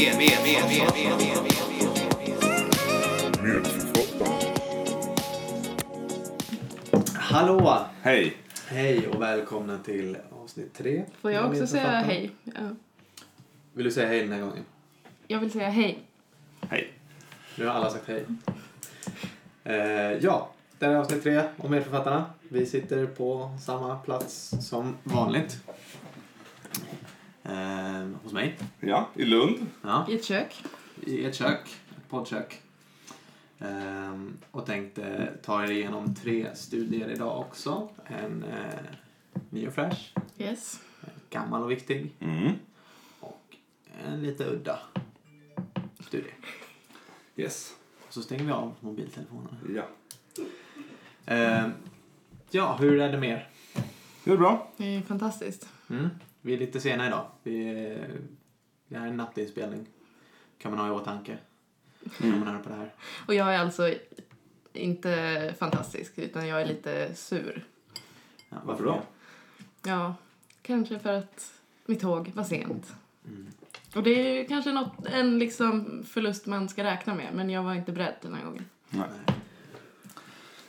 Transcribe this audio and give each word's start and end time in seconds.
med, 0.00 0.16
med, 0.16 0.38
med, 0.44 0.62
med, 0.68 0.82
med. 3.42 3.66
Hallå! 7.14 7.78
Hej! 8.02 8.36
Hej 8.68 9.08
och 9.08 9.22
välkomna 9.22 9.78
till 9.78 10.16
avsnitt 10.42 10.74
tre. 10.74 11.04
Får 11.20 11.32
jag 11.32 11.50
också 11.50 11.66
säga 11.66 11.90
hej? 11.90 12.30
Ja. 12.44 12.52
Vill 13.72 13.84
du 13.84 13.90
säga 13.90 14.08
hej 14.08 14.20
den 14.20 14.32
här 14.32 14.40
gången? 14.40 14.64
Jag 15.26 15.38
vill 15.38 15.50
säga 15.50 15.68
hej. 15.68 15.98
Hej. 16.68 16.92
Nu 17.56 17.66
har 17.66 17.74
alla 17.74 17.90
sagt 17.90 18.08
hej. 18.08 18.24
Eh, 19.64 19.74
ja, 20.24 20.50
det 20.78 20.86
här 20.86 20.92
är 20.92 20.96
avsnitt 20.96 21.22
tre 21.22 21.42
om 21.56 21.70
Medförfattarna. 21.70 22.24
Vi 22.48 22.66
sitter 22.66 23.06
på 23.06 23.58
samma 23.60 23.96
plats 23.98 24.54
som 24.60 24.96
vanligt. 25.04 25.58
Eh, 27.42 28.08
hos 28.22 28.32
mig. 28.32 28.58
Ja, 28.80 29.08
i 29.14 29.24
Lund. 29.24 29.66
Ja, 29.82 30.06
I 30.08 30.14
ett 30.14 30.24
kök. 30.24 30.62
i 31.00 31.24
ett 31.24 31.34
kök, 31.34 31.60
ett 31.90 32.08
poddkök. 32.08 32.60
Eh, 33.58 34.20
och 34.50 34.66
tänkte 34.66 35.32
ta 35.42 35.64
er 35.64 35.70
igenom 35.70 36.14
tre 36.14 36.54
studier 36.54 37.08
idag 37.10 37.40
också. 37.40 37.88
En 38.06 38.44
eh, 38.44 38.80
ny 39.50 39.66
och 39.68 39.74
fräsch, 39.74 40.12
Yes. 40.38 40.80
en 41.00 41.10
gammal 41.30 41.62
och 41.62 41.70
viktig 41.70 42.12
Mm. 42.20 42.52
och 43.20 43.56
en 44.06 44.22
lite 44.22 44.44
udda 44.44 44.78
studie. 46.00 46.30
Yes. 47.36 47.74
Och 48.06 48.12
så 48.14 48.22
stänger 48.22 48.44
vi 48.44 48.52
av 48.52 48.74
mobiltelefonerna. 48.80 49.56
Ja. 49.74 49.84
Eh, 51.34 51.68
ja, 52.50 52.76
hur 52.80 53.00
är 53.00 53.12
det 53.12 53.18
med 53.18 53.30
er? 53.30 53.48
Det 54.24 54.30
är 54.32 54.36
bra. 54.36 54.70
Det 54.76 54.96
är 54.96 55.02
fantastiskt. 55.02 55.68
Mm. 55.90 56.08
Vi 56.42 56.54
är 56.54 56.58
lite 56.58 56.80
sena 56.80 57.06
idag. 57.06 57.26
Vi, 57.42 57.64
det 58.88 58.98
här 58.98 59.06
är 59.06 59.10
en 59.10 59.16
nattinspelning. 59.16 59.86
Kan 60.58 60.70
man 60.70 60.80
ha 60.80 60.88
i 60.88 60.90
åtanke. 60.90 61.38
När 62.18 62.38
man 62.38 62.48
hör 62.48 62.58
på 62.58 62.68
det 62.68 62.74
här. 62.74 62.94
Och 63.26 63.34
jag 63.34 63.54
är 63.54 63.58
alltså 63.58 63.94
inte 64.72 65.54
fantastisk, 65.58 66.18
utan 66.18 66.46
jag 66.48 66.62
är 66.62 66.66
lite 66.66 67.14
sur. 67.14 67.64
Ja, 68.48 68.56
Varför 68.64 68.84
då? 68.84 69.02
Ja, 69.82 70.14
kanske 70.62 70.98
för 70.98 71.12
att 71.12 71.52
mitt 71.86 72.00
tåg 72.00 72.32
var 72.34 72.44
sent. 72.44 72.92
Mm. 73.26 73.46
Och 73.94 74.02
det 74.02 74.10
är 74.10 74.40
ju 74.40 74.46
kanske 74.46 74.72
något, 74.72 75.06
en 75.06 75.38
liksom 75.38 76.02
förlust 76.08 76.46
man 76.46 76.68
ska 76.68 76.84
räkna 76.84 77.14
med, 77.14 77.34
men 77.34 77.50
jag 77.50 77.62
var 77.62 77.74
inte 77.74 77.92
beredd 77.92 78.14
den 78.22 78.34
här 78.34 78.44
gången. 78.44 78.64
Nej. 78.90 79.08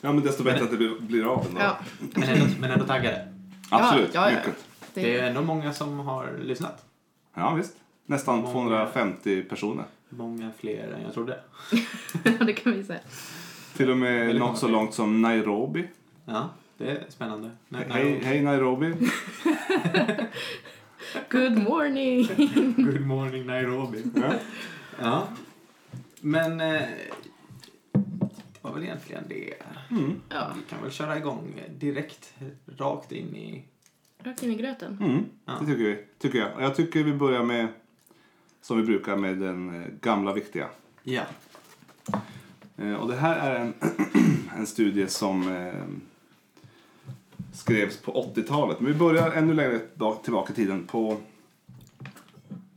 Ja, 0.02 0.14
men 0.14 0.24
desto 0.24 0.44
bättre 0.44 0.64
att 0.64 0.72
det 0.72 0.78
blir, 0.78 1.00
blir 1.00 1.34
av 1.34 1.46
ändå. 1.48 1.60
Ja, 1.60 1.78
Men, 2.00 2.24
ändå, 2.24 2.46
men 2.60 2.72
ändå 2.72 2.86
taggade. 2.86 3.34
Absolut. 3.70 4.14
Ja, 4.14 4.32
ja, 4.32 4.32
ja. 4.32 4.38
Mycket. 4.38 4.66
Det 4.94 5.02
det, 5.02 5.20
är 5.20 5.28
ändå 5.28 5.42
många 5.42 5.74
som 5.74 6.00
har 6.00 6.38
lyssnat. 6.42 6.86
Ja, 7.34 7.54
visst. 7.54 7.76
Nästan 8.06 8.40
Många. 8.40 8.52
250 8.52 9.44
personer. 9.44 9.86
Många 10.10 10.52
fler 10.60 10.92
än 10.92 11.02
jag 11.04 11.14
trodde. 11.14 11.40
det 12.46 12.54
kan 12.54 12.74
vi 12.74 12.84
säga. 12.84 13.00
Till 13.78 13.90
och 13.90 13.98
med 13.98 14.20
Väldigt 14.20 14.40
något 14.40 14.58
så 14.58 14.66
fler. 14.68 14.74
långt 14.78 14.94
som 14.94 15.22
Nairobi. 15.22 15.88
Ja, 16.26 16.50
det 16.78 16.92
är 16.92 17.04
spännande. 17.10 17.50
Hej, 17.90 18.20
hej 18.24 18.42
Nairobi. 18.42 18.94
Good 21.30 21.58
morning! 21.58 22.28
Good 22.86 23.02
morning 23.02 23.46
Nairobi. 23.46 24.04
Ja. 24.16 24.34
Ja. 25.02 25.28
Men 26.22 26.62
eh, 26.62 26.82
det 27.92 28.62
var 28.62 28.74
väl 28.74 28.84
egentligen 28.84 29.24
det. 29.30 29.54
Mm. 29.92 30.22
Ja, 30.30 30.52
Vi 30.56 30.62
kan 30.70 30.82
väl 30.82 30.92
köra 30.92 31.18
igång 31.18 31.62
direkt, 31.70 32.34
rakt 32.78 33.12
in 33.12 33.36
i... 33.36 33.64
rakt 34.24 34.44
in 34.44 34.52
i 34.52 34.56
gröten. 34.56 34.98
Mm. 35.02 35.26
Ja. 35.46 35.54
Det 35.60 35.66
tycker, 35.66 35.84
vi, 35.84 36.04
tycker 36.20 36.40
jag. 36.40 36.56
Och 36.56 36.64
jag 36.64 36.76
tycker 36.76 37.04
vi 37.04 37.14
börjar 37.14 37.44
med, 37.44 37.68
som 38.62 38.78
vi 38.78 38.84
brukar, 38.84 39.16
med 39.16 39.38
den 39.38 39.82
eh, 39.84 39.88
gamla 40.02 40.34
viktiga. 40.34 40.68
Ja. 41.04 41.22
Eh, 42.78 42.94
Och 42.94 43.08
det 43.10 43.16
här 43.16 43.36
är 43.52 43.56
en, 43.60 43.74
en 44.58 44.68
studie 44.68 45.08
som 45.08 45.56
eh, 45.56 45.74
skrevs 47.54 47.98
på 47.98 48.32
80-talet. 48.36 48.80
Men 48.80 48.92
vi 48.94 48.98
börjar 49.00 49.32
ännu 49.32 49.54
längre 49.54 49.80
tillbaka 50.24 50.54
i 50.54 50.56
tiden 50.56 50.88
på, 50.88 51.18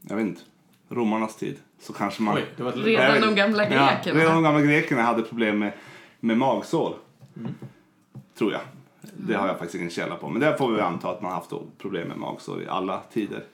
jag 0.03 0.17
vet 0.17 0.27
inte, 0.27 0.43
romarnas 0.89 1.37
tid. 1.37 1.57
Så 1.81 1.93
kanske 1.93 2.23
man... 2.23 2.37
Oj, 2.37 2.45
det 2.57 2.63
var 2.63 2.71
ett... 2.71 2.77
Redan 2.77 3.21
de 3.21 3.35
gamla 3.35 3.63
Ja, 3.71 3.91
grekerna. 3.95 4.21
redan 4.21 4.35
de 4.35 4.43
gamla 4.43 4.61
grekerna 4.63 5.03
hade 5.03 5.23
problem 5.23 5.59
med, 5.59 5.73
med 6.21 6.39
magsår. 6.39 6.97
Tror 8.39 8.53
jag. 8.53 8.61
Det 9.17 9.35
har 9.35 9.47
jag 9.47 9.59
faktiskt 9.59 9.75
ingen 9.75 9.91
källa 9.91 10.17
på. 10.17 10.29
Men 10.29 10.41
där 10.41 10.57
får 10.57 10.73
vi 10.73 10.81
anta 10.81 11.11
att 11.11 11.23
man 11.23 11.33
haft 11.33 11.53
problem 11.79 12.09
med 12.09 12.19
magsår 12.19 12.63
i 12.63 12.69
alla 12.69 13.01
tider. 13.13 13.45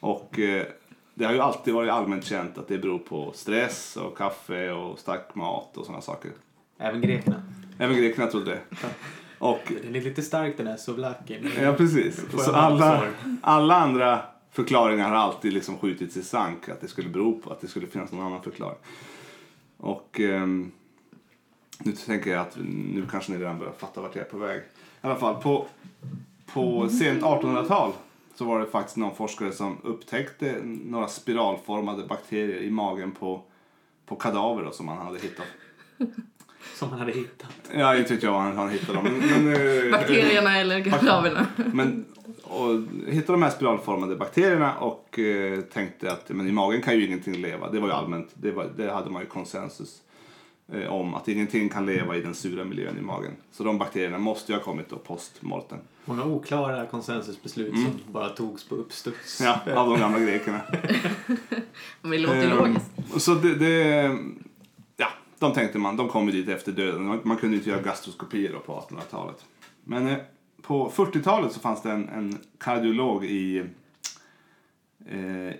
Och 0.00 0.38
eh, 0.38 0.66
det 1.14 1.24
har 1.24 1.32
ju 1.32 1.40
alltid 1.40 1.74
varit 1.74 1.90
allmänt 1.90 2.24
känt 2.24 2.58
att 2.58 2.68
det 2.68 2.78
beror 2.78 2.98
på 2.98 3.32
stress 3.34 3.96
och 3.96 4.18
kaffe 4.18 4.70
och 4.70 4.98
stark 4.98 5.34
mat 5.34 5.76
och 5.76 5.86
sådana 5.86 6.02
saker. 6.02 6.30
Även 6.78 7.00
grekerna. 7.00 7.42
Även 7.78 7.96
grekerna 7.96 8.26
trodde 8.26 8.50
det. 8.50 8.60
Och, 9.38 9.72
Den 9.82 9.96
är 9.96 10.00
lite 10.00 10.22
stark 10.22 10.56
den 10.56 10.66
här 10.66 10.76
souvlakin. 10.76 11.50
ja, 11.60 11.72
precis. 11.72 12.20
Så 12.38 12.52
alla, 12.52 13.08
alla 13.40 13.76
andra 13.76 14.22
förklaringar 14.50 15.08
har 15.08 15.16
alltid 15.16 15.52
liksom 15.52 15.78
skjutits 15.78 16.16
i 16.16 16.22
sank. 16.22 16.68
Att 16.68 16.80
det 16.80 16.88
skulle 16.88 17.08
bero 17.08 17.40
på 17.40 17.50
att 17.52 17.60
det 17.60 17.68
skulle 17.68 17.86
finnas 17.86 18.12
någon 18.12 18.26
annan 18.26 18.42
förklaring. 18.42 18.78
Och 19.76 20.20
ehm, 20.20 20.72
nu 21.78 21.92
tänker 21.92 22.30
jag 22.30 22.40
att 22.40 22.56
nu 22.92 23.06
kanske 23.10 23.32
ni 23.32 23.38
redan 23.38 23.58
börjar 23.58 23.72
fatta 23.72 24.00
vart 24.00 24.16
jag 24.16 24.26
är 24.26 24.30
på 24.30 24.38
väg. 24.38 24.62
I 25.06 25.08
alla 25.08 25.18
fall 25.18 25.42
på, 25.42 25.66
på 26.52 26.88
sent 26.88 27.22
1800-tal 27.22 27.92
så 28.34 28.44
var 28.44 28.60
det 28.60 28.66
faktiskt 28.66 28.96
någon 28.96 29.14
forskare 29.14 29.52
som 29.52 29.78
upptäckte 29.82 30.54
några 30.64 31.08
spiralformade 31.08 32.06
bakterier 32.06 32.62
i 32.62 32.70
magen 32.70 33.12
på, 33.12 33.42
på 34.06 34.16
kadaver 34.16 34.64
då, 34.64 34.70
som 34.70 34.86
man 34.86 34.98
hade 34.98 35.18
hittat. 35.18 35.46
Som 36.74 36.90
han 36.90 36.98
hade 36.98 37.12
hittat. 37.12 37.52
Ja, 37.74 37.96
inte 37.96 38.14
vet 38.14 38.22
jag 38.22 38.32
var 38.32 38.40
han, 38.40 38.56
han 38.56 38.68
hittade 38.68 38.92
dem. 38.92 39.04
Men, 39.04 39.44
men, 39.44 39.54
eh, 39.86 39.90
Bakterierna 39.98 40.58
eller 40.58 40.84
kadaverna. 40.84 41.46
Men 41.72 42.04
och 42.42 42.80
hittade 43.06 43.32
de 43.32 43.42
här 43.42 43.50
spiralformade 43.50 44.16
bakterierna 44.16 44.78
och 44.78 45.18
eh, 45.18 45.60
tänkte 45.60 46.12
att 46.12 46.28
men 46.28 46.48
i 46.48 46.52
magen 46.52 46.82
kan 46.82 46.94
ju 46.94 47.06
ingenting 47.06 47.34
leva. 47.34 47.70
Det 47.70 47.80
var 47.80 47.88
ju 47.88 47.94
allmänt, 47.94 48.28
det, 48.34 48.50
var, 48.50 48.70
det 48.76 48.92
hade 48.92 49.10
man 49.10 49.22
ju 49.22 49.28
konsensus 49.28 50.02
eh, 50.72 50.92
om 50.92 51.14
att 51.14 51.28
ingenting 51.28 51.68
kan 51.68 51.86
leva 51.86 52.16
i 52.16 52.20
den 52.20 52.34
sura 52.34 52.64
miljön 52.64 52.98
i 52.98 53.02
magen. 53.02 53.32
Så 53.52 53.64
de 53.64 53.78
bakterierna 53.78 54.18
måste 54.18 54.52
ju 54.52 54.58
ha 54.58 54.64
kommit 54.64 54.88
då 54.88 54.96
post 54.96 55.42
mortem. 55.42 55.78
Många 56.04 56.24
oklara 56.24 56.86
konsensusbeslut 56.86 57.74
som 57.74 58.00
bara 58.12 58.28
togs 58.28 58.68
på 58.68 58.74
uppstuds. 58.74 59.40
Ja, 59.40 59.60
av 59.76 59.90
de 59.90 60.00
gamla 60.00 60.18
grekerna. 60.18 60.60
Men 62.02 62.10
det 62.10 62.18
låter 62.18 62.50
Eh, 62.50 62.56
logiskt. 62.56 62.90
Så 63.22 63.34
det, 63.34 63.54
det, 63.54 64.18
ja, 64.96 65.08
de 65.38 65.52
tänkte 65.52 65.78
man, 65.78 65.96
de 65.96 66.08
kom 66.08 66.26
ju 66.26 66.32
dit 66.32 66.48
efter 66.48 66.72
döden. 66.72 67.04
Man, 67.04 67.20
man 67.22 67.36
kunde 67.36 67.56
inte 67.56 67.70
göra 67.70 67.82
gastroskopier 67.82 68.52
då 68.52 68.58
på 68.58 68.80
1800-talet. 68.80 69.44
Men 69.84 70.06
eh, 70.06 70.16
på 70.62 70.90
40-talet 70.90 71.52
så 71.52 71.60
fanns 71.60 71.82
det 71.82 71.90
en, 71.90 72.08
en 72.08 72.38
kardiolog 72.58 73.24
i, 73.24 73.64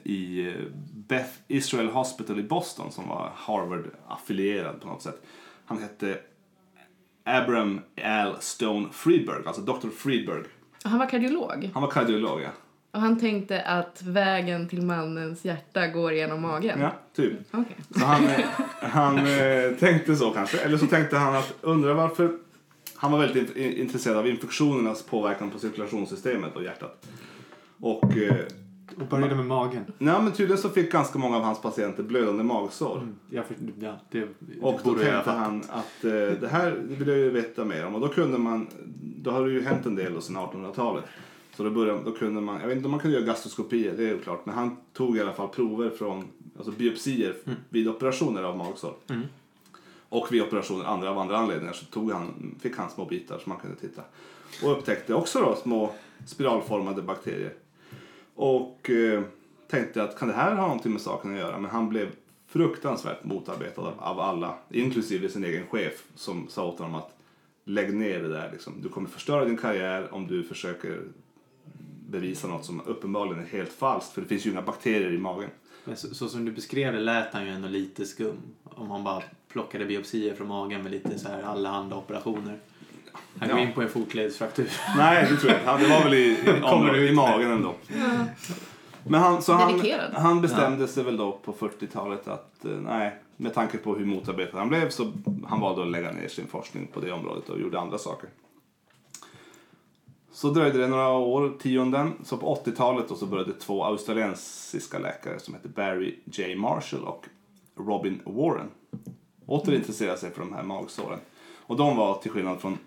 i 0.05 0.55
Beth 0.95 1.31
Israel 1.49 1.89
Hospital 1.89 2.41
i 2.41 2.43
Boston 2.43 2.93
som 2.93 3.09
var 3.09 3.33
Harvard-affilierad 3.37 4.81
på 4.81 4.89
något 4.89 5.03
sätt. 5.03 5.23
Han 5.65 5.79
hette 5.79 6.19
Abram 7.25 7.81
Al 8.05 8.37
Stone 8.41 8.89
Friedberg, 8.93 9.43
alltså 9.47 9.63
Dr. 9.63 9.89
Friedberg. 9.97 10.43
Han 10.85 10.99
var 10.99 11.07
kardiolog. 11.07 11.71
Han 11.75 11.83
var 11.83 11.91
kardiolog, 11.91 12.41
ja. 12.43 12.49
Och 12.91 13.01
han 13.01 13.19
tänkte 13.21 13.63
att 13.63 14.03
vägen 14.03 14.69
till 14.69 14.83
mannens 14.83 15.45
hjärta 15.45 15.87
går 15.87 16.13
genom 16.13 16.43
magen. 16.43 16.81
Ja, 16.81 16.93
typ. 17.17 17.33
Okej. 17.51 17.77
Så 17.91 18.05
han, 18.05 18.25
eh, 18.27 18.41
han 18.81 19.19
eh, 19.19 19.71
tänkte 19.81 20.17
så 20.17 20.31
kanske. 20.31 20.59
Eller 20.59 20.79
så 20.79 20.87
tänkte 20.87 21.17
han 21.17 21.35
att 21.37 21.55
undra 21.61 21.95
varför 21.95 22.39
han 22.97 23.13
var 23.13 23.19
väldigt 23.19 23.57
in- 23.57 23.73
intresserad 23.77 24.17
av 24.17 24.29
infektionernas 24.29 25.03
påverkan 25.03 25.51
på 25.51 25.59
cirkulationssystemet 25.59 26.57
och 26.57 26.63
hjärtat. 26.63 27.07
Och 27.81 28.17
eh, 28.17 28.37
Och 29.01 29.07
började 29.07 29.35
med 29.35 29.47
magen. 29.47 29.85
nej, 29.99 30.23
men 30.23 30.33
tydligen 30.33 30.63
så 30.63 30.69
fick 30.69 30.93
ganska 30.93 31.19
många 31.19 31.37
av 31.37 31.43
hans 31.43 31.63
patienter 31.63 32.03
blödande 32.03 32.43
magsår. 32.45 33.09
Jag 33.31 33.47
för, 33.47 33.55
ja, 33.81 33.97
det, 34.11 34.29
det 34.39 34.61
Och 34.61 34.81
då 34.85 34.91
jag 34.91 35.01
tänkte 35.01 35.31
ha 35.31 35.39
han 35.39 35.63
att 35.69 36.05
eh, 36.05 36.11
det 36.11 36.49
här 36.51 36.71
vill 36.89 37.09
jag 37.09 37.19
ju 37.19 37.31
veta 37.31 37.65
mer 37.65 37.87
om. 37.87 37.95
Och 37.95 38.01
då 38.01 38.09
kunde 38.09 38.39
man, 38.39 38.67
då 39.03 39.31
har 39.31 39.47
det 39.47 39.53
ju 39.53 39.63
hänt 39.63 39.87
en 39.87 39.95
del 39.95 40.15
då 40.15 40.21
sedan 40.21 40.37
1800-talet. 40.37 41.05
Så 41.57 41.63
då, 41.63 41.71
började, 41.71 42.01
då 42.05 42.13
kunde 42.13 42.41
man, 42.41 42.61
jag 42.61 42.69
vet 42.69 42.77
inte 42.77 42.87
om 42.87 42.91
man 42.91 43.01
kunde 43.01 43.17
göra 43.17 43.27
gastroskopier, 43.27 43.95
det 43.97 44.09
är 44.09 44.15
oklart. 44.15 44.47
Men 44.47 44.55
han 44.55 44.77
tog 44.93 45.17
i 45.17 45.21
alla 45.21 45.33
fall 45.33 45.49
prover 45.49 45.91
från, 45.91 46.25
alltså 46.57 46.73
biopsier 46.73 47.35
vid 47.69 47.89
operationer 47.89 48.43
av 48.43 48.57
magsår. 48.57 48.95
Mm. 49.09 49.23
Och 50.09 50.33
vid 50.33 50.43
operationer 50.43 50.85
andra 50.85 51.11
av 51.11 51.19
andra 51.19 51.39
anledningar 51.39 51.73
så 51.73 51.85
tog 51.85 52.13
han, 52.13 52.55
fick 52.61 52.77
han 52.77 52.91
små 52.91 53.05
bitar 53.05 53.39
som 53.39 53.51
man 53.51 53.59
kunde 53.59 53.77
titta. 53.77 54.03
Och 54.63 54.73
upptäckte 54.73 55.15
också 55.15 55.41
då 55.41 55.57
små 55.57 55.93
spiralformade 56.27 57.03
bakterier. 57.03 57.53
Och 58.37 58.91
eh, 58.91 59.23
tänkte 59.69 60.03
att 60.03 60.19
kan 60.19 60.29
det 60.29 60.35
här 60.35 60.55
ha 60.55 60.63
någonting 60.63 60.93
med 60.93 61.01
saken 61.01 61.33
att 61.33 61.39
göra? 61.39 61.59
Men 61.59 61.71
han 61.71 61.89
blev 61.89 62.09
fruktansvärt 62.47 63.25
motarbetad 63.25 63.83
av, 63.83 63.95
av 63.99 64.21
alla, 64.21 64.55
inklusive 64.71 65.29
sin 65.29 65.45
egen 65.45 65.67
chef 65.67 66.05
som 66.15 66.49
sa 66.49 66.67
åt 66.67 66.79
honom 66.79 66.95
att 66.95 67.17
lägg 67.65 67.95
ner 67.95 68.23
det 68.23 68.29
där. 68.29 68.51
Liksom. 68.53 68.83
Du 68.83 68.89
kommer 68.89 69.09
förstöra 69.09 69.45
din 69.45 69.57
karriär 69.57 70.15
om 70.15 70.27
du 70.27 70.43
försöker 70.43 71.01
bevisa 72.09 72.49
något 72.49 72.65
som 72.65 72.81
uppenbarligen 72.87 73.43
är 73.43 73.47
helt 73.47 73.73
falskt. 73.73 74.13
För 74.13 74.21
det 74.21 74.29
finns 74.29 74.47
ju 74.47 74.51
inga 74.51 74.63
bakterier 74.63 75.13
i 75.13 75.19
magen. 75.19 75.51
Men 75.85 75.97
så, 75.97 76.15
så 76.15 76.29
som 76.29 76.45
du 76.45 76.53
beskrev 76.53 76.93
det 76.93 77.01
lät 77.01 77.33
han 77.33 77.47
ju 77.47 77.51
ändå 77.51 77.69
lite 77.69 78.07
skum. 78.07 78.37
Om 78.65 78.91
han 78.91 79.05
bara 79.05 79.23
plockade 79.49 79.85
biopsier 79.85 80.35
från 80.35 80.49
magen 80.49 80.83
med 80.83 80.93
lite 80.93 81.19
så 81.19 81.29
här 81.29 81.43
allehanda 81.43 81.97
operationer. 81.97 82.59
Han 83.39 83.49
går 83.49 83.59
Ja. 83.59 83.65
in 83.67 83.73
på 83.73 83.83
en 83.83 83.89
fotledsfraktur. 83.89 84.71
Nej, 84.97 85.27
det 85.31 85.37
tror 85.37 85.51
jag 85.53 85.61
inte. 85.61 85.71
Han- 85.71 85.81
Det 85.83 85.89
var 85.89 86.03
väl 86.05 86.15
i, 86.15 86.27
i, 86.33 86.61
Kommer 86.63 86.95
ut. 86.95 87.11
i 87.11 87.15
magen 87.15 87.51
ändå. 87.51 87.75
Men 89.09 89.21
han, 89.21 89.43
så 89.43 89.53
han, 89.53 89.81
han 90.15 90.41
bestämde 90.41 90.89
sig 90.89 91.05
väl 91.05 91.17
då 91.17 91.33
på 91.45 91.53
40-talet 91.53 92.29
att 92.29 92.65
eh, 92.65 92.71
nej, 92.71 93.17
med 93.37 93.55
tanke 93.55 93.79
på 93.79 93.95
hur 93.95 94.05
motarbetad 94.07 94.59
han 94.59 94.69
blev 94.69 94.89
så 94.91 95.13
han 95.47 95.61
valde 95.61 95.83
att 95.83 95.89
lägga 95.91 96.13
ner 96.13 96.29
sin 96.29 96.47
forskning 96.47 96.87
på 96.93 97.01
det 97.01 97.13
området 97.13 97.49
och 97.49 97.61
gjorde 97.61 97.81
andra 97.81 97.99
saker. 97.99 98.29
Så 100.33 100.51
dröjde 100.51 100.79
det 100.79 100.87
några 100.89 101.09
år, 101.11 101.53
tionden, 101.63 102.13
så 102.25 102.37
på 102.37 102.55
80-talet 102.65 103.09
då 103.09 103.15
så 103.15 103.27
började 103.27 103.53
två 103.53 103.85
australiensiska 103.85 104.99
läkare 104.99 105.39
som 105.41 105.55
heter 105.55 105.69
Barry 105.69 106.15
J. 106.25 106.55
Marshall 106.57 107.05
och 107.05 107.25
Robin 107.79 108.21
Warren 108.25 108.67
åter 109.47 109.75
intressera 109.75 110.17
sig 110.17 110.31
för 110.31 110.41
de 110.41 110.53
här 110.53 110.63
magsåren. 110.63 111.19
Och 111.59 111.77
de 111.77 111.97
var, 111.97 112.15
till 112.19 112.31
skillnad 112.31 112.61
från 112.61 112.79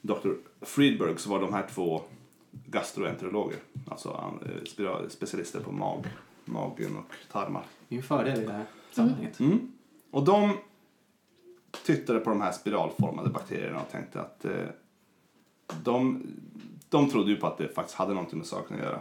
Dr. 0.00 0.30
Friedberg, 0.60 1.18
så 1.18 1.30
var 1.30 1.40
de 1.40 1.54
här 1.54 1.66
två 1.74 2.02
gastroenterologer. 2.66 3.58
Alltså 3.88 4.34
eh, 4.78 5.08
specialister 5.08 5.60
på 5.60 5.72
mag, 5.72 6.04
magen 6.44 6.96
och 6.96 7.32
tarmar. 7.32 7.62
Det 7.88 7.94
är 7.94 7.96
ju 7.96 7.98
en 7.98 8.02
fördel 8.02 8.42
i 8.42 8.46
det 8.46 8.52
här 8.52 8.64
sammanhanget. 8.90 9.40
Mm. 9.40 9.72
Och 10.10 10.24
de 10.24 10.52
tittade 11.84 12.20
på 12.20 12.30
de 12.30 12.40
här 12.40 12.52
spiralformade 12.52 13.30
bakterierna 13.30 13.80
och 13.80 13.90
tänkte 13.90 14.20
att 14.20 14.44
eh, 14.44 14.52
de, 15.82 16.26
de 16.88 17.10
trodde 17.10 17.30
ju 17.30 17.36
på 17.36 17.46
att 17.46 17.58
det 17.58 17.68
faktiskt 17.68 17.98
hade 17.98 18.14
någonting 18.14 18.38
med 18.38 18.46
saken 18.46 18.76
att 18.76 18.82
göra. 18.82 19.00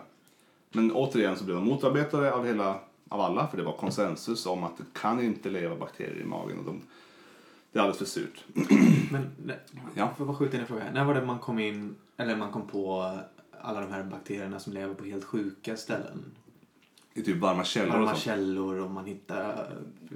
Men 0.72 0.92
återigen 0.92 1.38
så 1.38 1.44
blev 1.44 1.58
de 1.58 1.66
motarbetade 1.66 2.34
av, 2.34 2.46
hela, 2.46 2.80
av 3.10 3.22
alla 3.22 3.48
för 3.48 3.58
det 3.58 3.64
var 3.64 3.78
konsensus 3.78 4.46
om 4.46 4.64
att 4.64 4.78
det 4.78 4.84
kan 4.94 5.24
inte 5.24 5.50
leva 5.50 5.76
bakterier 5.76 6.22
i 6.22 6.26
magen 6.26 6.60
och 6.60 6.66
de, 6.66 6.82
det 7.78 7.82
är 7.82 7.84
alldeles 7.84 7.98
för 7.98 8.06
surt. 8.06 8.44
Men 9.12 9.30
nej, 9.46 9.60
Ja. 9.96 10.14
får 10.18 10.26
bara 10.26 10.38
skjuta 10.38 10.56
in 10.56 10.62
en 10.62 10.68
fråga? 10.68 10.84
När 10.94 11.04
var 11.06 11.14
det 11.14 11.26
man 11.26 11.40
kom 11.40 11.60
in, 11.60 11.96
eller 12.18 12.36
man 12.36 12.52
kom 12.52 12.68
på 12.68 13.18
alla 13.62 13.82
de 13.82 13.92
här 13.92 14.04
bakterierna 14.04 14.60
som 14.60 14.74
lever 14.74 14.94
på 14.94 15.06
helt 15.06 15.24
sjuka 15.24 15.78
ställen? 15.78 16.26
I 17.18 17.22
typ 17.24 17.38
varma 17.38 17.64
källor 17.64 17.88
och 17.88 17.94
Varma 18.00 18.08
sånt. 18.12 18.24
källor 18.24 18.80
och 18.80 18.92
man 18.92 19.06
hittar... 19.06 19.68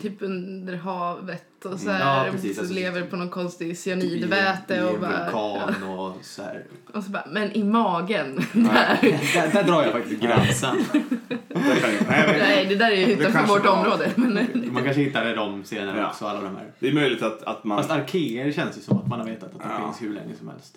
Typ 0.01 0.21
under 0.21 0.75
havet 0.75 1.65
och 1.65 1.79
så 1.79 1.89
Mm. 1.89 2.01
här. 2.01 2.25
Ja, 2.25 2.31
precis, 2.31 2.55
så 2.55 2.61
alltså, 2.61 2.75
lever 2.75 3.01
på 3.01 3.15
någon 3.15 3.29
konstig 3.29 3.69
i, 3.69 3.75
cyanidväte 3.75 4.75
i 4.75 4.81
och 4.81 4.89
en 4.89 4.99
vulkan 4.99 5.83
och 5.99 6.15
så 6.21 6.41
här. 6.43 6.65
Och 6.93 7.03
så 7.03 7.11
bara, 7.11 7.25
men 7.31 7.51
i 7.51 7.63
magen. 7.63 8.35
där. 8.53 8.99
Där, 9.33 9.53
där 9.53 9.63
drar 9.63 9.83
jag 9.83 9.91
faktiskt 9.91 10.21
gränsen. 10.21 10.77
Det 11.47 12.05
nej, 12.39 12.65
det 12.69 12.75
där 12.75 12.91
är 12.91 12.95
ju 12.95 13.05
Det 13.05 13.11
utanför 13.13 13.47
vårt 13.53 13.65
var- 13.65 13.77
område. 13.77 14.11
Men, 14.15 14.47
Man 14.73 14.83
kanske 14.83 15.01
hittade 15.01 15.35
dem 15.35 15.63
senare 15.63 15.99
Ja. 15.99 16.07
också, 16.09 16.25
alla 16.25 16.41
de 16.41 16.55
här. 16.55 16.71
Det 16.79 16.87
är 16.87 16.93
möjligt 16.93 17.21
att, 17.23 17.43
att 17.43 17.63
man... 17.63 17.77
Fast 17.77 17.91
arkeer 17.91 18.51
känns 18.51 18.77
ju 18.77 18.81
som 18.81 18.97
att 18.97 19.07
man 19.07 19.19
har 19.19 19.27
vetat 19.27 19.43
att 19.55 19.59
de 19.61 19.69
Ja. 19.69 19.85
finns 19.85 20.01
hur 20.01 20.13
länge 20.13 20.35
som 20.37 20.47
helst. 20.47 20.75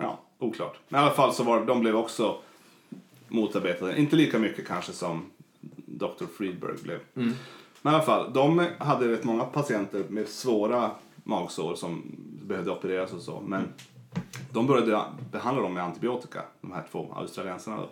Ja, 0.00 0.20
oklart. 0.38 0.78
Men 0.88 1.00
i 1.00 1.04
alla 1.04 1.12
fall 1.14 1.34
så 1.34 1.42
var 1.42 1.64
de 1.64 1.80
blev 1.80 1.96
också 1.96 2.36
motarbetade. 3.28 3.98
Inte 4.00 4.16
lika 4.16 4.38
mycket 4.38 4.66
kanske 4.68 4.92
som 4.92 5.22
Dr. 5.90 6.24
Friedberg 6.36 6.82
blev. 6.82 7.00
Mm. 7.14 7.32
Men 7.82 7.92
i 7.92 7.96
alla 7.96 8.04
fall, 8.04 8.32
de 8.32 8.66
hade 8.78 9.08
rätt 9.08 9.24
många 9.24 9.44
patienter 9.44 10.04
med 10.08 10.28
svåra 10.28 10.90
magsår 11.24 11.74
som 11.74 12.02
behövde 12.42 12.70
opereras 12.70 13.12
och 13.12 13.22
så. 13.22 13.40
Men 13.40 13.64
de 14.52 14.66
började 14.66 15.02
behandla 15.32 15.62
dem 15.62 15.74
med 15.74 15.84
antibiotika, 15.84 16.42
de 16.60 16.72
här 16.72 16.84
två 16.90 17.12
australiensarna 17.16 17.76
då. 17.76 17.88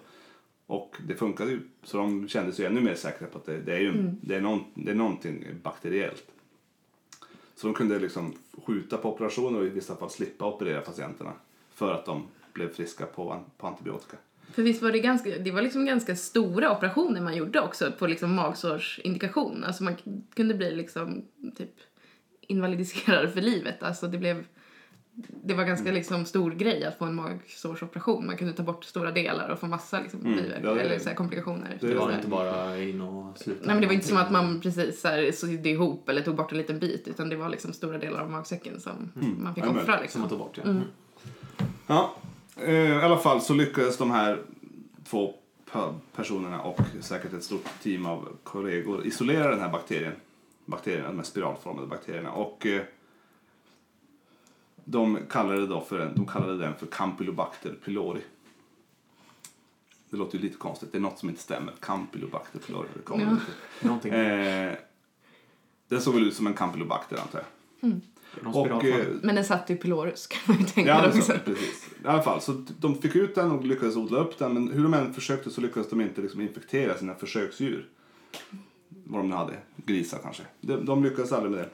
Och 0.66 0.96
det 1.06 1.14
funkade 1.14 1.50
ju. 1.50 1.60
Så 1.82 1.96
de 1.96 2.28
kände 2.28 2.52
sig 2.52 2.66
ännu 2.66 2.80
mer 2.80 2.94
säkra 2.94 3.26
på 3.26 3.38
att 3.38 3.46
det, 3.46 3.60
det 3.60 3.72
är, 3.74 3.80
ju, 3.80 3.92
det 4.20 4.34
är, 4.36 4.40
någon, 4.40 4.64
det 4.74 4.90
är 4.90 4.94
någonting 4.94 5.44
bakteriellt. 5.62 6.24
Så 7.54 7.66
de 7.66 7.74
kunde 7.74 7.98
liksom 7.98 8.34
skjuta 8.66 8.96
på 8.96 9.12
operationer 9.12 9.58
och 9.60 9.66
i 9.66 9.68
vissa 9.68 9.96
fall 9.96 10.10
slippa 10.10 10.46
operera 10.46 10.80
patienterna. 10.80 11.32
För 11.74 11.92
att 11.92 12.04
de 12.04 12.26
blev 12.52 12.74
friska 12.74 13.06
på, 13.06 13.40
på 13.58 13.66
antibiotika. 13.66 14.16
För 14.52 14.62
visst 14.62 14.82
var 14.82 14.92
det 14.92 15.00
ganska, 15.00 15.30
det 15.38 15.50
var 15.50 15.62
liksom 15.62 15.84
ganska 15.84 16.16
stora 16.16 16.70
operationer 16.76 17.20
man 17.20 17.36
gjorde 17.36 17.60
också 17.60 17.92
på 17.98 18.06
liksom 18.06 18.34
magsårsindikation. 18.34 19.64
Alltså 19.64 19.84
man 19.84 19.96
kunde 20.34 20.54
bli 20.54 20.74
liksom 20.76 21.24
typ 21.56 21.70
invalidiserad 22.40 23.32
för 23.32 23.40
livet. 23.40 23.82
Alltså 23.82 24.06
det 24.08 24.18
blev, 24.18 24.44
det 25.44 25.54
var 25.54 25.64
ganska 25.64 25.92
liksom 25.92 26.24
stor 26.24 26.50
grej 26.50 26.84
att 26.84 26.98
få 26.98 27.04
en 27.04 27.14
magsårsoperation. 27.14 28.26
Man 28.26 28.36
kunde 28.36 28.52
ta 28.52 28.62
bort 28.62 28.84
stora 28.84 29.10
delar 29.10 29.48
och 29.48 29.58
få 29.58 29.66
massa 29.66 30.00
liksom 30.00 30.20
Mm, 30.20 30.36
biverkningar, 30.36 30.76
eller 30.76 30.98
så 30.98 31.08
här 31.08 31.16
komplikationer. 31.16 31.78
det 31.80 31.94
var 31.94 32.12
inte 32.12 32.28
bara 32.28 32.82
in 32.82 33.00
och 33.00 33.38
sluta. 33.38 33.60
Nej 33.66 33.74
men 33.74 33.80
det 33.80 33.86
var 33.86 33.94
inte 33.94 34.06
som 34.06 34.16
att 34.16 34.30
man 34.30 34.60
precis 34.60 35.00
så 35.00 35.08
här, 35.08 35.32
sydde 35.32 35.68
ihop 35.68 36.08
eller 36.08 36.22
tog 36.22 36.36
bort 36.36 36.52
en 36.52 36.58
liten 36.58 36.78
bit 36.78 37.08
utan 37.08 37.28
det 37.28 37.36
var 37.36 37.48
liksom 37.48 37.72
stora 37.72 37.98
delar 37.98 38.20
av 38.20 38.30
magsäcken 38.30 38.80
som 38.80 39.12
man 39.38 39.54
fick 39.54 39.64
Ja, 39.64 39.70
offra 39.70 39.94
Som 39.94 40.02
liksom. 40.02 40.20
man 40.20 40.30
tog 40.30 40.38
bort, 40.38 40.58
ja. 40.58 40.70
Mm. 40.70 40.82
Ja, 41.86 42.14
eh, 42.56 42.70
i 42.98 43.02
alla 43.02 43.18
fall 43.18 43.40
så 43.40 43.54
lyckades 43.54 43.96
de 43.98 44.10
här 44.10 44.42
två 45.04 45.34
pe- 45.70 45.98
personerna 46.16 46.60
och 46.62 46.80
säkert 47.00 47.32
ett 47.32 47.44
stort 47.44 47.64
team 47.82 48.06
av 48.06 48.28
kollegor 48.44 49.06
isolera 49.06 49.50
den 49.50 49.60
här 49.60 49.68
bakterien. 49.72 50.12
Bakterierna, 50.64 51.08
de 51.08 51.16
här 51.16 51.24
spiralformade 51.24 51.86
bakterierna. 51.86 52.32
Och 52.32 52.66
eh, 52.66 52.82
de 54.84 55.18
kallade, 55.30 55.66
då 55.66 55.80
för 55.80 55.98
en, 56.00 56.14
de 56.14 56.26
kallade 56.26 56.58
den 56.58 56.74
för 56.74 56.86
Campylobacter 56.86 57.74
pylori. 57.84 58.20
Det 60.10 60.16
låter 60.16 60.36
ju 60.38 60.42
lite 60.44 60.56
konstigt, 60.56 60.92
det 60.92 60.98
är 60.98 61.02
något 61.02 61.18
som 61.18 61.28
inte 61.28 61.40
stämmer. 61.42 61.72
Campylobacter 61.80 62.58
pylori. 62.58 62.86
Det 62.94 63.02
kommer 63.02 63.36
Ja. 63.80 63.92
inte. 63.92 64.08
Eh, 64.10 64.72
den 65.88 66.00
såg 66.00 66.14
väl 66.14 66.26
ut 66.26 66.34
som 66.34 66.46
en 66.46 66.54
Campylobacter 66.54 67.16
antar 67.20 67.38
jag. 67.80 67.90
Någon 67.90 68.02
Och, 68.44 68.84
eh, 68.84 69.06
Men 69.22 69.34
den 69.34 69.44
satt 69.44 69.70
ju 69.70 69.76
pylorus 69.76 70.26
kan 70.26 70.40
man 70.46 70.58
ju 70.58 70.64
tänka 70.64 70.90
Ja, 70.90 71.08
också. 71.08 71.22
så, 71.22 71.32
precis. 71.44 71.88
I 72.04 72.06
alla 72.06 72.22
fall, 72.22 72.40
så 72.40 72.52
de 72.80 72.98
fick 73.02 73.16
ut 73.16 73.34
den 73.34 73.50
och 73.52 73.64
lyckades 73.64 73.96
odla 73.96 74.18
upp 74.18 74.38
den. 74.38 74.52
Men 74.54 74.68
hur 74.72 74.82
de 74.82 74.94
än 74.94 75.14
försökte 75.14 75.50
så 75.50 75.60
lyckades 75.60 75.90
de 75.90 76.00
inte 76.00 76.20
liksom 76.20 76.40
infektera 76.40 76.98
sina 76.98 77.14
försöksdjur. 77.14 77.88
Vad 78.88 79.20
de 79.20 79.28
nu 79.28 79.34
hade, 79.36 79.54
grisar 79.76 80.18
kanske. 80.22 80.42
De, 80.60 80.84
de 80.84 81.04
lyckades 81.04 81.32
aldrig 81.32 81.50
med 81.52 81.60
det. 81.60 81.70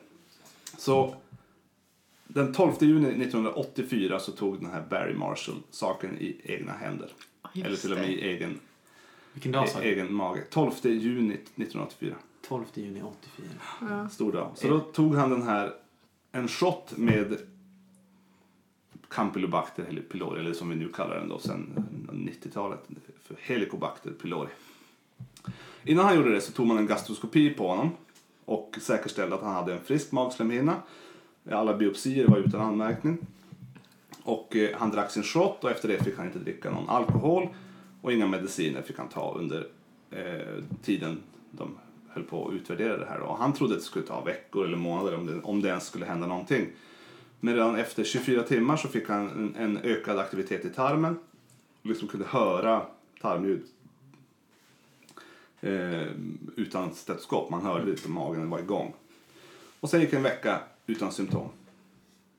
Så 0.78 1.14
den 2.26 2.52
12 2.52 2.72
juni 2.80 3.08
1984 3.08 4.18
så 4.18 4.32
tog 4.32 4.60
den 4.60 4.70
här 4.70 4.84
Barry 4.90 5.14
Marshall 5.14 5.56
saken 5.70 6.16
i 6.18 6.40
egna 6.44 6.72
händer. 6.72 7.08
Just 7.52 7.66
Eller 7.66 7.76
till 7.76 7.92
och 7.92 7.98
med 7.98 8.08
det. 8.08 8.12
i 8.12 8.28
egen, 8.28 8.60
Vilken 9.32 9.52
dag 9.52 9.64
e- 9.68 9.70
egen 9.82 10.14
mage. 10.14 10.40
12 10.50 10.70
juni 10.82 11.34
1984. 11.34 12.14
12 12.48 12.64
juni 12.74 13.02
84. 13.02 13.46
Ja. 13.90 14.08
Stor 14.08 14.32
dag. 14.32 14.50
Så 14.54 14.68
då 14.68 14.80
tog 14.80 15.14
han 15.16 15.30
den 15.30 15.42
här, 15.42 15.72
en 16.32 16.48
shot 16.48 16.92
med 16.96 17.38
Campylobacter 19.08 19.84
eller 19.84 20.02
pylori, 20.02 20.40
eller 20.40 20.52
som 20.52 20.70
vi 20.70 20.76
nu 20.76 20.88
kallar 20.88 21.18
den 21.18 21.28
då 21.28 21.38
sen 21.38 21.86
90-talet, 22.12 22.80
för 23.22 23.36
Helicobacter 23.40 24.10
pylori. 24.10 24.48
Innan 25.84 26.04
han 26.04 26.16
gjorde 26.16 26.32
det 26.32 26.40
så 26.40 26.52
tog 26.52 26.66
man 26.66 26.78
en 26.78 26.86
gastroskopi 26.86 27.50
på 27.50 27.68
honom 27.68 27.90
och 28.44 28.78
säkerställde 28.80 29.34
att 29.34 29.42
han 29.42 29.54
hade 29.54 29.72
en 29.72 29.84
frisk 29.84 30.12
magslemhinna. 30.12 30.82
Alla 31.50 31.76
biopsier 31.76 32.26
var 32.26 32.38
utan 32.38 32.60
anmärkning. 32.60 33.18
Och 34.22 34.56
eh, 34.56 34.78
han 34.78 34.90
drack 34.90 35.10
sin 35.10 35.22
shot 35.22 35.64
och 35.64 35.70
efter 35.70 35.88
det 35.88 36.04
fick 36.04 36.16
han 36.16 36.26
inte 36.26 36.38
dricka 36.38 36.70
någon 36.70 36.88
alkohol 36.88 37.48
och 38.02 38.12
inga 38.12 38.26
mediciner 38.26 38.82
fick 38.82 38.98
han 38.98 39.08
ta 39.08 39.34
under 39.38 39.66
eh, 40.10 40.64
tiden 40.82 41.22
de 41.50 41.78
höll 42.14 42.24
på 42.24 42.48
att 42.48 42.54
utvärdera 42.54 42.96
det 42.96 43.06
här. 43.06 43.20
Och 43.20 43.38
han 43.38 43.52
trodde 43.52 43.74
att 43.74 43.80
det 43.80 43.86
skulle 43.86 44.06
ta 44.06 44.20
veckor 44.20 44.66
eller 44.66 44.76
månader 44.76 45.14
om 45.16 45.26
det, 45.26 45.40
om 45.40 45.62
det 45.62 45.68
ens 45.68 45.86
skulle 45.86 46.06
hända 46.06 46.26
någonting. 46.26 46.66
Men 47.40 47.54
redan 47.54 47.76
efter 47.76 48.04
24 48.04 48.42
timmar 48.42 48.76
så 48.76 48.88
fick 48.88 49.08
han 49.08 49.30
en, 49.30 49.56
en 49.56 49.76
ökad 49.76 50.18
aktivitet 50.18 50.64
i 50.64 50.70
tarmen. 50.70 51.18
Och 51.82 51.88
liksom 51.88 52.08
kunde 52.08 52.26
höra 52.26 52.86
tarmljud. 53.20 53.62
Eh, 55.60 56.06
utan 56.56 56.94
stetoskop. 56.94 57.50
Man 57.50 57.62
hörde 57.62 57.86
lite 57.86 58.08
magen 58.08 58.50
var 58.50 58.58
igång. 58.58 58.94
Och 59.80 59.90
sen 59.90 60.00
gick 60.00 60.12
en 60.12 60.22
vecka 60.22 60.60
utan 60.86 61.12
symptom. 61.12 61.48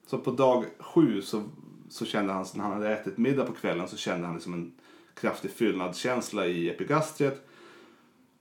Så 0.07 0.17
på 0.17 0.31
dag 0.31 0.65
sju 0.79 1.21
så, 1.21 1.43
så 1.89 2.05
kände 2.05 2.33
han, 2.33 2.45
när 2.55 2.63
han 2.63 2.73
hade 2.73 2.89
ätit 2.89 3.17
middag 3.17 3.45
på 3.45 3.53
kvällen 3.53 3.87
så 3.87 3.97
kände 3.97 4.25
han 4.25 4.35
liksom 4.35 4.53
en 4.53 4.73
kraftig 5.13 5.51
fyllnadskänsla 5.51 6.47
i 6.47 6.69
epigastriet. 6.69 7.47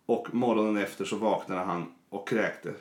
Och 0.06 0.35
morgonen 0.35 0.82
efter 0.82 1.04
så 1.04 1.16
vaknade 1.16 1.61
han 1.61 1.85
och 2.09 2.28
kräkte. 2.28 2.75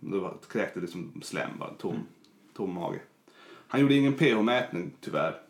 Det 0.00 0.18
var, 0.18 0.34
kräkte 0.48 0.80
liksom 0.80 1.12
slem, 1.22 1.50
bara 1.58 1.70
tom, 1.70 2.06
tom 2.54 2.74
mage. 2.74 3.00
Han 3.68 3.80
gjorde 3.80 3.94
ingen 3.94 4.14
pH-mätning 4.14 4.90
tyvärr 5.00 5.40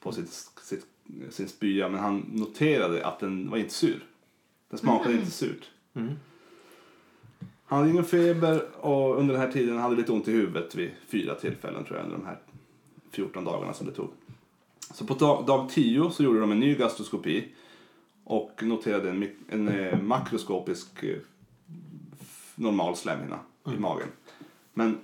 på 0.00 0.12
sitt, 0.12 0.50
sitt, 0.62 0.86
sin 1.30 1.48
spya 1.48 1.88
men 1.88 2.00
han 2.00 2.24
noterade 2.32 3.06
att 3.06 3.20
den 3.20 3.50
var 3.50 3.58
inte 3.58 3.74
sur. 3.74 4.04
Den 4.68 4.78
smakade 4.78 5.14
inte 5.14 5.30
surt. 5.30 5.70
Mm. 5.94 6.12
Han 7.64 7.78
hade 7.78 7.90
ingen 7.90 8.04
feber 8.04 8.62
och 8.80 9.18
under 9.18 9.34
den 9.34 9.42
här 9.42 9.52
tiden 9.52 9.78
hade 9.78 9.96
lite 9.96 10.12
ont 10.12 10.28
i 10.28 10.32
huvudet 10.32 10.74
vid 10.74 10.90
fyra 11.08 11.34
tillfällen 11.34 11.84
tror 11.84 11.96
jag 11.96 12.04
under 12.04 12.18
de 12.18 12.26
här 12.26 12.38
14 13.10 13.44
dagarna 13.44 13.72
som 13.72 13.86
det 13.86 13.92
tog. 13.92 14.10
Så 14.94 15.06
på 15.06 15.14
dag 15.46 15.68
10 15.70 16.10
så 16.10 16.22
gjorde 16.22 16.40
de 16.40 16.52
en 16.52 16.60
ny 16.60 16.74
gastroskopi 16.74 17.44
och 18.28 18.62
noterade 18.62 19.10
en, 19.10 19.28
en 19.48 19.68
eh, 19.68 20.02
makroskopisk 20.02 21.02
eh, 21.02 21.18
normal 22.54 22.96
slemhinna 22.96 23.38
i 23.76 23.78
magen. 23.80 24.08
Men 24.74 24.98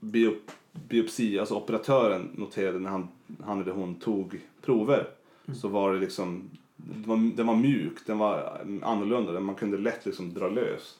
biop, 0.00 0.50
biopsi, 0.88 1.38
alltså 1.38 1.54
operatören 1.54 2.28
noterade 2.34 2.78
när 2.78 2.90
han, 2.90 3.08
han 3.44 3.62
eller 3.62 3.72
hon 3.72 3.94
tog 3.94 4.40
prover 4.62 5.06
så 5.54 5.68
var 5.68 5.92
det 5.94 6.00
liksom 6.00 6.42
den 6.76 7.02
var, 7.06 7.36
den 7.36 7.46
var 7.46 7.56
mjuk, 7.56 8.06
den 8.06 8.18
var 8.18 8.60
annorlunda, 8.82 9.32
den 9.32 9.42
man 9.44 9.54
kunde 9.54 9.78
lätt 9.78 10.06
liksom 10.06 10.34
dra 10.34 10.48
lös. 10.48 10.98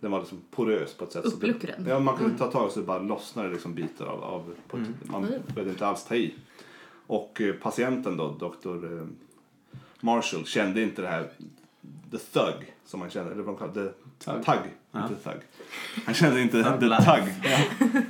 Den 0.00 0.10
var 0.10 0.18
liksom 0.20 0.40
porös 0.50 0.94
på 0.94 1.04
ett 1.04 1.12
sätt. 1.12 1.24
så 1.24 1.30
det- 1.30 1.36
Uppluckren. 1.36 1.86
Ja, 1.88 2.00
man 2.00 2.16
kunde 2.16 2.38
ta 2.38 2.50
tag 2.50 2.64
och 2.66 2.72
så 2.72 2.82
bara 2.82 2.98
lossnade 2.98 3.48
det 3.48 3.52
liksom 3.54 3.74
bitar 3.74 4.06
av, 4.06 4.24
av 4.24 4.54
på 4.68 4.76
ett, 4.76 4.88
man 5.10 5.24
Oj. 5.24 5.40
behövde 5.54 5.70
inte 5.72 5.86
alls 5.86 6.04
ta 6.04 6.14
i. 6.14 6.34
Och 7.06 7.40
eh, 7.40 7.54
patienten 7.54 8.16
då, 8.16 8.28
Dr. 8.30 9.06
Marshall, 10.00 10.46
kände 10.46 10.82
inte 10.82 11.02
det 11.02 11.08
här 11.08 11.28
the 12.10 12.18
thug 12.18 12.74
som 12.84 13.00
man 13.00 13.10
kände, 13.10 13.32
eller 13.32 13.42
vad 13.42 13.60
man 13.60 13.70
kallar 13.72 13.84
det, 13.84 13.92
Tug. 14.18 14.44
tug, 14.44 14.70
Ja. 14.92 15.02
inte 15.08 15.30
thug. 15.30 15.40
Han 16.04 16.14
kände 16.14 16.40
inte 16.42 16.62
the 16.62 16.78
tug. 16.80 17.34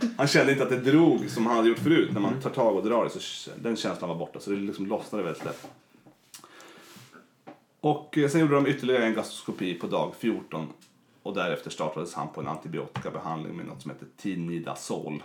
Han 0.17 0.29
kände 0.29 0.53
inte 0.53 0.65
att 0.65 0.71
det 0.71 0.81
drog 0.81 1.31
som 1.31 1.47
han 1.47 1.57
hade 1.57 1.69
gjort 1.69 1.79
förut. 1.79 2.11
När 2.13 2.21
man 2.21 2.41
tar 2.41 2.51
tag 2.51 2.77
och 2.77 2.85
drar 2.85 3.05
det 3.05 3.11
så 3.11 3.51
den 3.63 3.77
känslan 3.77 4.09
var 4.09 4.17
borta 4.17 4.41
så 4.41 4.51
det 4.51 4.57
liksom 4.57 4.87
lossnade 4.87 5.25
väldigt 5.25 5.45
lätt. 5.45 5.67
Och 7.81 8.19
eh, 8.19 8.29
sen 8.29 8.41
gjorde 8.41 8.55
de 8.55 8.67
ytterligare 8.67 9.05
en 9.07 9.15
gastroskopi 9.15 9.75
på 9.75 9.87
dag 9.87 10.15
14 10.19 10.69
och 11.23 11.35
därefter 11.35 11.71
startades 11.71 12.15
han 12.15 12.29
på 12.29 12.41
en 12.41 12.47
antibiotikabehandling 12.49 13.57
med 13.57 13.67
något 13.67 13.83
som 13.83 13.91
heter 13.91 14.07
Tinidazol. 14.17 15.23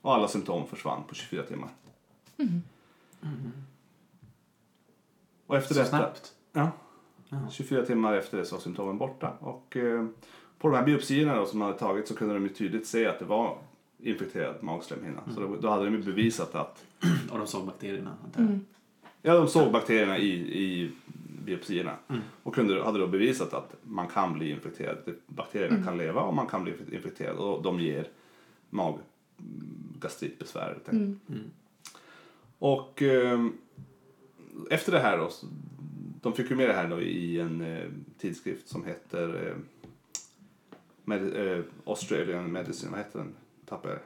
Och 0.00 0.14
alla 0.14 0.28
symptom 0.28 0.66
försvann 0.66 1.02
på 1.08 1.14
24 1.14 1.42
timmar. 1.42 1.68
Och 5.46 5.56
efter 5.56 5.74
Så 5.74 5.80
detta, 5.80 5.90
snabbt. 5.98 6.32
Ja. 6.52 6.70
Ja. 7.28 7.38
24 7.50 7.84
timmar 7.86 8.14
efter 8.14 8.38
det 8.38 8.44
så 8.44 8.54
var 8.54 8.60
symptomen 8.62 8.98
borta. 8.98 9.32
Och 9.40 9.76
eh, 9.76 10.06
på 10.58 10.68
de 10.68 10.76
här 10.76 10.84
biopsierna 10.84 11.36
då, 11.36 11.46
som 11.46 11.58
de 11.58 11.64
hade 11.66 11.78
tagit 11.78 12.08
så 12.08 12.14
kunde 12.16 12.34
de 12.34 12.42
ju 12.42 12.48
tydligt 12.48 12.86
se 12.86 13.06
att 13.06 13.18
det 13.18 13.24
var 13.24 13.58
infekterad 13.98 14.62
magslemhinna. 14.62 15.20
Så 15.34 15.40
då, 15.40 15.56
då 15.56 15.68
hade 15.68 15.84
de 15.84 15.94
ju 15.94 16.02
bevisat 16.02 16.54
att 16.54 16.84
Och 17.30 17.38
de 17.38 17.46
såg 17.46 17.66
bakterierna. 17.66 18.16
antar 18.24 18.42
jag. 18.42 18.58
Ja, 19.22 19.34
de 19.36 19.48
såg 19.48 19.72
bakterierna 19.72 20.18
i, 20.18 20.30
i 20.62 20.90
biopsierna 21.44 21.96
Mm. 22.08 22.22
och 22.42 22.54
kunde, 22.54 22.84
hade 22.84 22.98
då 22.98 23.06
bevisat 23.06 23.54
att 23.54 23.76
man 23.82 24.08
kan 24.08 24.32
bli 24.38 24.50
infekterad. 24.50 24.98
Bakterierna 25.26 25.84
kan 25.84 25.98
leva 25.98 26.20
och 26.20 26.34
man 26.34 26.46
kan 26.46 26.64
bli 26.64 26.74
infekterad 26.92 27.36
och 27.36 27.62
de 27.62 27.80
ger 27.80 28.08
maggastritbesvär. 28.70 30.66
helt 30.66 30.88
enkelt. 30.88 31.28
Mm. 31.28 31.50
Och 32.58 33.02
ehm, 33.02 33.52
efter 34.70 34.92
det 34.92 35.00
här 35.00 35.18
då, 35.18 35.30
de 36.22 36.32
fick 36.32 36.50
ju 36.50 36.56
med 36.56 36.68
det 36.68 36.74
här 36.74 36.88
då 36.88 37.00
i 37.00 37.40
en 37.40 37.60
eh, 37.60 37.88
tidskrift 38.18 38.68
som 38.68 38.84
heter 38.84 39.46
eh, 39.48 39.56
med, 41.04 41.36
eh, 41.58 41.64
Australian 41.86 42.52
Medicine, 42.52 42.90
vad 42.90 42.98
heter 43.00 43.18
den? 43.18 43.34
Det? 43.82 43.98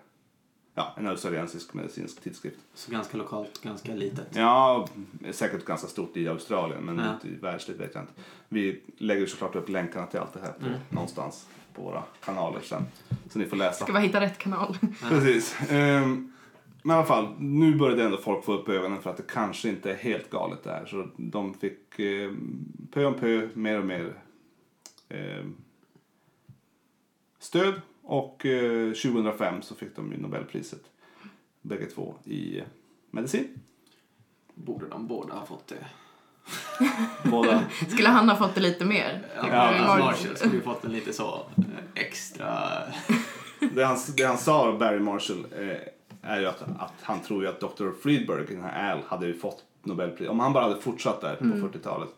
Ja, 0.74 0.94
en 0.98 1.06
australiensisk 1.06 1.74
medicinsk 1.74 2.20
tidskrift. 2.20 2.56
Så 2.74 2.92
ganska 2.92 3.16
lokalt, 3.16 3.62
ganska 3.62 3.94
litet. 3.94 4.26
Ja, 4.34 4.88
säkert 5.30 5.64
ganska 5.64 5.88
stort 5.88 6.16
i 6.16 6.28
Australien 6.28 6.82
men 6.82 6.98
Ja. 6.98 7.14
inte 7.14 7.28
världsligt 7.42 7.80
vet 7.80 7.94
jag 7.94 8.02
inte. 8.02 8.12
Vi 8.48 8.80
lägger 8.96 9.26
såklart 9.26 9.54
upp 9.56 9.68
länkarna 9.68 10.06
till 10.06 10.20
allt 10.20 10.32
det 10.32 10.40
här 10.40 10.52
på, 10.52 10.66
Mm. 10.66 10.78
någonstans 10.90 11.46
på 11.74 11.82
våra 11.82 12.02
kanaler 12.24 12.60
sen. 12.60 12.82
Så 13.30 13.38
ni 13.38 13.44
får 13.46 13.56
läsa. 13.56 13.84
Ska 13.84 13.92
bara 13.92 14.02
hitta 14.02 14.20
rätt 14.20 14.38
kanal. 14.38 14.78
Precis. 15.08 15.56
Ehm, 15.70 16.32
men 16.87 16.97
i 16.97 16.99
alla 16.99 17.07
fall, 17.07 17.35
nu 17.38 17.75
började 17.75 18.05
ändå 18.05 18.16
folk 18.16 18.45
få 18.45 18.52
upp 18.52 18.69
ögonen 18.69 19.02
för 19.02 19.11
att 19.11 19.16
det 19.16 19.26
kanske 19.28 19.69
inte 19.69 19.90
är 19.90 19.97
helt 19.97 20.31
galet 20.31 20.62
det 20.62 20.71
här. 20.71 20.87
Så 20.87 21.09
de 21.16 21.55
fick 21.55 21.99
eh, 21.99 22.33
pö 22.93 23.05
om 23.05 23.14
pö 23.14 23.49
mer 23.55 23.78
och 23.78 23.85
mer 23.85 24.12
ehm, 25.09 25.57
stöd. 27.38 27.81
Och 28.02 28.47
eh, 28.47 28.93
2005 28.93 29.62
så 29.62 29.75
fick 29.75 29.97
de 29.97 30.12
ju 30.12 30.19
Nobelpriset. 30.19 30.83
Bägge 31.62 31.87
två 31.87 32.14
i 32.25 32.62
medicin. 33.11 33.49
Borde 34.55 34.88
de 34.88 35.07
båda 35.07 35.35
ha 35.35 35.47
fått 35.47 35.66
det? 35.66 35.87
Båda. 37.31 37.64
Skulle 37.88 38.09
han 38.09 38.28
ha 38.28 38.37
fått 38.37 38.55
det 38.55 38.61
lite 38.61 38.85
mer? 38.85 39.26
Ja, 39.37 39.97
Marshall 39.99 40.37
skulle 40.37 40.55
ju 40.55 40.62
fått 40.62 40.85
en 40.85 40.93
lite 40.93 41.12
så 41.12 41.47
eh, 41.57 41.64
extra... 42.02 42.69
Det 43.61 43.85
han, 43.85 43.99
det 44.16 44.25
han 44.25 44.38
sa, 44.38 44.76
Barry 44.78 45.00
Marshall, 45.00 45.47
eh, 45.59 45.76
är 46.23 46.40
ju 46.40 46.46
att, 46.46 46.62
att 46.62 46.92
han 47.02 47.20
tror 47.20 47.42
ju 47.42 47.49
att 47.49 47.61
Dr. 47.61 47.90
Friedberg, 48.02 48.46
den 48.49 48.62
här 48.62 48.92
Al, 48.92 48.99
hade 49.08 49.26
ju 49.26 49.35
fått 49.35 49.64
Nobelpris. 49.82 50.28
Om 50.28 50.40
han 50.40 50.52
bara 50.52 50.64
hade 50.64 50.80
fortsatt 50.80 51.20
där 51.20 51.37
på 51.37 51.44
40-talet 51.44 52.08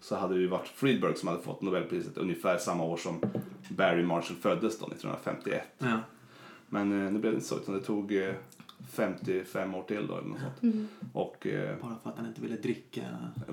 så 0.00 0.16
hade 0.16 0.34
det 0.34 0.40
ju 0.40 0.46
varit 0.46 0.68
Friedberg 0.68 1.16
som 1.16 1.28
hade 1.28 1.42
fått 1.42 1.62
Nobelpriset 1.62 2.18
ungefär 2.18 2.58
samma 2.58 2.84
år 2.84 2.96
som 2.96 3.20
Barry 3.68 4.02
Marshall 4.02 4.36
föddes 4.36 4.78
då, 4.78 4.86
1951. 4.86 5.62
Ja. 5.78 5.98
Men 6.68 7.06
eh, 7.06 7.12
nu 7.12 7.18
blev 7.18 7.32
det 7.32 7.36
inte 7.36 7.46
så, 7.48 7.56
utan 7.56 7.74
det 7.74 7.80
tog 7.80 8.16
eh, 8.16 8.34
55 8.92 9.74
år 9.74 9.82
till 9.82 10.06
då 10.06 10.16
eller 10.16 10.28
något 10.28 10.38
sånt. 10.60 10.90
Och 11.12 11.46
eh, 11.46 11.76
Bara 11.82 11.94
för 12.02 12.10
att 12.10 12.16
han 12.16 12.26
inte 12.26 12.40
ville 12.40 12.56
dricka. 12.56 13.00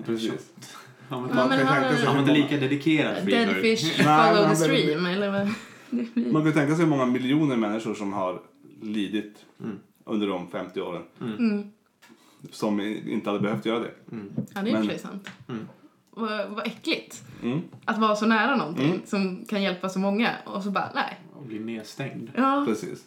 precis. 0.05 0.31
shot. 0.31 0.75
Han 1.09 1.21
var, 1.27 1.29
Ja, 1.29 1.47
men 1.47 1.65
han- 1.67 1.83
han 2.05 2.19
inte 2.19 2.31
lika 2.31 2.57
dedikerad 2.57 3.13
Dead 3.15 3.23
Friedberg. 3.25 3.61
fish 3.77 4.03
follow 4.03 4.49
the 4.49 4.55
stream, 4.55 5.05
eller 5.05 5.31
vad? 5.31 5.53
Man 6.33 6.43
kan 6.43 6.53
tänka 6.53 6.75
sig 6.75 6.83
hur 6.83 6.89
många 6.89 7.05
miljoner 7.05 7.57
människor 7.57 7.93
som 7.93 8.13
har 8.13 8.41
lidit 8.85 9.45
Mm. 9.59 9.79
under 10.03 10.27
de 10.27 10.47
50 10.47 10.81
åren 10.81 11.03
Mm. 11.21 11.71
som 12.51 12.79
i- 12.79 13.11
inte 13.11 13.29
hade 13.29 13.41
behövt 13.41 13.65
göra 13.65 13.79
det. 13.79 13.91
Mm. 14.11 14.29
Ja, 14.55 14.61
det 14.61 14.69
är 14.71 14.83
Men- 14.83 14.99
sant. 14.99 15.29
Mm. 15.49 15.67
Vad, 16.09 16.49
vad 16.49 16.67
äckligt. 16.67 17.23
Mm. 17.43 17.61
Att 17.85 17.97
vara 17.97 18.15
så 18.15 18.25
nära 18.25 18.55
någonting 18.55 18.89
Mm. 18.89 19.01
som 19.05 19.45
kan 19.45 19.63
hjälpa 19.63 19.89
så 19.89 19.99
många 19.99 20.31
och 20.45 20.63
så 20.63 20.71
bara, 20.71 20.91
nej. 20.95 21.19
Och 21.33 21.43
bli 21.45 21.59
nedstängd. 21.59 22.31
Ja. 22.35 22.63
Precis. 22.67 23.05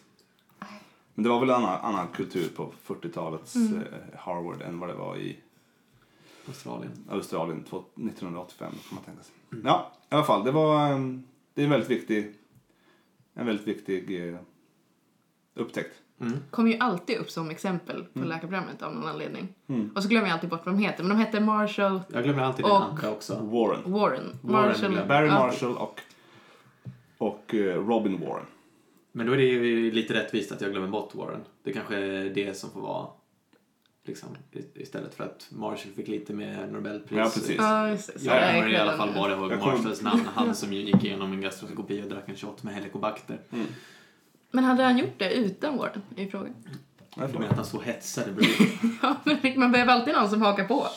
Men 1.13 1.23
det 1.23 1.29
var 1.29 1.39
väl 1.39 1.49
en 1.49 1.55
annan, 1.55 1.79
annan 1.81 2.07
kultur 2.07 2.49
på 2.55 2.71
40-talets 2.83 3.55
Mm. 3.55 3.77
eh, 3.77 3.83
Harvard 4.19 4.61
än 4.61 4.79
vad 4.79 4.89
det 4.89 4.95
var 4.95 5.17
i 5.17 5.37
Australien. 6.47 6.91
Australien 7.09 7.63
två- 7.69 7.83
1985 7.95 8.71
kan 8.71 8.95
man 8.95 9.03
tänka 9.03 9.23
sig. 9.23 9.33
Ja, 9.63 9.91
i 10.11 10.15
alla 10.15 10.23
fall. 10.23 10.43
Det 10.43 10.51
var 10.51 10.87
en, 10.87 11.23
det 11.53 11.61
är 11.61 11.65
en 11.65 11.71
väldigt 11.71 11.89
viktig, 11.89 12.33
en 13.33 13.45
väldigt 13.45 13.67
viktig 13.67 14.27
eh, 14.29 14.39
upptäckt. 15.59 15.95
Mm. 16.21 16.37
Kommer 16.51 16.71
ju 16.71 16.77
alltid 16.79 17.17
upp 17.17 17.29
som 17.31 17.49
exempel 17.49 18.03
på 18.13 18.19
Mm. 18.19 18.29
läkarprogrammet 18.29 18.81
av 18.81 18.95
någon 18.95 19.07
anledning. 19.07 19.47
Mm. 19.67 19.89
Och 19.95 20.03
så 20.03 20.09
glömmer 20.09 20.27
jag 20.27 20.33
alltid 20.33 20.49
bort 20.49 20.65
vad 20.65 20.75
de 20.75 20.79
heter. 20.79 21.03
Men 21.03 21.17
de 21.17 21.23
heter 21.25 21.39
Marshall 21.39 22.01
Jag 22.13 22.23
glömmer 22.23 22.43
alltid 22.43 22.65
den 22.65 22.71
Och- 22.71 22.83
andra 22.83 23.09
också. 23.11 23.33
Warren. 23.33 23.91
Warren. 23.91 24.39
Warren 24.41 24.67
Marshall. 24.67 24.91
glömmer. 24.91 25.05
Barry. 25.07 25.27
Marshall 25.29 25.77
och, 25.77 25.99
och 27.17 27.53
eh, 27.55 27.87
Robin 27.87 28.19
Warren. 28.19 28.45
Men 29.11 29.25
då 29.27 29.33
är 29.33 29.37
det 29.37 29.43
ju 29.43 29.91
lite 29.91 30.13
rättvist 30.13 30.51
att 30.51 30.61
jag 30.61 30.71
glömmer 30.71 30.87
bort 30.87 31.15
Warren. 31.15 31.41
Det 31.63 31.73
kanske 31.73 31.97
är 31.97 32.29
det 32.29 32.57
som 32.57 32.69
får 32.71 32.81
vara 32.81 33.07
liksom, 34.05 34.29
istället 34.75 35.13
för 35.15 35.23
att 35.23 35.47
Marshall 35.51 35.91
fick 35.93 36.07
lite 36.07 36.33
mer 36.33 36.67
Nobelpris. 36.67 37.17
Ja, 37.17 37.23
precis. 37.23 37.55
Ja, 37.57 37.89
just 37.89 38.13
det. 38.13 38.19
Så 38.19 38.25
Jag 38.27 38.55
kommer 38.55 38.69
i 38.69 38.77
alla 38.77 38.97
fall 38.97 39.09
bara 39.15 39.31
ihåg 39.33 39.51
Marshalls 39.51 40.01
namn. 40.01 40.21
Han 40.35 40.55
som 40.55 40.73
ju 40.73 40.81
gick 40.81 41.03
igenom 41.03 41.31
en 41.33 41.41
gastroskopi 41.41 42.01
och 42.03 42.07
drack 42.09 42.29
en 42.29 42.35
shot 42.35 42.63
med 42.63 42.73
helikobakter. 42.75 43.37
Men 44.51 44.63
hade 44.63 44.83
han 44.83 44.97
gjort 44.97 45.13
det 45.19 45.33
utan 45.33 45.77
Warren? 45.77 46.01
I 46.15 46.27
frågan. 46.27 46.53
Du 47.15 47.21
för- 47.27 47.33
menar 47.33 47.47
att 47.49 47.55
han 47.55 47.65
så 47.65 47.81
hetsade 47.81 48.31
bredvid? 48.31 48.67
Ja, 49.01 49.15
men 49.23 49.59
man 49.59 49.71
behöver 49.71 49.93
alltid 49.93 50.13
någon 50.13 50.29
som 50.29 50.41
hakar 50.41 50.65
på. 50.65 50.87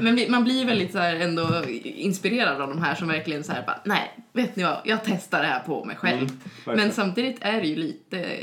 Men 0.00 0.30
man 0.30 0.44
blir 0.44 0.66
väldigt 0.66 0.92
så 0.92 0.98
här 0.98 1.16
ändå 1.16 1.64
inspirerad 1.82 2.60
av 2.60 2.68
de 2.68 2.82
här 2.82 2.94
som 2.94 3.08
verkligen 3.08 3.44
så 3.44 3.52
här 3.52 3.66
bara, 3.66 3.80
nej, 3.84 4.18
vet 4.32 4.56
ni 4.56 4.62
vad, 4.62 4.80
jag 4.84 4.98
testar 5.04 5.42
det 5.42 5.48
här 5.48 5.60
på 5.60 5.84
mig 5.84 5.96
själv. 5.96 6.18
Mm. 6.18 6.36
Men 6.64 6.92
samtidigt 6.92 7.36
är 7.40 7.60
det 7.60 7.66
ju 7.68 7.76
lite, 7.76 8.40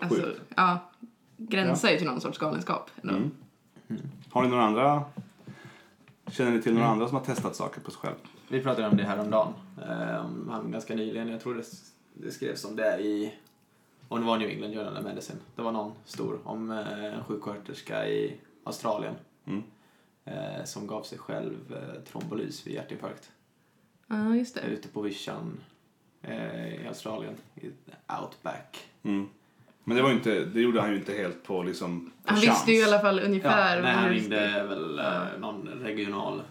alltså, 0.00 0.22
Sjukt. 0.22 0.40
ja, 0.56 0.90
gränsar 1.36 1.90
ju 1.90 1.96
till 1.98 2.06
någon 2.06 2.20
sorts 2.20 2.38
galenskap. 2.38 2.90
ändå. 3.02 3.14
Mm. 3.14 3.30
Har 4.30 4.42
ni 4.42 4.48
några 4.48 4.64
andra? 4.64 5.02
Känner 6.30 6.50
ni 6.50 6.62
till 6.62 6.74
några 6.74 6.86
andra 6.88 7.08
som 7.08 7.16
har 7.16 7.24
testat 7.24 7.56
saker 7.56 7.80
på 7.80 7.90
sig 7.90 8.00
själv? 8.00 8.14
Vi 8.54 8.62
pratade 8.62 8.88
om 8.88 8.96
det 8.96 9.02
här 9.04 9.18
om 9.20 9.30
dagen. 9.30 9.52
Um, 9.76 10.48
han 10.48 10.70
ganska 10.70 10.94
nyligen. 10.94 11.28
Jag 11.28 11.40
tror 11.40 11.54
det, 11.54 11.64
det 12.14 12.30
skrevs 12.30 12.64
om 12.64 12.76
det 12.76 12.98
i 13.00 13.34
om 14.08 14.20
det 14.20 14.26
var 14.26 14.38
New 14.38 14.48
England 14.48 14.74
Journal 14.74 14.96
of 14.96 15.04
Medicine. 15.04 15.38
Det 15.56 15.62
var 15.62 15.72
någon 15.72 15.92
stor 16.04 16.38
om 16.44 16.70
eh, 16.70 17.04
en 17.04 17.24
sjuksköterska 17.24 18.08
i 18.08 18.36
Australien 18.64 19.14
Mm. 19.46 19.62
eh, 20.24 20.64
som 20.64 20.86
gav 20.86 21.02
sig 21.02 21.18
själv 21.18 21.56
eh, 21.76 22.00
trombolys 22.12 22.66
vid 22.66 22.74
hjärtinfarkt. 22.74 23.30
Ja, 24.06 24.34
just 24.36 24.54
det. 24.54 24.60
Ute 24.60 24.88
på 24.88 25.00
vischan 25.00 25.60
i 26.82 26.86
Australien, 26.88 27.34
i 27.54 27.66
outback. 28.22 28.88
Mm. 29.02 29.28
Men 29.84 29.96
det, 29.96 30.02
var 30.02 30.10
ju 30.10 30.16
inte, 30.16 30.44
det 30.44 30.60
gjorde 30.60 30.80
han 30.80 30.90
ju 30.90 30.96
inte 30.96 31.12
helt 31.12 31.42
på, 31.42 31.62
liksom, 31.62 32.10
på 32.24 32.34
Han 32.34 32.40
chans. 32.40 32.56
visste 32.58 32.72
ju 32.72 32.78
i 32.78 32.84
alla 32.84 32.98
fall 33.00 33.18
Ja, 33.18 33.24
ungefär 33.24 33.82
nej, 33.82 33.92
han 33.92 34.08
ringde 34.08 34.64
väl 34.68 34.98
eh, 34.98 35.38
någon 35.38 35.68
regional... 35.68 36.42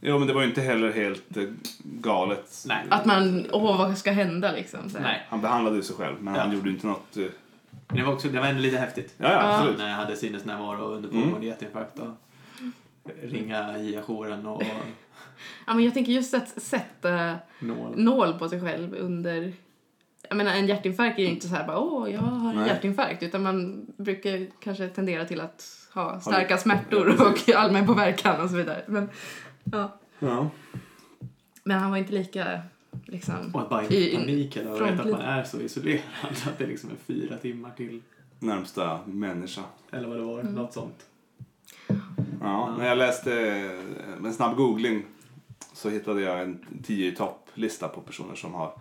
Jo, 0.00 0.18
men 0.18 0.28
det 0.28 0.34
var 0.34 0.42
ju 0.42 0.48
inte 0.48 0.60
heller 0.60 0.92
helt 0.92 1.36
eh, 1.36 1.42
galet. 1.82 2.64
Nej. 2.66 2.86
Att 2.90 3.04
man, 3.06 3.46
åh 3.52 3.78
vad 3.78 3.98
ska 3.98 4.10
hända 4.12 4.52
liksom. 4.52 4.90
Så 4.90 4.98
här. 4.98 5.04
Nej, 5.04 5.26
Han 5.28 5.40
behandlade 5.40 5.76
ju 5.76 5.82
sig 5.82 5.96
själv, 5.96 6.16
men 6.22 6.34
Ja. 6.34 6.40
han 6.40 6.52
gjorde 6.52 6.68
ju 6.68 6.74
inte 6.74 6.86
något... 6.86 7.16
eh, 7.16 7.24
men 7.88 7.96
det 7.96 8.02
var, 8.04 8.12
också, 8.12 8.28
det 8.28 8.40
var 8.40 8.46
ändå 8.46 8.60
lite 8.60 8.76
häftigt. 8.78 9.14
Ja, 9.16 9.32
ja, 9.32 9.54
absolut. 9.58 9.80
Han 9.80 9.88
eh, 9.90 9.94
hade 9.96 10.16
sinnesnärvaro 10.16 10.82
under 10.84 11.08
Mm. 11.08 11.22
pågående 11.22 11.46
hjärtinfarkt. 11.46 11.98
Och, 11.98 12.08
ringa 13.22 13.78
Gia-jouren 13.78 14.46
och 14.46 14.62
Ja, 15.66 15.74
men 15.74 15.84
jag 15.84 15.94
tänker 15.94 16.12
just 16.12 16.34
att 16.34 16.48
sätta 16.48 17.34
nål. 17.60 17.94
nål 17.96 18.38
på 18.38 18.48
sig 18.48 18.60
själv 18.60 18.94
under... 18.94 19.52
Jag 20.28 20.36
menar, 20.36 20.52
en 20.52 20.66
hjärtinfarkt 20.66 21.18
är 21.18 21.22
ju 21.22 21.28
inte 21.28 21.48
så 21.48 21.54
här 21.54 21.66
bara 21.66 21.78
åh, 21.78 22.10
jag 22.12 22.20
har 22.20 22.50
en 22.50 22.56
Nej. 22.56 22.66
hjärtinfarkt. 22.68 23.22
Utan 23.22 23.42
man 23.42 23.86
brukar 23.96 24.46
kanske 24.60 24.88
tendera 24.88 25.24
till 25.24 25.40
att 25.40 25.64
ha 25.94 26.20
starka 26.20 26.58
smärtor 26.58 27.20
och 27.30 27.54
allmän 27.56 27.86
påverkan 27.86 28.40
och 28.40 28.50
så 28.50 28.56
vidare. 28.56 28.82
Men, 28.86 29.08
ja. 29.64 29.98
Ja. 30.18 30.50
men 31.64 31.78
han 31.78 31.90
var 31.90 31.98
inte 31.98 32.12
lika 32.12 32.60
liksom... 33.06 33.54
Och 33.54 33.60
att 33.62 33.68
bara 33.70 33.84
I- 33.84 34.12
i- 34.12 34.16
panik 34.16 34.56
eller 34.56 34.72
och 34.72 34.80
veta 34.80 35.02
att 35.02 35.10
man 35.10 35.20
är 35.20 35.44
så 35.44 35.60
isolerad 35.60 36.00
att 36.46 36.58
det 36.58 36.66
liksom 36.66 36.90
är 36.90 36.96
fyra 37.06 37.36
timmar 37.36 37.70
till. 37.76 38.02
Närmsta 38.38 39.00
människa. 39.06 39.62
Eller 39.90 40.08
vad 40.08 40.16
det 40.16 40.22
var, 40.22 40.40
Mm. 40.40 40.54
något 40.54 40.72
sånt. 40.72 41.06
Ja, 42.40 42.74
när 42.78 42.86
jag 42.86 42.98
läste 42.98 43.32
eh, 43.50 44.20
med 44.20 44.24
en 44.28 44.34
snabb 44.34 44.56
googling 44.56 45.04
så 45.72 45.88
hittade 45.90 46.20
jag 46.20 46.42
en 46.42 46.66
10 46.84 47.08
i 47.08 47.14
topp-lista 47.16 47.88
på 47.88 48.00
personer 48.00 48.34
som 48.34 48.54
har, 48.54 48.72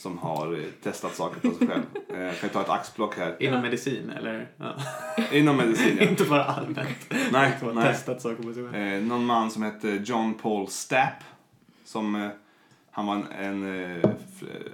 som 0.00 0.18
har 0.18 0.52
eh, 0.58 0.64
testat 0.82 1.14
saker 1.14 1.40
på 1.50 1.54
sig 1.58 1.66
själv. 1.68 1.82
Eh, 2.14 2.20
Jag 2.20 2.38
kan 2.40 2.50
ta 2.50 2.60
ett 2.62 2.68
axplock 2.68 3.16
här. 3.16 3.36
Inom 3.42 3.62
medicin 3.62 4.10
eller? 4.10 4.48
Ja. 4.56 4.74
Inom 5.32 5.56
medicin, 5.56 5.96
ja. 6.00 6.08
inte 6.08 6.24
bara 6.24 6.44
allmänt. 6.44 7.12
Nej, 7.32 7.56
Som 7.58 7.68
har 7.68 7.74
nej. 7.74 7.92
testat 7.92 8.22
saker 8.22 8.42
på 8.42 8.54
sig 8.54 8.68
själv. 8.68 8.74
Eh, 8.74 9.02
någon 9.02 9.24
man 9.26 9.50
som 9.50 9.62
hette 9.62 9.88
John 10.04 10.34
Paul 10.34 10.68
Stapp. 10.68 11.24
Som, 11.84 12.14
eh, 12.14 12.28
han 12.90 13.06
var 13.06 13.14
en, 13.14 13.26
en 13.32 13.84
eh, 14.00 14.10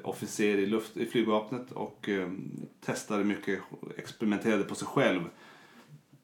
officer 0.04 0.56
i, 0.58 0.66
luft, 0.66 0.96
i 0.96 1.06
flygvapnet 1.06 1.72
och 1.72 2.08
eh, 2.08 2.28
testade 2.86 3.24
mycket, 3.24 3.58
experimenterade 3.98 4.62
på 4.64 4.74
sig 4.74 4.88
själv 4.88 5.20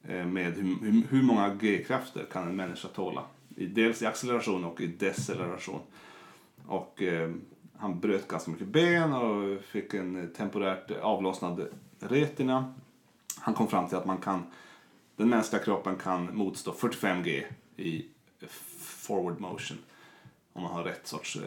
eh, 0.08 0.26
med 0.26 0.54
hur, 0.54 0.76
hur, 0.82 1.02
hur 1.10 1.22
många 1.22 1.54
G-krafter 1.54 2.24
kan 2.32 2.48
en 2.48 2.56
människa 2.56 2.88
tåla. 2.88 3.22
I, 3.56 3.66
dels 3.66 4.02
i 4.02 4.06
acceleration 4.06 4.64
och 4.64 4.80
i 4.80 4.86
deceleration. 4.86 5.80
Och 6.66 7.02
eh, 7.02 7.30
han 7.82 8.00
bröt 8.00 8.28
ganska 8.28 8.50
mycket 8.50 8.66
ben 8.66 9.12
och 9.12 9.64
fick 9.64 9.94
en 9.94 10.32
temporärt 10.36 10.90
avlossnad 10.90 11.68
retina. 11.98 12.74
Han 13.38 13.54
kom 13.54 13.68
fram 13.68 13.88
till 13.88 13.96
att 13.96 14.06
man 14.06 14.18
kan 14.18 14.42
den 15.16 15.28
mänskliga 15.28 15.62
kroppen 15.62 15.96
kan 15.96 16.36
motstå 16.36 16.72
45 16.72 17.22
G 17.22 17.44
i 17.76 18.04
forward 18.78 19.40
motion. 19.40 19.78
Om 20.52 20.62
man 20.62 20.72
har 20.72 20.84
rätt 20.84 21.06
sorts... 21.06 21.36
Eh, 21.36 21.42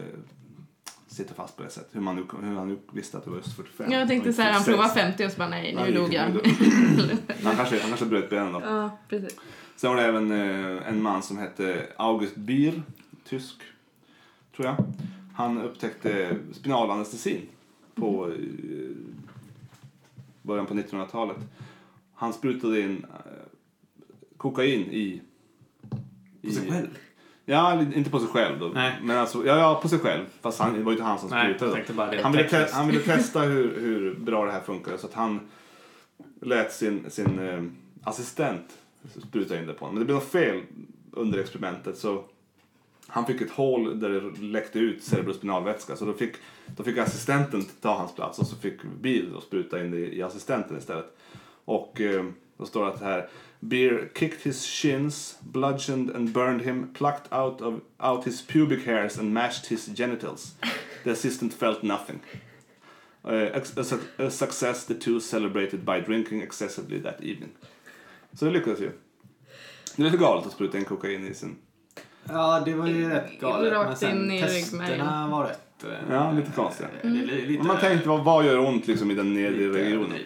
sitter 1.07 1.35
fast 1.35 1.57
på 1.57 1.63
det 1.63 1.69
sättet. 1.69 1.95
Hur, 1.95 2.01
man 2.01 2.15
nu, 2.15 2.25
hur 2.47 2.55
han 2.55 2.67
nu 2.67 2.77
visste 2.91 3.17
att 3.17 3.23
det 3.23 3.29
var 3.29 3.37
just 3.37 3.55
45. 3.55 3.91
Jag 3.91 4.07
tänkte 4.07 4.33
så 4.33 4.41
här, 4.41 4.51
han 4.51 4.63
46. 4.63 4.93
provar 4.93 5.09
50 5.09 5.25
och 5.25 5.31
så 5.31 5.37
bara 5.37 5.49
nej, 5.49 5.75
nu 5.75 5.91
dog 5.91 6.13
inte. 6.13 6.17
han, 7.43 7.55
kanske, 7.55 7.79
han 7.79 7.89
kanske 7.89 8.05
bröt 8.05 8.29
benen 8.29 8.53
då. 8.53 8.61
ja, 8.65 8.97
precis. 9.09 9.39
Sen 9.75 9.89
var 9.89 9.97
det 9.97 10.03
även 10.03 10.31
eh, 10.31 10.89
en 10.89 11.01
man 11.01 11.23
som 11.23 11.37
hette 11.37 11.87
August 11.97 12.35
Bier, 12.35 12.81
tysk, 13.23 13.55
tror 14.55 14.67
jag. 14.67 14.75
Han 15.35 15.61
upptäckte 15.61 16.37
spinalanestesin 16.53 17.41
på 17.95 18.27
eh, 18.27 18.35
början 20.41 20.65
på 20.65 20.73
1900-talet. 20.73 21.37
Han 22.13 22.33
sprutade 22.33 22.81
in 22.81 23.05
eh, 23.13 23.31
kokain 24.37 24.79
i... 24.81 25.21
På 26.41 26.51
sig 26.51 26.71
själv? 26.71 26.87
Ja, 27.45 27.81
inte 27.81 28.09
på 28.09 28.19
sig 28.19 28.27
själv 28.27 28.59
då. 28.59 28.67
Nej. 28.67 28.93
Men 29.03 29.17
alltså, 29.17 29.45
ja, 29.45 29.57
ja, 29.57 29.79
på 29.81 29.89
sig 29.89 29.99
själv. 29.99 30.25
Fast 30.41 30.59
han, 30.59 30.73
det 30.73 30.83
var 30.83 30.91
ju 30.91 30.97
inte 30.97 31.07
han 31.07 31.19
som 31.19 31.29
sprutade. 31.29 31.71
Han 32.23 32.31
ville, 32.31 32.49
te- 32.49 32.71
han 32.71 32.87
ville 32.87 32.99
testa 33.01 33.41
hur, 33.41 33.79
hur 33.79 34.15
bra 34.15 34.45
det 34.45 34.51
här 34.51 34.61
funkar 34.61 34.97
så 34.97 35.07
att 35.07 35.13
han 35.13 35.39
lät 36.41 36.73
sin, 36.73 37.09
sin 37.09 37.39
eh, 37.39 37.63
assistent 38.03 38.77
spruta 39.27 39.59
in 39.59 39.67
det 39.67 39.73
på 39.73 39.85
honom. 39.85 39.93
Men 39.95 39.99
det 39.99 40.05
blev 40.05 40.15
något 40.15 40.31
fel 40.31 40.61
under 41.11 41.39
experimentet 41.39 41.97
så 41.97 42.23
han 43.07 43.25
fick 43.25 43.41
ett 43.41 43.51
hål 43.51 43.99
där 43.99 44.09
det 44.09 44.41
läckte 44.41 44.79
ut 44.79 45.03
cerebrospinalvätska 45.03 45.95
så 45.95 46.05
då 46.05 46.13
fick, 46.13 46.35
då 46.75 46.83
fick 46.83 46.97
assistenten 46.97 47.65
ta 47.81 47.97
hans 47.97 48.15
plats 48.15 48.39
och 48.39 48.47
så 48.47 48.55
fick 48.55 48.83
Bill 48.83 49.33
då 49.33 49.41
spruta 49.41 49.85
in 49.85 49.91
det 49.91 50.15
i 50.15 50.21
assistenten 50.21 50.77
istället. 50.77 51.17
Och 51.65 52.01
eh, 52.01 52.25
då 52.57 52.65
står 52.65 52.85
det 52.85 52.91
att 52.91 53.01
här 53.01 53.29
Beer 53.59 54.09
kicked 54.13 54.41
his 54.41 54.65
shins, 54.65 55.37
bludgeoned 55.41 56.15
and 56.15 56.29
burned 56.29 56.61
him, 56.61 56.93
plucked 56.93 57.33
out, 57.33 57.61
of, 57.61 57.81
out 57.99 58.25
his 58.25 58.41
pubic 58.41 58.85
hairs 58.85 59.17
and 59.17 59.33
mashed 59.33 59.65
his 59.65 59.85
genitals. 59.85 60.55
The 61.03 61.11
assistant 61.11 61.53
felt 61.53 61.83
nothing. 61.83 62.19
Uh, 63.23 63.49
a, 63.53 63.61
a 63.77 64.25
a 64.25 64.29
success 64.29 64.85
the 64.85 64.93
two 64.93 65.19
celebrated 65.19 65.85
by 65.85 65.99
drinking 65.99 66.41
excessively 66.41 66.99
that 66.99 67.21
evening. 67.21 67.49
Så 68.33 68.45
det 68.45 68.51
lyckades 68.51 68.79
ju. 68.79 68.91
Det 69.95 70.01
är 70.01 70.05
lite 70.05 70.17
galet 70.17 70.45
att 70.45 70.53
spruta 70.53 70.77
in 70.77 70.85
kokain 70.85 71.27
i 71.27 71.33
sin... 71.33 71.55
Ja, 72.29 72.61
det 72.65 72.73
var 72.73 72.87
ju 72.87 73.09
rätt 73.09 73.39
galet. 73.41 73.73
Rakt 73.73 73.87
Men 73.87 73.95
sen 73.97 74.17
in 74.25 74.31
i 74.31 74.41
testerna 74.41 74.83
ryggmärgen. 74.83 75.31
var 75.31 75.43
rätt... 75.43 75.83
eh, 75.83 75.89
Ja, 76.15 76.31
lite 76.31 76.51
konstiga. 76.51 76.89
det 77.01 77.09
lite, 77.09 77.59
Och 77.59 77.65
man 77.65 77.77
tänkte, 77.79 78.09
vad, 78.09 78.23
vad 78.23 78.45
gör 78.45 78.59
ont 78.59 78.87
liksom 78.87 79.11
i 79.11 79.13
den 79.15 79.33
nedre 79.33 79.49
lite 79.67 79.79
regionen? 79.79 80.17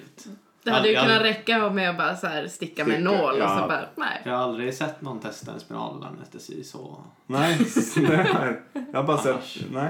Det 0.63 0.71
hade 0.71 0.87
ju 0.87 0.93
Ja, 0.93 1.01
kunnat 1.03 1.21
räcka 1.21 1.69
med 1.69 1.89
att 1.89 1.97
bara 1.97 2.15
så 2.15 2.27
här 2.27 2.47
sticka 2.47 2.85
med 2.85 2.95
en 2.95 3.01
Sticka, 3.07 3.17
nål 3.21 3.33
och 3.33 3.39
ja. 3.39 3.59
så 3.61 3.67
bara, 3.67 3.85
nej. 3.95 4.21
Jag 4.25 4.31
har 4.31 4.43
aldrig 4.43 4.73
sett 4.73 5.01
någon 5.01 5.19
testa 5.19 5.51
en 5.51 5.59
spinalanestesi 5.59 6.63
så... 6.63 7.03
Nej, 7.27 7.57
det 7.95 8.15
här. 8.15 8.59
Jag 8.91 8.99
har 8.99 9.03
bara 9.03 9.17
Annars. 9.17 9.53
sett... 9.53 9.71
Nej. 9.71 9.89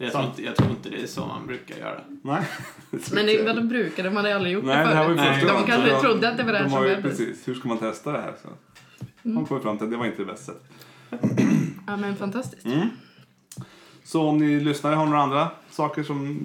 Jag 0.00 0.12
tror, 0.12 0.24
inte, 0.24 0.42
jag 0.44 0.56
tror 0.56 0.70
inte 0.70 0.88
det 0.90 1.02
är 1.02 1.06
så 1.06 1.26
man 1.26 1.46
brukar 1.46 1.76
göra. 1.76 2.00
Nej. 2.22 2.42
Men 3.12 3.26
det, 3.26 3.42
vad 3.42 3.56
de 3.56 3.68
brukade, 3.68 4.08
de 4.08 4.16
hade 4.16 4.34
aldrig 4.36 4.52
gjort 4.54 4.64
Nej, 4.64 4.76
det 4.76 4.90
det 4.90 4.96
här 4.96 5.04
var 5.04 5.10
ju 5.10 5.16
förut. 5.18 5.34
första 5.34 5.54
De 5.54 5.64
kanske 5.66 6.00
trodde 6.00 6.28
att 6.28 6.36
det 6.36 6.42
var 6.42 6.52
det 6.52 6.58
här 6.58 6.64
de 6.64 6.70
som 6.70 6.82
ju, 6.82 6.88
behövdes. 6.88 7.18
Precis, 7.18 7.48
hur 7.48 7.54
ska 7.54 7.68
man 7.68 7.78
testa 7.78 8.12
det 8.12 8.18
här? 8.20 8.32
Så. 8.42 8.48
De 9.22 9.46
kom 9.46 9.60
fram 9.60 9.78
till 9.78 9.84
att 9.84 9.90
det 9.90 9.96
var 9.96 10.06
inte 10.06 10.22
det 10.22 10.26
bästa 10.26 10.52
sättet. 10.52 10.70
Ja 11.86 11.96
men 11.96 12.16
fantastiskt. 12.16 12.66
Mm. 12.66 12.88
Så 14.04 14.22
om 14.28 14.38
ni 14.38 14.60
lyssnare 14.60 14.94
har 14.94 15.06
några 15.06 15.22
andra 15.22 15.50
saker 15.70 16.02
som 16.02 16.38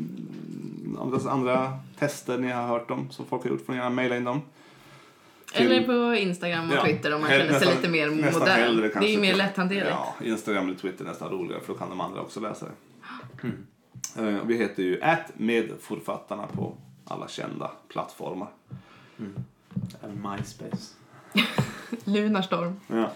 andra, 1.02 1.32
andra 1.32 1.80
tester 2.00 2.38
ni 2.38 2.52
har 2.52 2.68
hört 2.68 2.92
om 2.92 3.12
som 3.12 3.26
folk 3.26 3.44
har 3.44 3.50
gjort 3.50 3.66
får 3.66 3.74
ni 3.74 3.80
gärna 3.80 3.90
mejla 3.90 4.18
in 4.18 4.24
dem. 4.24 4.42
till- 5.54 5.72
Eller 5.72 5.84
på 6.10 6.16
Instagram 6.16 6.70
och 6.70 6.76
Ja, 6.76 6.84
Twitter 6.86 7.14
om 7.16 7.22
man 7.22 7.30
känner 7.30 7.44
sig 7.46 7.54
nästan- 7.54 7.74
lite 7.76 7.90
mer 7.90 8.10
modern. 8.10 8.82
Det 9.00 9.08
är 9.08 9.12
ju 9.12 9.20
mer 9.20 9.36
lätthanterligt. 9.36 9.88
Ja, 9.90 10.16
Instagram 10.26 10.66
eller 10.68 10.78
Twitter 10.78 11.06
är 11.06 11.10
nästan 11.10 11.30
roligare 11.30 11.62
för 11.62 11.74
då 11.74 11.80
kan 11.80 11.90
de 11.90 12.02
andra 12.02 12.22
också 12.22 12.40
läsa 12.40 12.66
det. 12.66 12.72
Mm. 14.18 14.36
Eh, 14.36 14.42
och 14.42 14.50
vi 14.50 14.58
heter 14.58 14.84
ju 14.84 15.02
at 15.02 15.32
medförfattarna 15.38 16.48
på 16.48 16.78
alla 17.06 17.28
kända 17.28 17.72
plattformar. 17.90 18.48
Även 20.04 20.28
MySpace. 20.32 20.94
Mm. 21.34 21.46
Lunarstorm. 22.04 22.74
Ja. 22.88 23.12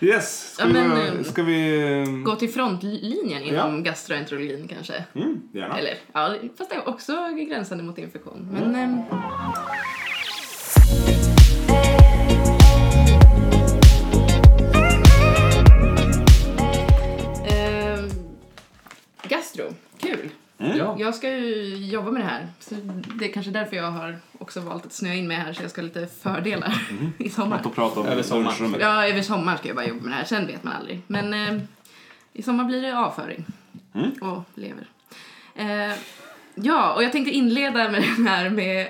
Yes, 0.00 0.52
ska 0.54 0.62
Ja, 0.62 0.66
vi... 0.66 0.72
men, 0.72 0.90
börja- 0.90 1.12
eh, 1.14 1.22
ska 1.22 1.42
vi 1.42 1.80
eh, 2.02 2.10
Gå 2.24 2.36
till 2.36 2.50
frontlinjen 2.50 3.42
Ja. 3.46 3.48
inom 3.48 3.82
gastroenterologin 3.82 4.68
kanske. 4.68 5.04
mm, 5.14 5.40
gärna. 5.52 5.78
Eller, 5.78 5.94
ja, 6.12 6.34
fast 6.58 6.70
det 6.70 6.76
är 6.76 6.88
också 6.88 7.12
gränsande 7.48 7.84
mot 7.84 7.98
infektion. 7.98 8.48
Men, 8.52 8.74
ehm, 8.74 9.02
ehm, 17.44 18.08
gastro, 19.28 19.74
kul. 19.98 20.28
Mm. 20.58 20.76
Ja. 20.78 20.96
Jag 20.98 21.14
ska 21.14 21.28
ju 21.36 21.76
jobba 21.86 22.10
med 22.10 22.22
det 22.22 22.26
här. 22.26 22.48
Så 22.60 22.74
det 23.18 23.24
är 23.28 23.32
kanske 23.32 23.50
därför 23.52 23.76
jag 23.76 23.90
har 23.90 24.18
också 24.50 24.60
valt 24.60 24.86
att 24.86 24.92
snöa 24.92 25.14
in 25.14 25.28
mig 25.28 25.36
här 25.36 25.52
så 25.52 25.62
jag 25.62 25.70
ska 25.70 25.80
ha 25.80 25.86
lite 25.86 26.06
fördelar 26.06 26.88
i 27.18 27.30
sommar. 27.30 27.56
Att 27.56 27.62
få 27.62 27.70
prata 27.70 28.00
om 28.00 28.06
Över 28.06 28.22
sommaren. 28.22 28.76
Ja, 28.80 29.08
över 29.08 29.22
sommar 29.22 29.56
ska 29.56 29.66
jag 29.68 29.76
bara 29.76 29.86
jobba 29.86 30.02
med 30.02 30.12
det 30.12 30.16
här. 30.16 30.24
Sen 30.24 30.46
vet 30.46 30.64
man 30.64 30.72
aldrig. 30.72 31.02
Men 31.06 31.34
eh, 31.34 31.62
i 32.32 32.42
sommar 32.42 32.64
blir 32.64 32.82
det 32.82 32.98
avföring. 32.98 33.44
Mm. 33.94 34.10
Och 34.10 34.42
lever. 34.54 34.86
Eh, 35.54 35.96
ja, 36.54 36.94
och 36.94 37.02
jag 37.04 37.12
tänkte 37.12 37.30
inleda 37.30 37.90
med 37.90 38.02
den 38.16 38.26
här 38.26 38.50
med 38.50 38.88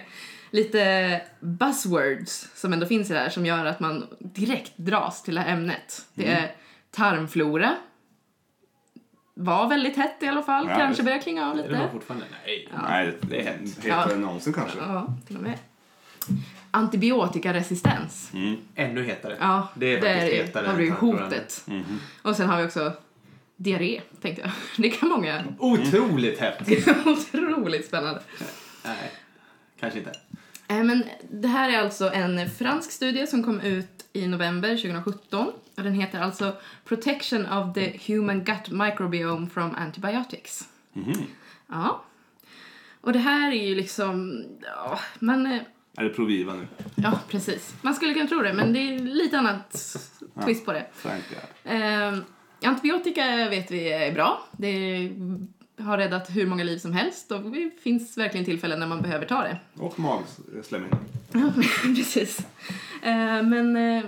lite 0.51 1.20
buzzwords 1.40 2.49
som 2.55 2.73
ändå 2.73 2.87
finns 2.87 3.11
i 3.11 3.12
det 3.12 3.20
här 3.20 3.31
som 3.31 3.46
gör 3.46 3.64
att 3.64 3.81
man 3.81 4.07
direkt 4.18 4.73
dras 4.77 5.23
till 5.23 5.35
det 5.35 5.40
här 5.40 5.53
ämnet. 5.53 6.07
Det 6.14 6.25
Mm. 6.27 6.44
är 6.44 6.53
tarmflora. 6.90 7.75
Var 9.44 9.68
väldigt 9.68 9.96
hett 9.96 10.22
i 10.22 10.26
alla 10.26 10.42
fall. 10.42 10.66
Ja, 10.68 10.76
Kanske 10.76 11.03
börjar 11.03 11.18
klinga 11.18 11.50
av 11.50 11.59
Är 11.59 11.62
det 11.62 11.68
lite. 11.68 11.79
nog 11.83 11.90
fortfarande? 11.92 12.26
Nej. 12.46 12.68
Nej, 12.88 13.16
det 13.20 13.40
är 13.40 13.44
hett. 13.44 13.61
hetare 13.85 14.09
Ja. 14.09 14.14
än 14.14 14.20
någonsin 14.20 14.53
kanske. 14.53 14.79
Ja, 14.79 15.14
till 15.26 15.37
och 15.37 15.42
med. 15.42 15.59
Antibiotikaresistens. 16.70 18.31
Mm. 18.35 18.57
Ännu 18.74 19.05
hetare. 19.05 19.37
Ja, 19.40 19.68
Det 19.74 19.87
är 19.96 20.00
där 20.00 20.14
faktiskt 20.14 20.33
är, 20.33 20.44
hetare 20.46 20.66
har 20.66 20.74
vi 20.74 20.88
hotet. 20.90 21.62
Mhm. 21.66 22.00
Och 22.22 22.37
sen 22.37 22.48
har 22.48 22.61
vi 22.61 22.66
också 22.68 22.92
diarré, 23.57 24.00
tänkte 24.22 24.42
jag. 24.42 24.50
Det 24.83 24.90
kan 24.90 25.09
många... 25.09 25.44
Otroligt 25.59 26.38
hett. 26.38 26.68
Otroligt 27.07 27.87
spännande. 27.87 28.22
Nej, 28.85 29.12
kanske 29.81 29.98
inte. 29.98 30.12
Eh, 30.68 30.85
Men 30.85 31.05
det 31.31 31.48
här 31.48 31.70
är 31.70 31.79
alltså 31.79 32.12
en 32.12 32.50
fransk 32.50 32.90
studie 32.92 33.26
som 33.26 33.42
kom 33.44 33.61
ut 33.61 34.05
i 34.12 34.26
november 34.26 34.68
2017. 34.68 35.53
Och 35.81 35.85
den 35.85 35.95
heter 35.95 36.21
alltså 36.21 36.53
Protection 36.85 37.47
of 37.47 37.75
the 37.75 38.01
Human 38.07 38.45
Gut 38.45 38.69
Microbiome 38.71 39.47
from 39.51 39.75
Antibiotics. 39.75 40.69
Mhm. 40.93 41.12
Ja. 41.69 42.05
Och 43.01 43.12
det 43.12 43.19
här 43.19 43.53
är 43.53 43.69
ju 43.69 43.75
liksom... 43.75 44.45
Ja, 44.62 45.01
man, 45.19 45.47
eh, 45.47 45.61
Är 45.97 46.05
det 46.05 46.11
Proviva 46.11 46.55
nu? 46.55 46.66
Ja, 46.95 47.21
precis. 47.29 47.75
Man 47.83 47.95
skulle 47.95 48.14
kunna 48.14 48.27
tro 48.27 48.43
det, 48.43 48.53
men 48.53 48.73
det 48.73 48.79
är 48.79 48.99
lite 48.99 49.38
annat 49.38 49.73
twist 50.45 50.66
på 50.66 50.73
det. 50.73 50.87
Eh, 51.64 52.19
antibiotika 52.64 53.49
vet 53.51 53.71
vi 53.71 53.93
är 53.93 54.12
bra. 54.14 54.45
Det 54.53 55.11
har 55.79 55.99
räddat 55.99 56.31
hur 56.37 56.47
många 56.47 56.64
liv 56.64 56.79
som 56.79 56.93
helst 56.93 57.33
och 57.33 57.43
det 57.51 57.71
finns 57.83 58.19
verkligen 58.19 58.45
tillfällen 58.45 58.81
när 58.81 58.87
man 58.87 59.03
behöver 59.03 59.27
ta 59.27 59.43
det. 59.43 59.59
Och 59.75 59.99
magslemhinnan. 59.99 60.99
Ja, 61.33 61.53
precis. 61.83 62.38
Eh, 63.03 63.43
men 63.43 63.77
eh, 63.77 64.05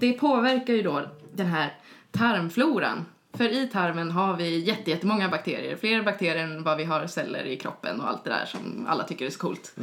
det 0.00 0.12
påverkar 0.12 0.74
ju 0.74 0.82
då 0.82 1.02
den 1.34 1.46
här 1.46 1.74
tarmfloran. 2.10 3.04
För 3.32 3.44
i 3.48 3.66
tarmen 3.68 4.10
har 4.10 4.36
vi 4.36 4.58
jätte- 4.58 4.90
jättemånga 4.90 5.28
bakterier. 5.28 5.76
Fler 5.76 6.02
bakterier 6.02 6.44
än 6.44 6.62
vad 6.62 6.76
vi 6.78 6.84
har 6.84 7.06
celler 7.06 7.44
i 7.44 7.56
kroppen 7.56 8.00
och 8.00 8.08
allt 8.08 8.24
det 8.24 8.30
där 8.30 8.44
som 8.46 8.86
alla 8.88 9.04
tycker 9.04 9.26
är 9.26 9.30
så 9.30 9.38
coolt. 9.38 9.76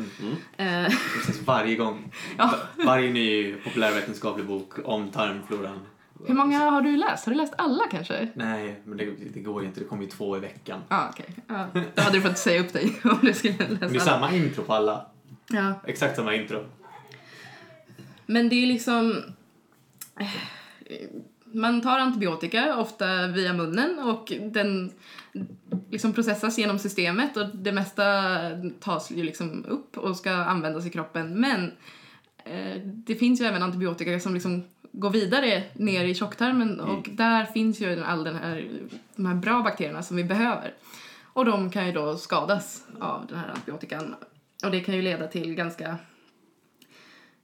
Eh, 0.57 0.83
Precis 1.17 1.41
varje 1.47 1.75
gång. 1.75 2.11
Ja. 2.37 2.45
Va- 2.77 2.83
Varje 2.85 3.13
ny 3.13 3.53
populärvetenskaplig 3.53 4.45
bok 4.45 4.73
om 4.83 5.09
tarmfloran. 5.11 5.79
hur 6.27 6.33
många 6.35 6.59
har 6.59 6.81
du 6.81 6.97
läst? 6.97 7.25
Har 7.25 7.33
du 7.33 7.37
läst 7.37 7.53
alla 7.57 7.83
kanske? 7.91 8.27
Nej, 8.33 8.79
men 8.85 8.97
det, 8.97 9.05
det 9.33 9.39
går 9.39 9.61
ju 9.61 9.67
inte. 9.67 9.79
Det 9.79 9.85
kommer 9.85 10.03
ju 10.03 10.09
två 10.09 10.37
i 10.37 10.39
veckan. 10.39 10.79
Ja, 10.89 11.07
okej. 11.09 11.35
Ja, 11.47 11.67
då 11.95 12.01
hade 12.01 12.17
du 12.17 12.21
fått 12.21 12.37
säga 12.37 12.61
upp 12.61 12.73
dig 12.73 12.99
om 13.03 13.19
du 13.21 13.33
skulle 13.33 13.53
läsa 13.53 13.67
Men 13.69 13.79
det 13.79 13.85
är 13.85 13.89
alla. 13.89 13.99
samma 13.99 14.33
intro 14.33 14.63
på 14.63 14.73
alla. 14.73 15.05
Ja. 15.49 15.73
Exakt 15.87 16.15
samma 16.15 16.35
intro. 16.35 16.65
Men 18.25 18.49
det 18.49 18.55
är 18.55 18.67
liksom... 18.67 19.23
Man 21.45 21.81
tar 21.81 21.99
antibiotika, 21.99 22.77
ofta 22.77 23.27
via 23.27 23.53
munnen, 23.53 23.99
och 23.99 24.33
den 24.41 24.91
liksom 25.91 26.13
processas 26.13 26.57
genom 26.57 26.79
systemet 26.79 27.37
och 27.37 27.55
det 27.55 27.71
mesta 27.71 28.03
tas 28.79 29.11
ju 29.11 29.23
liksom 29.23 29.65
upp 29.65 29.97
och 29.97 30.17
ska 30.17 30.31
användas 30.31 30.85
i 30.85 30.89
kroppen. 30.89 31.39
Men 31.39 31.71
eh, 32.45 32.81
det 32.85 33.15
finns 33.15 33.41
ju 33.41 33.45
även 33.45 33.63
antibiotika 33.63 34.19
som 34.19 34.33
liksom 34.33 34.63
går 34.91 35.09
vidare 35.09 35.63
ner 35.73 36.03
i 36.05 36.15
tjocktarmen 36.15 36.79
och 36.79 37.09
där 37.11 37.45
finns 37.45 37.79
ju 37.81 38.03
all 38.03 38.23
den 38.23 38.35
här, 38.35 38.69
de 39.15 39.25
här 39.25 39.35
bra 39.35 39.61
bakterierna 39.61 40.03
som 40.03 40.17
vi 40.17 40.23
behöver. 40.23 40.73
Och 41.33 41.45
de 41.45 41.69
kan 41.69 41.85
ju 41.87 41.91
då 41.91 42.17
skadas 42.17 42.83
av 42.99 43.25
den 43.27 43.37
här 43.37 43.49
antibiotikan. 43.49 44.15
Och 44.63 44.71
det 44.71 44.79
kan 44.79 44.95
ju 44.95 45.01
leda 45.01 45.27
till 45.27 45.55
ganska 45.55 45.97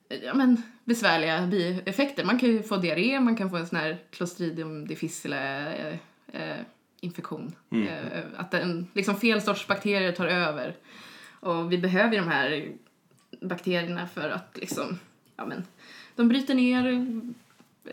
ja, 0.10 0.34
men, 0.34 0.64
besvärliga 0.84 1.48
bieffekter. 1.48 2.24
Man 2.24 2.40
kan 2.40 2.50
ju 2.50 2.64
få 2.64 2.78
diarré, 2.78 3.20
man 3.20 3.36
kan 3.36 3.50
få 3.50 3.58
en 3.58 3.68
sån 3.68 3.80
här 3.80 3.98
Clostridium 4.10 4.88
difficile 4.88 5.74
eh, 5.76 5.98
eh, 6.42 6.58
infektion. 7.00 7.56
Eh, 7.72 8.22
att 8.38 8.54
en, 8.54 8.88
liksom 8.94 9.16
fel 9.16 9.42
sorts 9.42 9.68
bakterier 9.68 10.12
tar 10.12 10.28
över. 10.28 10.76
Och 11.40 11.72
vi 11.72 11.78
behöver 11.78 12.14
ju 12.14 12.20
de 12.20 12.28
här 12.28 12.72
bakterierna 13.42 14.08
för 14.08 14.30
att 14.30 14.58
liksom, 14.58 15.00
ja 15.36 15.46
men, 15.46 15.64
de 16.16 16.28
bryter 16.28 16.56
ner, 16.56 17.12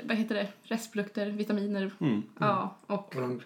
vad 0.02 0.16
heter 0.16 0.34
det, 0.34 0.48
restprodukter, 0.62 1.30
vitaminer. 1.30 1.90
Mm. 2.00 2.22
Ja, 2.38 2.76
och 2.86 3.14
Och 3.14 3.14
de, 3.22 3.42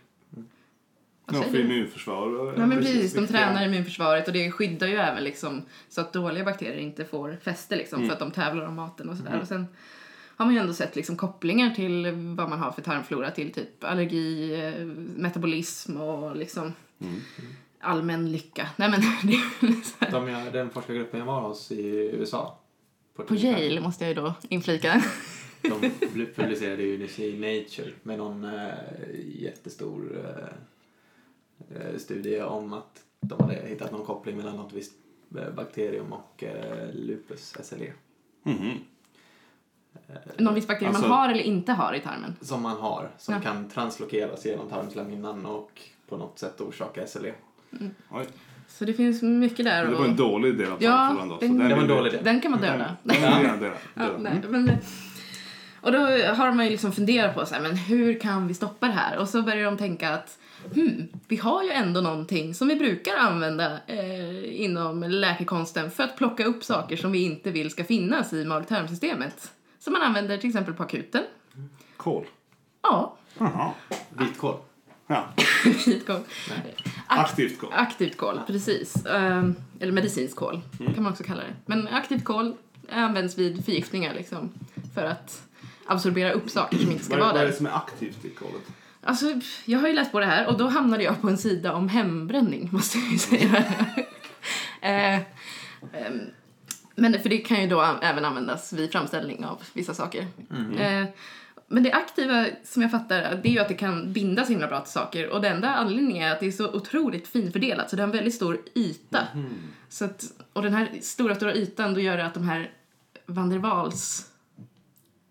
Ja, 1.33 1.38
säger 1.40 1.53
för 1.53 1.61
immunförsvar. 1.61 2.55
Ja 2.59 2.66
men 2.66 2.79
precis, 2.79 3.14
de 3.14 3.27
tränar 3.27 3.66
immunförsvaret 3.66 4.27
och 4.27 4.33
det 4.33 4.51
skyddar 4.51 4.87
ju 4.87 4.97
även 4.97 5.25
liksom 5.25 5.62
så 5.88 6.01
att 6.01 6.12
dåliga 6.12 6.45
bakterier 6.45 6.79
inte 6.79 7.05
får 7.05 7.37
fäste 7.43 7.77
liksom 7.77 7.97
Mm. 7.99 8.09
för 8.09 8.14
att 8.14 8.21
de 8.21 8.31
tävlar 8.31 8.64
om 8.66 8.75
maten 8.75 9.09
och 9.09 9.16
sådär. 9.16 9.38
Och 9.43 9.49
sen 9.49 9.66
har 10.37 10.47
man 10.47 10.55
ju 10.55 10.61
ändå 10.61 10.73
sett 10.73 10.97
liksom 10.97 11.16
kopplingar 11.16 11.71
till 11.71 12.07
vad 12.37 12.49
man 12.51 12.59
har 12.59 12.73
för 12.73 12.83
tarmflora 12.83 13.31
till 13.31 13.53
typ 13.53 13.85
allergi, 13.85 14.55
eh, 14.61 14.85
metabolism 15.16 15.97
och 15.97 16.37
liksom 16.37 16.73
Mm. 17.01 17.21
allmän 17.81 18.33
lycka. 18.33 18.69
Nej 18.77 18.90
men 18.90 19.01
det 19.23 19.33
är 19.66 19.83
så 19.85 19.95
här. 20.05 20.11
de, 20.11 20.29
jag- 20.29 20.53
den 20.53 20.71
forskargruppen 20.71 21.19
jag 21.21 21.27
var 21.27 21.40
hos 21.40 21.73
i 21.73 21.87
USA. 22.14 22.59
På 23.29 23.35
Yale 23.37 23.81
måste 23.81 24.05
jag 24.05 24.09
ju 24.09 24.14
då 24.14 24.35
inflika. 24.49 25.03
De 25.62 25.71
bl- 26.07 26.35
publicerade 26.35 26.83
ju 26.83 26.99
nyss 26.99 27.19
i 27.19 27.33
Nature 27.33 27.90
med 28.03 28.19
någon 28.19 28.45
eh, 28.45 28.69
jättestor 29.38 30.19
eh, 30.25 30.45
studie 31.99 32.40
om 32.42 32.73
att 32.73 33.03
de 33.20 33.40
hade 33.40 33.55
hittat 33.55 33.92
någon 33.92 34.07
koppling 34.07 34.37
mellan 34.37 34.57
något 34.57 34.73
visst 34.73 34.92
eh, 35.38 35.51
bakterium 35.55 36.12
och 36.12 36.44
eh, 36.44 36.94
lupus 36.94 37.55
SLE. 37.62 37.92
Mhm. 38.42 38.70
Någon 40.38 40.55
viss 40.55 40.66
bakterie 40.66 40.88
Alltså- 40.88 41.09
man 41.09 41.18
har 41.18 41.29
eller 41.29 41.42
inte 41.42 41.73
har 41.73 41.94
i 41.94 42.01
tarmen. 42.01 42.37
Som 42.40 42.62
man 42.62 42.77
har, 42.77 43.11
som 43.18 43.35
Ja. 43.35 43.40
kan 43.40 43.68
translokeras 43.68 44.46
genom 44.46 44.68
tarmslemhinnan 44.68 45.46
och 45.46 45.81
på 46.09 46.16
något 46.16 46.38
sätt 46.38 46.61
orsaka 46.61 47.07
SLE. 47.07 47.33
Oj. 48.11 48.27
Så 48.68 48.85
det 48.85 48.92
finns 48.92 49.23
mycket 49.23 49.64
där. 49.64 49.83
Men 49.83 49.92
det 49.92 49.99
var 49.99 50.05
en 50.05 50.16
dålig 50.16 50.59
del 50.59 50.73
av 50.73 50.83
Ja, 50.83 50.90
tarmfloran 50.96 51.29
då. 51.29 51.35
så 51.35 51.40
den- 51.40 51.59
den 51.59 51.68
Det 51.68 51.75
var 51.75 51.83
en 51.83 51.88
dålig 51.88 52.12
del. 52.12 52.25
Den 52.25 52.40
kan 52.40 52.51
man 52.51 52.61
döda. 52.61 52.96
Den. 53.03 53.23
Ja, 53.94 54.11
nej, 54.18 54.42
men, 54.49 54.70
och 55.81 55.92
då 55.92 55.99
har 56.35 56.53
man 56.53 56.64
ju 56.64 56.70
liksom 56.70 56.92
funderat 56.92 57.35
på 57.35 57.46
så 57.46 57.55
här, 57.55 57.62
men 57.62 57.77
hur 57.77 58.20
kan 58.20 58.46
vi 58.49 58.55
stoppa 58.55 58.87
det 58.87 58.92
här? 58.92 59.18
Och 59.18 59.29
så 59.29 59.42
börjar 59.42 59.64
de 59.64 59.77
tänka 59.77 60.11
att 60.11 60.38
hmm, 60.75 61.09
vi 61.29 61.37
har 61.37 61.62
ju 61.62 61.70
ändå 61.70 62.01
någonting 62.01 62.55
som 62.55 62.68
vi 62.68 62.77
brukar 62.77 63.16
använda 63.16 63.79
eh, 63.87 64.62
inom 64.62 65.03
läkekonsten 65.03 65.90
för 65.90 66.03
att 66.03 66.16
plocka 66.16 66.44
upp 66.44 66.64
saker 66.64 66.96
som 66.96 67.12
vi 67.12 67.25
inte 67.25 67.51
vill 67.51 67.70
ska 67.70 67.85
finnas 67.85 68.33
i 68.33 68.44
mag-tarmsystemet. 68.44 69.53
Som 69.79 69.92
man 69.92 70.03
använder 70.03 70.38
till 70.38 70.51
exempel 70.51 70.75
på 70.75 70.83
akuten. 70.83 71.23
Kol. 71.96 72.27
Ja, 72.83 73.16
Jaha. 73.38 73.70
Vitkål. 74.09 74.57
Ja. 75.07 75.29
vitkål. 75.87 76.20
Aktivt 77.07 77.59
kol. 77.59 77.70
Aktivt 77.73 78.16
kol, 78.16 78.40
precis. 78.46 79.07
Ehm, 79.07 79.55
eller 79.81 79.92
medicinskt 79.92 80.37
kol 80.37 80.61
kan 80.94 81.03
man 81.03 81.12
också 81.12 81.25
kalla 81.25 81.40
det. 81.40 81.57
Men 81.66 81.88
aktivt 81.88 82.25
kol 82.25 82.57
används 82.90 83.38
vid 83.38 83.64
förgiftningar 83.64 84.14
liksom, 84.14 84.53
för 84.94 85.05
att 85.05 85.42
absorbera 85.87 86.33
upp 86.33 86.51
saker 86.51 86.79
som 86.79 86.90
inte 86.90 87.05
ska 87.05 87.14
vara 87.16 87.25
vad 87.27 87.37
är 87.37 87.40
där. 87.40 87.46
det 87.46 87.57
som 87.57 87.66
är 87.66 87.77
aktivt 87.77 88.25
i 88.25 88.31
kolet? 88.31 88.62
Alltså, 89.11 89.27
jag 89.64 89.79
har 89.79 89.88
ju 89.88 89.94
läst 89.94 90.12
på 90.12 90.20
det 90.20 90.27
här 90.27 90.46
och 90.46 90.59
då 90.59 90.68
hamnade 90.68 91.03
jag 91.05 91.20
på 91.20 91.29
en 91.29 91.38
sida 91.38 91.73
om 91.73 91.88
hembränning, 91.88 92.68
måste 92.73 92.99
jag 92.99 93.12
ju 93.12 93.18
säga. 93.18 93.64
eh, 94.81 95.14
ehm, 95.14 96.20
men 96.94 97.23
för 97.23 97.29
det 97.29 97.38
kan 97.38 97.62
ju 97.62 97.68
då 97.68 97.99
även 98.03 98.25
användas 98.25 98.73
vid 98.73 98.92
framställning 98.92 99.44
av 99.44 99.62
vissa 99.73 99.94
saker. 99.94 100.27
Eh, 100.79 101.05
men 101.68 101.83
det 101.83 101.92
aktiva 101.92 102.46
som 102.64 102.83
jag 102.83 102.90
fattar, 102.90 103.40
det 103.42 103.49
är 103.49 103.53
ju 103.53 103.59
att 103.59 103.68
det 103.68 103.75
kan 103.75 104.12
binda 104.12 104.44
så 104.44 104.53
himla 104.53 104.66
bra 104.66 104.81
till 104.81 104.92
saker. 104.92 105.29
Och 105.31 105.40
det 105.40 105.49
enda 105.49 105.68
anledningen 105.68 106.29
är 106.29 106.33
att 106.33 106.40
det 106.40 106.46
är 106.46 106.51
så 106.53 106.73
otroligt 106.73 107.29
finfördelat, 107.29 107.90
så 107.90 107.96
det 107.96 108.03
har 108.03 108.07
en 108.07 108.16
väldigt 108.16 108.35
stor 108.35 108.61
yta. 108.75 109.27
Så 109.88 110.05
att, 110.05 110.25
och 110.53 110.62
den 110.62 110.75
här 110.75 110.90
stora, 111.03 111.35
stora 111.35 111.55
ytan, 111.55 111.94
då 111.94 112.01
gör 112.01 112.16
det 112.16 112.27
att 112.27 112.35
de 112.35 112.49
här 112.49 112.70
van 113.27 113.51
der 113.51 113.59
Waals 113.59 114.30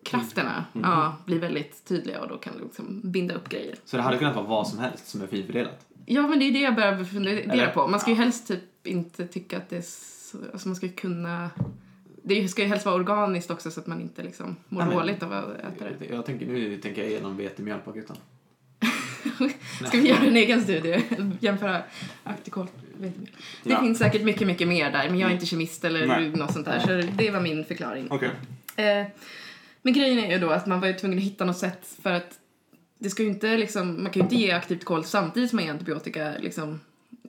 krafterna 0.09 0.65
ja, 0.73 1.17
blir 1.25 1.39
väldigt 1.39 1.85
tydliga 1.85 2.21
och 2.21 2.27
då 2.29 2.37
kan 2.37 2.53
det 2.57 2.63
liksom 2.63 3.01
binda 3.03 3.35
upp 3.35 3.49
grejer. 3.49 3.75
Så 3.85 3.97
det 3.97 4.03
hade 4.03 4.17
kunnat 4.17 4.35
vara 4.35 4.45
vad 4.45 4.67
som 4.67 4.79
helst 4.79 5.07
som 5.07 5.21
är 5.21 5.27
finfördelat. 5.27 5.85
Ja, 6.05 6.27
men 6.27 6.39
det 6.39 6.45
är 6.45 6.51
det 6.51 6.59
jag 6.59 6.75
börjar 6.75 7.03
fundera 7.03 7.39
Eller? 7.53 7.67
på. 7.67 7.87
Man 7.87 7.99
ska 7.99 8.09
ju 8.09 8.15
helst 8.17 8.47
typ 8.47 8.87
inte 8.87 9.27
tycka 9.27 9.57
att 9.57 9.69
det 9.69 9.77
är 9.77 9.81
så, 9.81 10.37
alltså 10.53 10.67
man 10.67 10.75
ska 10.75 10.85
ju 10.85 10.91
kunna 10.91 11.49
det 12.23 12.47
ska 12.47 12.61
ju 12.61 12.67
helst 12.67 12.85
vara 12.85 12.95
organiskt 12.95 13.51
också 13.51 13.71
så 13.71 13.79
att 13.79 13.87
man 13.87 14.01
inte 14.01 14.23
liksom 14.23 14.55
mår 14.69 14.81
men- 14.81 14.89
dåligt 14.93 15.23
av 15.23 15.33
att 15.33 15.59
äta 15.59 15.85
det. 15.99 16.05
Jag 16.05 16.25
tänker, 16.25 16.45
nu 16.45 16.77
tänker 16.77 17.01
jag 17.01 17.11
igenom 17.11 17.37
vetemjöl 17.37 17.79
på 17.79 17.89
akuten. 17.91 18.15
Ska 19.87 19.97
vi 19.97 20.07
göra 20.09 20.19
en 20.23 20.35
egen 20.35 20.63
studie? 20.63 21.01
Jämföra 21.39 21.81
aktikol 22.23 22.67
vetemjöl. 22.97 23.29
Det 23.63 23.69
Ja. 23.69 23.81
finns 23.81 23.97
säkert 23.97 24.23
mycket, 24.23 24.47
mycket 24.47 24.67
mer 24.67 24.91
där, 24.91 25.09
men 25.09 25.19
jag 25.19 25.29
är 25.29 25.33
inte 25.33 25.45
kemist 25.45 25.85
eller 25.85 26.07
Nej. 26.07 26.29
något 26.29 26.53
sånt 26.53 26.65
där, 26.65 26.79
så 26.79 27.11
det 27.17 27.31
var 27.31 27.41
min 27.41 27.65
förklaring. 27.65 28.07
Okej. 28.09 28.29
Eh, 28.75 29.05
men 29.81 29.93
grejen 29.93 30.19
är 30.19 30.31
ju 30.31 30.39
då 30.39 30.49
att 30.49 30.65
man 30.65 30.79
var 30.79 30.87
ju 30.87 30.93
tvungen 30.93 31.17
att 31.17 31.23
hitta 31.23 31.45
något 31.45 31.57
sätt 31.57 31.97
för 32.01 32.13
att 32.13 32.39
det 32.97 33.09
ska 33.09 33.23
ju 33.23 33.29
inte 33.29 33.57
liksom, 33.57 34.03
man 34.03 34.11
kan 34.11 34.19
ju 34.19 34.23
inte 34.23 34.35
ge 34.35 34.51
aktivt 34.51 34.85
kol 34.85 35.03
samtidigt 35.03 35.49
som 35.49 35.57
man 35.57 35.65
ger 35.65 35.71
antibiotika 35.71 36.33
liksom, 36.39 36.79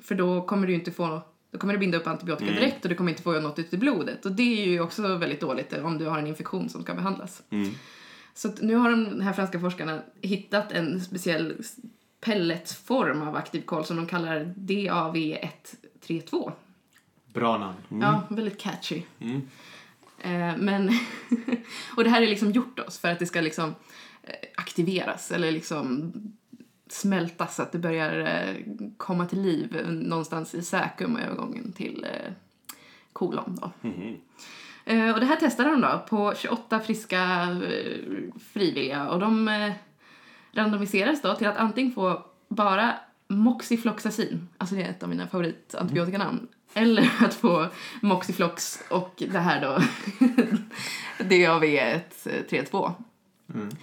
för 0.03 0.15
då 0.15 0.43
kommer 0.43 0.67
du 0.67 0.73
ju 0.73 0.79
inte 0.79 0.91
få 0.91 1.23
då 1.51 1.59
kommer 1.59 1.75
det 1.75 1.79
binda 1.79 1.99
upp 1.99 2.07
antibiotika 2.07 2.53
direkt 2.53 2.85
och 2.85 2.89
du 2.89 2.95
kommer 2.95 3.11
inte 3.11 3.23
få 3.23 3.41
något 3.41 3.59
ut 3.59 3.75
i 3.75 3.77
blodet. 3.77 4.27
Och 4.27 4.33
det 4.33 4.63
är 4.63 4.67
ju 4.67 4.81
också 4.81 5.17
väldigt 5.17 5.41
dåligt 5.41 5.73
om 5.73 5.99
du 5.99 6.07
har 6.07 6.19
en 6.19 6.27
infektion 6.27 6.69
som 6.69 6.83
ska 6.83 6.95
behandlas. 6.95 7.43
Mm. 7.51 7.71
Så 8.35 8.53
nu 8.61 8.75
har 8.75 8.91
de 8.91 9.21
här 9.21 9.33
franska 9.33 9.61
forskarna 9.61 10.03
hittat 10.21 10.73
en 10.73 11.01
speciell 11.01 11.55
pelletsform 12.21 13.23
av 13.23 13.37
aktiv 13.37 13.63
kol 13.63 13.85
som 13.85 13.97
de 13.97 14.07
kallar 14.07 14.55
DAV132. 14.57 16.53
Bra 17.27 17.59
namn. 17.59 17.77
Ja, 18.03 18.23
väldigt 18.29 18.59
catchy. 18.59 19.03
Mm. 20.23 20.51
Eh, 20.51 20.57
men, 20.57 20.91
och 21.97 22.05
det 22.05 22.11
här 22.11 22.23
är 22.23 22.27
liksom 22.27 22.51
gjort 22.51 22.79
oss 22.79 22.99
för 22.99 23.09
att 23.09 23.19
det 23.19 23.27
ska 23.27 23.41
liksom 23.41 23.75
eh, 24.23 24.35
aktiveras 24.57 25.31
eller 25.31 25.53
liksom 25.53 26.13
smältas 26.89 27.57
så 27.57 27.63
att 27.63 27.73
det 27.73 27.79
börjar 27.79 28.19
eh, 28.21 28.57
komma 28.97 29.27
till 29.27 29.43
liv 29.43 29.87
någonstans 29.89 30.55
i 30.55 30.63
säkum 30.63 31.15
och 31.15 31.21
övergången 31.21 31.73
till 31.73 32.07
kolon 33.13 33.59
då. 33.61 33.89
Eh, 34.85 35.15
och 35.15 35.21
det 35.21 35.27
här 35.27 35.37
testade 35.37 35.71
de 35.71 35.81
då 35.81 36.07
på 36.09 36.35
28 36.35 36.81
friska 36.81 37.49
frivilliga 38.53 39.09
och 39.09 39.21
de 39.21 39.51
randomiserades 40.53 41.23
då 41.23 41.35
till 41.35 41.47
att 41.47 41.57
antingen 41.57 41.93
få 41.93 42.27
bara 42.49 42.95
moxifloxacin, 43.29 44.49
alltså 44.59 44.75
det 44.75 44.83
är 44.83 44.91
ett 44.91 45.03
av 45.03 45.09
mina 45.09 45.27
favoritantibiotikanamn, 45.27 46.49
Eller 46.75 47.11
att 47.25 47.35
få 47.35 47.67
Moxiflox 48.01 48.83
och 48.89 49.15
det 49.31 49.39
här 49.39 49.61
då, 49.61 49.79
DAV132. 51.25 52.93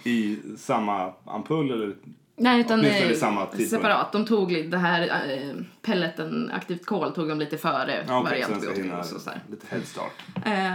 I 0.04 0.38
samma 0.58 1.12
ampull 1.24 1.70
eller? 1.70 1.96
Nej, 2.36 2.60
utan 2.60 2.84
eh, 2.84 3.14
samma 3.14 3.46
tidpunkt. 3.46 3.70
separat. 3.70 4.12
De 4.12 4.26
tog 4.26 4.70
det 4.70 4.78
här 4.78 5.30
eh, 5.30 5.54
pelleten, 5.82 6.50
aktivt 6.54 6.86
kol, 6.86 7.12
tog 7.12 7.28
de 7.28 7.38
lite 7.38 7.58
före 7.58 8.04
Ja, 8.08 8.22
varje 8.22 8.44
här. 8.46 9.40
lite 9.50 9.66
headstart. 9.68 10.12
Eh, 10.44 10.72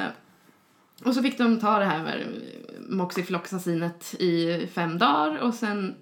och 1.04 1.14
så 1.14 1.22
fick 1.22 1.38
de 1.38 1.60
ta 1.60 1.80
det 1.80 1.86
här 1.86 2.04
med 2.04 2.28
moxifloxacinet 2.90 4.16
i 4.20 4.68
fem 4.74 4.98
dagar 4.98 5.38
och 5.38 5.54
sen 5.54 5.96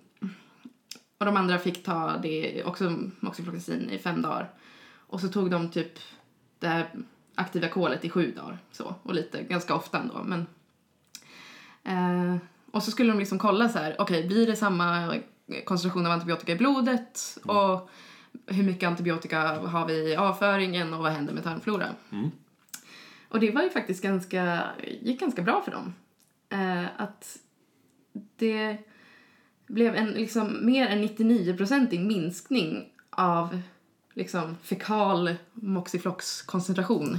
och 1.18 1.26
de 1.26 1.38
andra 1.38 1.60
fick 1.60 1.84
ta 1.84 2.18
det 2.18 2.64
också 2.64 2.96
moxifloxacin 3.20 3.90
i 3.90 4.00
fem 4.00 4.22
dagar. 4.22 4.50
Och 5.12 5.22
så 5.22 5.28
tog 5.28 5.52
de 5.52 5.72
typ 5.72 6.00
det 6.60 6.68
här 6.68 6.90
aktiva 7.36 7.68
kolet 7.68 8.06
i 8.06 8.10
sju 8.10 8.32
dagar 8.32 8.58
så. 8.72 8.96
Och 9.04 9.14
lite 9.14 9.44
ganska 9.44 9.76
ofta 9.76 10.00
ändå 10.00 10.24
men 10.24 10.48
eh, 11.84 12.38
och 12.72 12.84
så 12.84 12.92
skulle 12.92 13.12
de 13.12 13.20
liksom 13.20 13.40
kolla 13.40 13.70
så 13.70 13.80
här 13.80 13.96
okej 14.00 14.28
blir 14.28 14.48
det 14.48 14.56
samma 14.56 15.16
koncentration 15.66 16.06
av 16.06 16.12
antibiotika 16.12 16.52
i 16.52 16.56
blodet? 16.56 17.38
Och 17.44 17.90
hur 18.46 18.64
mycket 18.64 18.88
antibiotika 18.88 19.42
har 19.58 19.88
vi 19.88 19.94
i 19.94 20.16
avföringen? 20.16 20.94
Och 20.94 21.04
vad 21.04 21.12
händer 21.12 21.34
med 21.34 21.44
tarmflora? 21.44 21.96
Och 23.30 23.40
det 23.40 23.52
var 23.52 23.62
ju 23.62 23.70
faktiskt 23.70 24.04
ganska, 24.04 24.64
gick 25.02 25.20
ganska 25.20 25.42
bra 25.42 25.62
för 25.62 25.72
dem. 25.72 25.94
Eh, 26.50 26.86
att 26.98 27.38
det 28.36 28.78
blev 29.68 29.96
en 29.96 30.12
liksom 30.12 30.66
mer 30.66 30.88
än 30.88 31.04
99-procentig 31.04 32.00
minskning 32.00 32.90
av 33.10 33.62
liksom 34.14 34.58
fekal 34.64 35.36
moxiflox-koncentration. 35.54 37.18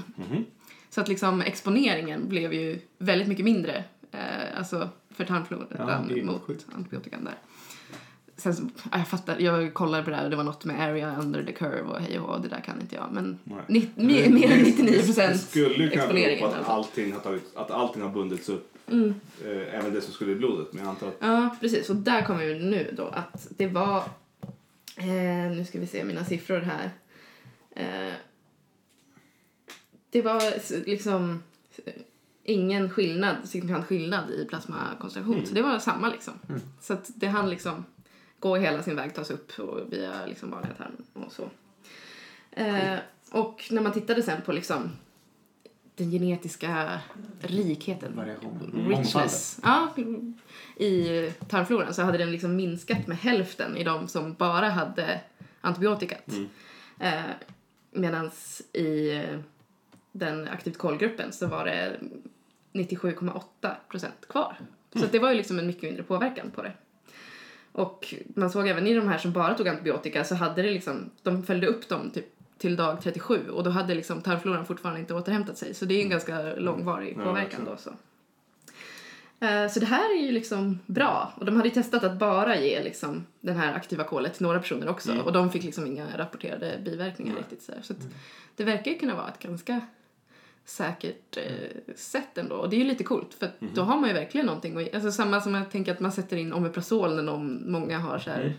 Så 0.91 1.01
att 1.01 1.09
liksom 1.09 1.41
exponeringen 1.43 2.29
blev 2.29 2.53
ju 2.53 2.79
väldigt 2.99 3.29
mycket 3.29 3.45
mindre 3.45 3.85
eh, 4.13 4.59
alltså 4.59 4.89
för 5.11 5.25
tarmfloran 5.25 5.67
Ja, 6.17 6.25
mot 6.25 6.43
sjukt. 6.43 6.67
antibiotikan 6.77 7.25
där. 7.25 7.35
Sen 8.37 8.55
så, 8.55 8.63
ja, 8.93 8.99
jag 8.99 9.09
fattar, 9.09 9.39
jag 9.39 9.75
kollade 9.75 10.03
på 10.05 10.11
det 10.11 10.17
här 10.17 10.25
och 10.25 10.31
det 10.31 10.37
var 10.37 10.45
något 10.45 10.65
med 10.65 10.81
area 10.81 11.17
under 11.21 11.45
the 11.45 11.53
curve 11.53 11.81
och 11.83 12.01
hej 12.01 12.19
och 12.19 12.41
det 12.41 12.49
där 12.49 12.61
kan 12.61 12.81
inte 12.81 12.95
jag. 12.97 13.07
Men 13.13 13.39
ni, 13.67 13.91
mer, 13.95 14.31
mer 14.31 14.53
än 14.53 14.59
99 14.63 14.93
Det 14.93 15.07
procent 15.07 15.41
skulle 15.41 15.85
ju 15.85 15.91
kunna 15.91 16.07
bero 16.07 16.13
på 16.13 16.21
i 16.21 16.43
alla 16.43 16.47
att 16.59 16.67
fall. 16.67 16.77
allting 16.79 17.13
har, 17.13 17.21
tagit, 17.21 17.57
att 17.57 17.71
allting 17.71 18.03
har 18.03 18.11
bundits 18.11 18.49
upp. 18.49 18.69
Mm. 18.91 19.15
Eh, 19.45 19.79
även 19.79 19.95
det 19.95 20.01
som 20.01 20.13
skulle 20.15 20.33
i 20.33 20.35
blodet. 20.35 20.67
Men 20.73 20.83
jag 20.83 20.91
antar 20.91 21.07
att 21.09 21.17
Ja, 21.21 21.57
precis. 21.61 21.91
Och 21.91 21.97
där 21.97 22.23
kommer 22.23 22.47
vi 22.47 22.59
nu 22.59 22.95
då 22.97 23.07
att 23.07 23.47
det 23.57 23.67
var... 23.67 24.03
Eh, 24.97 25.57
nu 25.57 25.65
ska 25.65 25.81
vi 25.81 25.87
se 25.87 26.05
mina 26.05 26.25
siffror 26.25 26.61
här. 26.61 26.91
Eh, 27.71 28.15
det 30.11 30.23
var 30.23 30.43
liksom 30.87 31.43
ingen 32.45 32.91
skillnad, 32.91 33.37
signifikant 33.45 33.87
skillnad 33.87 34.31
i 34.31 34.45
plasmakoncentration. 34.45 35.47
Så 35.47 35.55
det 35.55 35.63
var 35.63 35.79
samma 35.79 36.09
liksom. 36.09 36.35
Så 36.81 36.93
att 36.93 37.11
det 37.15 37.27
hann 37.27 37.51
liksom 37.51 37.85
gå 38.39 38.57
hela 38.57 38.83
sin 38.83 38.97
väg, 38.97 39.15
tas 39.15 39.31
upp 39.31 39.59
och 39.59 39.93
via 39.93 40.27
liksom 40.27 40.51
vanliga 40.51 40.75
tarmen 40.75 41.05
och 41.13 41.33
så. 41.33 41.51
Eh, 42.51 42.99
och 43.31 43.69
när 43.71 43.83
man 43.83 43.93
tittade 43.93 44.23
sen 44.23 44.43
på 44.43 44.53
liksom 44.53 44.91
den 45.95 46.11
genetiska 46.11 47.01
rikheten, 47.41 48.17
Variationen. 48.17 48.89
richness, 48.89 49.61
ja, 49.63 49.93
i 50.83 51.33
tarmfloran 51.49 51.95
så 51.95 52.03
hade 52.03 52.19
den 52.19 52.31
liksom 52.33 52.57
minskat 52.57 53.07
med 53.07 53.17
hälften 53.19 53.77
i 53.77 53.85
de 53.85 54.09
som 54.09 54.35
bara 54.35 54.69
hade 54.69 55.21
antibiotikat. 55.61 56.29
Eh, 56.99 57.21
Medan 57.95 58.31
i 58.73 59.13
eh, 59.17 59.39
den 60.13 60.49
aktivt 60.49 60.79
kolgruppen 60.79 61.33
så 61.33 61.47
var 61.47 61.65
det 61.65 61.97
97,8 62.73 63.75
procent 63.89 64.29
kvar. 64.29 64.57
Så 64.95 65.05
att 65.05 65.13
det 65.13 65.19
var 65.19 65.31
ju 65.31 65.37
liksom 65.37 65.59
en 65.59 65.67
mycket 65.67 65.83
mindre 65.83 66.03
påverkan 66.03 66.51
på 66.51 66.63
det. 66.63 66.73
Och 67.73 68.15
man 68.35 68.51
såg 68.51 68.69
även 68.69 68.87
i 68.87 68.95
de 68.95 69.09
här 69.09 69.19
som 69.19 69.33
bara 69.33 69.55
tog 69.55 69.69
antibiotika 69.69 70.25
så 70.25 70.35
hade 70.35 70.63
det 70.63 70.71
liksom, 70.71 71.11
de 71.23 71.43
följde 71.43 71.67
upp 71.67 71.89
dem 71.89 72.11
typ 72.11 72.27
till 72.59 72.77
dag 72.77 73.01
37 73.03 73.51
och 73.51 73.65
då 73.65 73.71
hade 73.71 73.95
liksom 73.95 74.23
tarmfloran 74.23 74.67
fortfarande 74.67 75.01
inte 75.01 75.15
återhämtat 75.15 75.59
sig. 75.59 75.75
Så 75.75 75.85
det 75.85 75.95
är 75.95 75.97
ju 75.97 76.03
en 76.03 76.11
ganska 76.11 76.55
långvarig 76.55 77.17
Ja, 77.19 77.25
påverkan 77.25 77.47
exakt. 77.63 77.67
då. 77.67 77.77
Så. 77.77 77.91
Eh, 79.43 79.69
Så 79.69 79.81
det 79.81 79.87
här 79.87 80.17
är 80.19 80.23
ju 80.27 80.33
liksom 80.33 80.79
bra. 80.87 81.33
Och 81.37 81.45
de 81.45 81.57
hade 81.57 81.69
ju 81.69 81.75
testat 81.75 82.05
att 82.05 82.19
bara 82.19 82.61
ge 82.61 82.83
liksom 82.83 83.27
den 83.41 83.57
här 83.57 83.75
aktiva 83.75 84.05
kolet 84.05 84.35
till 84.35 84.43
några 84.43 84.61
personer 84.61 84.89
också. 84.89 85.13
Och 85.21 85.33
de 85.33 85.51
fick 85.51 85.65
liksom 85.65 85.87
inga 85.87 86.19
rapporterade 86.19 86.79
biverkningar 86.85 87.37
riktigt. 87.37 87.63
Så, 87.63 87.73
så 87.83 87.93
att 87.93 87.99
det 88.57 88.65
verkar 88.65 88.91
ju 88.91 88.99
kunna 88.99 89.15
vara 89.15 89.29
ett 89.29 89.39
ganska 89.39 89.81
säkert 90.65 91.37
eh, 91.37 91.95
sätt 91.97 92.39
ändå. 92.39 92.55
Och 92.57 92.71
det 92.71 92.77
är 92.77 92.79
ju 92.79 92.85
lite 92.85 93.05
coolt 93.05 93.35
för 93.35 93.47
att 93.47 93.61
då 93.75 93.83
har 93.83 93.97
man 94.01 94.09
ju 94.09 94.15
verkligen 94.15 94.47
någonting 94.47 94.81
att, 94.81 94.95
Alltså 94.95 95.13
samma 95.13 95.41
som 95.41 95.55
jag 95.55 95.71
tänker 95.71 95.93
att 95.93 96.01
man 96.01 96.13
sätter 96.13 96.37
in 96.37 96.53
Omeprazol 96.53 97.17
när 97.17 97.23
någon, 97.23 97.71
många 97.73 97.99
har 97.99 98.19
så 98.19 98.31
här, 98.31 98.55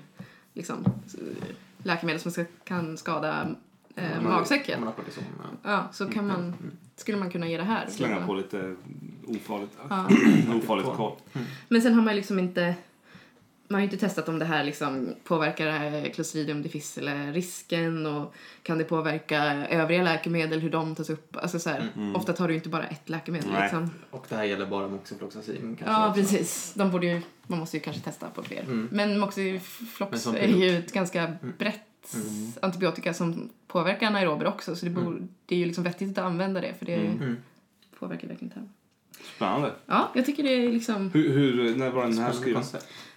liksom 0.53 0.85
eh, 0.85 1.47
läkemedel 1.83 2.19
som 2.21 2.31
ska, 2.31 2.45
kan 2.63 2.97
skada 2.97 3.47
eh, 3.95 4.21
magsäcken. 4.21 4.79
Ja. 5.63 5.71
Ja, 5.71 5.87
så 5.91 6.05
kan 6.07 6.27
man, 6.27 6.53
skulle 6.95 7.17
man 7.17 7.29
kunna 7.29 7.47
ge 7.47 7.57
det 7.57 7.63
här. 7.63 7.87
slänga 7.89 8.27
på 8.27 8.33
lite 8.33 8.75
ofarligt, 9.27 9.71
Ja. 9.89 10.09
ofarligt 10.63 10.87
kol. 10.87 11.11
Men 11.67 11.81
sen 11.81 11.93
har 11.93 12.01
man 12.01 12.15
liksom 12.15 12.39
inte 12.39 12.75
man 13.67 13.75
har 13.75 13.87
ju 13.87 13.91
inte 13.93 14.05
testat 14.07 14.29
om 14.29 14.39
det 14.39 14.45
här 14.45 14.63
liksom 14.63 15.13
påverkar 15.23 15.67
eh, 15.95 16.11
Clostridium 16.11 16.61
difficile 16.61 17.31
risken 17.31 18.05
och 18.05 18.33
kan 18.63 18.77
det 18.77 18.83
påverka 18.83 19.43
övriga 19.67 20.03
läkemedel, 20.03 20.59
hur 20.59 20.69
de 20.69 20.95
tas 20.95 21.09
upp. 21.09 21.37
Alltså 21.37 21.59
så 21.59 21.69
här, 21.69 21.89
Ofta 22.15 22.33
tar 22.33 22.47
du 22.47 22.53
ju 22.53 22.57
inte 22.57 22.69
bara 22.69 22.83
ett 22.87 23.09
läkemedel. 23.09 23.49
Nej. 23.51 23.61
Liksom. 23.61 23.89
Och 24.11 24.25
det 24.29 24.35
här 24.35 24.43
gäller 24.43 24.65
bara 24.65 24.87
moxifloxacin 24.87 25.61
kanske 25.79 25.85
Ja, 25.85 26.09
också. 26.09 26.21
precis. 26.21 26.73
De 26.75 26.91
borde 26.91 27.05
ju, 27.07 27.21
man 27.47 27.59
måste 27.59 27.77
ju 27.77 27.83
kanske 27.83 28.01
testa 28.01 28.29
på 28.29 28.43
fler. 28.43 28.61
Mm. 28.61 28.89
Men 28.91 29.19
Moxiflox 29.19 30.25
Men 30.25 30.35
är 30.35 30.47
ju 30.47 30.77
ett 30.79 30.93
ganska 30.93 31.33
brett 31.57 31.81
Mm. 32.13 32.51
antibiotika 32.61 33.13
som 33.13 33.49
påverkar 33.67 34.07
anaerober 34.07 34.45
också. 34.47 34.75
Så 34.75 34.85
det, 34.85 34.91
borde, 34.91 35.27
det 35.45 35.55
är 35.55 35.59
ju 35.59 35.65
liksom 35.65 35.83
vettigt 35.83 36.17
att 36.17 36.23
använda 36.25 36.61
det 36.61 36.73
för 36.79 36.85
det 36.85 36.95
Mm. 36.95 37.37
påverkar 37.99 38.27
verkligen 38.27 38.49
tarmen. 38.53 38.69
Spännande. 39.35 39.73
Ja, 39.85 40.11
jag 40.15 40.25
tycker 40.25 40.43
det 40.43 40.49
är 40.49 40.71
liksom... 40.71 41.09
Hur, 41.13 41.29
hur, 41.33 41.75
när 41.75 41.89
var 41.89 42.03
den 42.03 42.17
här 42.17 42.31
skriven? 42.31 42.63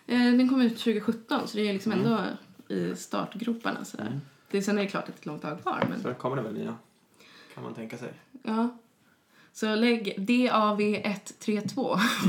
Eh, 0.07 0.18
den 0.18 0.49
kom 0.49 0.61
ut 0.61 0.79
2017 0.79 1.49
så 1.49 1.57
det 1.57 1.68
är 1.68 1.72
liksom 1.72 1.92
Mm. 1.92 2.05
ändå 2.07 2.20
i 2.68 2.96
startgroparna 2.96 3.85
sådär. 3.85 4.20
Det, 4.51 4.62
sen 4.62 4.79
är 4.79 4.83
det 4.83 4.88
klart 4.88 5.09
ett 5.09 5.27
långt 5.27 5.42
tag 5.42 5.62
kvar 5.62 5.87
men 5.90 6.03
Så 6.03 6.14
kommer 6.14 6.37
det 6.37 6.42
väl 6.42 6.55
nya, 6.55 6.75
kan 7.55 7.62
man 7.64 7.75
tänka 7.75 7.99
sig. 7.99 8.12
ja. 8.42 8.77
Så 9.53 9.75
lägg 9.75 10.14
DAV132 10.18 11.75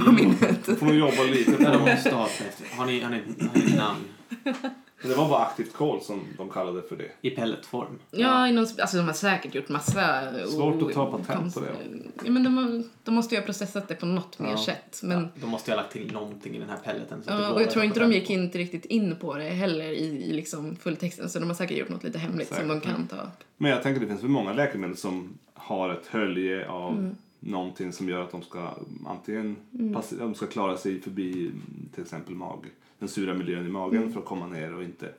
på 0.06 0.12
minnet. 0.12 0.66
Då 0.66 0.76
får 0.76 0.86
man 0.86 0.98
jobba 0.98 1.24
lite 1.24 1.52
på 1.52 1.64
Ja, 1.64 1.72
de 1.72 1.86
det. 1.86 1.94
måste 1.96 2.16
ha 2.16 2.26
ett, 2.28 2.64
har 2.78 2.86
ni, 2.86 3.00
har 3.02 3.10
ni, 3.10 3.18
har 3.54 3.68
ni 3.70 3.76
namn 3.76 4.00
Men 5.02 5.10
det 5.12 5.18
var 5.18 5.30
bara 5.30 5.46
aktivt 5.46 5.74
kol 5.74 6.02
som 6.02 6.22
de 6.38 6.50
kallade 6.50 6.82
för 6.82 6.96
det. 6.96 7.12
i 7.22 7.30
pelletform? 7.30 8.00
Ja, 8.12 8.48
inom, 8.48 8.64
alltså 8.82 8.98
de 8.98 9.06
har 9.06 9.14
säkert 9.14 9.56
gjort 9.56 9.70
massa... 9.70 10.24
Svårt 10.48 10.82
att 10.82 10.94
ta 10.94 11.12
patent 11.12 11.54
på 11.54 11.60
det. 11.60 11.76
Ja, 12.24 12.32
men 12.32 12.44
de, 12.44 12.84
de 13.04 13.16
måste 13.16 13.36
ju 13.36 13.42
ha 13.42 13.46
processat 13.46 13.88
det 13.88 13.96
på 13.96 14.06
något 14.06 14.40
mer 14.40 14.50
Ja. 14.50 14.58
sätt. 14.58 15.00
Men, 15.04 15.20
Ja, 15.22 15.28
de 15.42 15.50
måste 15.50 15.72
ju 15.72 15.76
ha 15.76 15.82
lagt 15.84 15.94
till 15.94 16.12
någonting 16.14 16.56
i 16.56 16.60
den 16.60 16.70
här 16.70 16.78
pelleten. 16.78 17.24
Så 17.24 17.30
ja, 17.32 17.52
och 17.54 17.62
jag 17.62 17.72
tror 17.72 17.86
inte 17.86 18.00
de 18.00 18.12
gick 18.12 18.30
inte 18.30 18.58
riktigt 18.58 18.86
in 18.86 19.16
på 19.16 19.34
det 19.38 19.44
heller 19.50 19.86
i, 19.92 20.06
i 20.30 20.34
liksom 20.34 20.76
fulltexten. 20.76 21.30
Så 21.30 21.40
de 21.40 21.46
har 21.46 21.56
säkert 21.56 21.78
gjort 21.78 21.90
något 21.90 22.04
lite 22.04 22.20
hemligt 22.20 22.48
som 22.56 22.68
de 22.68 22.80
Säkert. 22.80 22.90
kan 22.96 23.08
ta. 23.08 23.28
Men 23.58 23.72
jag 23.72 23.84
tänker 23.84 24.02
det 24.02 24.08
finns 24.08 24.24
väl 24.24 24.30
många 24.30 24.54
läkemedel 24.54 24.98
som 24.98 25.38
har 25.54 25.90
ett 25.90 26.08
hölje 26.08 26.70
av 26.70 26.92
Mm. 26.94 27.16
någonting 27.40 27.94
som 27.94 28.10
gör 28.10 28.22
att 28.22 28.32
de 28.32 28.42
ska 28.42 28.74
antingen 29.08 29.56
Mm. 29.74 29.94
pass- 29.94 30.14
de 30.20 30.36
ska 30.36 30.46
klara 30.48 30.78
sig 30.78 31.02
förbi 31.02 31.52
till 31.94 32.04
exempel 32.04 32.36
mag, 32.36 32.66
den 33.00 33.10
sura 33.10 33.34
miljön 33.34 33.66
i 33.66 33.70
magen 33.70 33.98
Mm. 34.02 34.14
för 34.14 34.20
att 34.20 34.26
komma 34.26 34.48
ner 34.48 34.74
och 34.76 34.84
inte... 34.84 35.14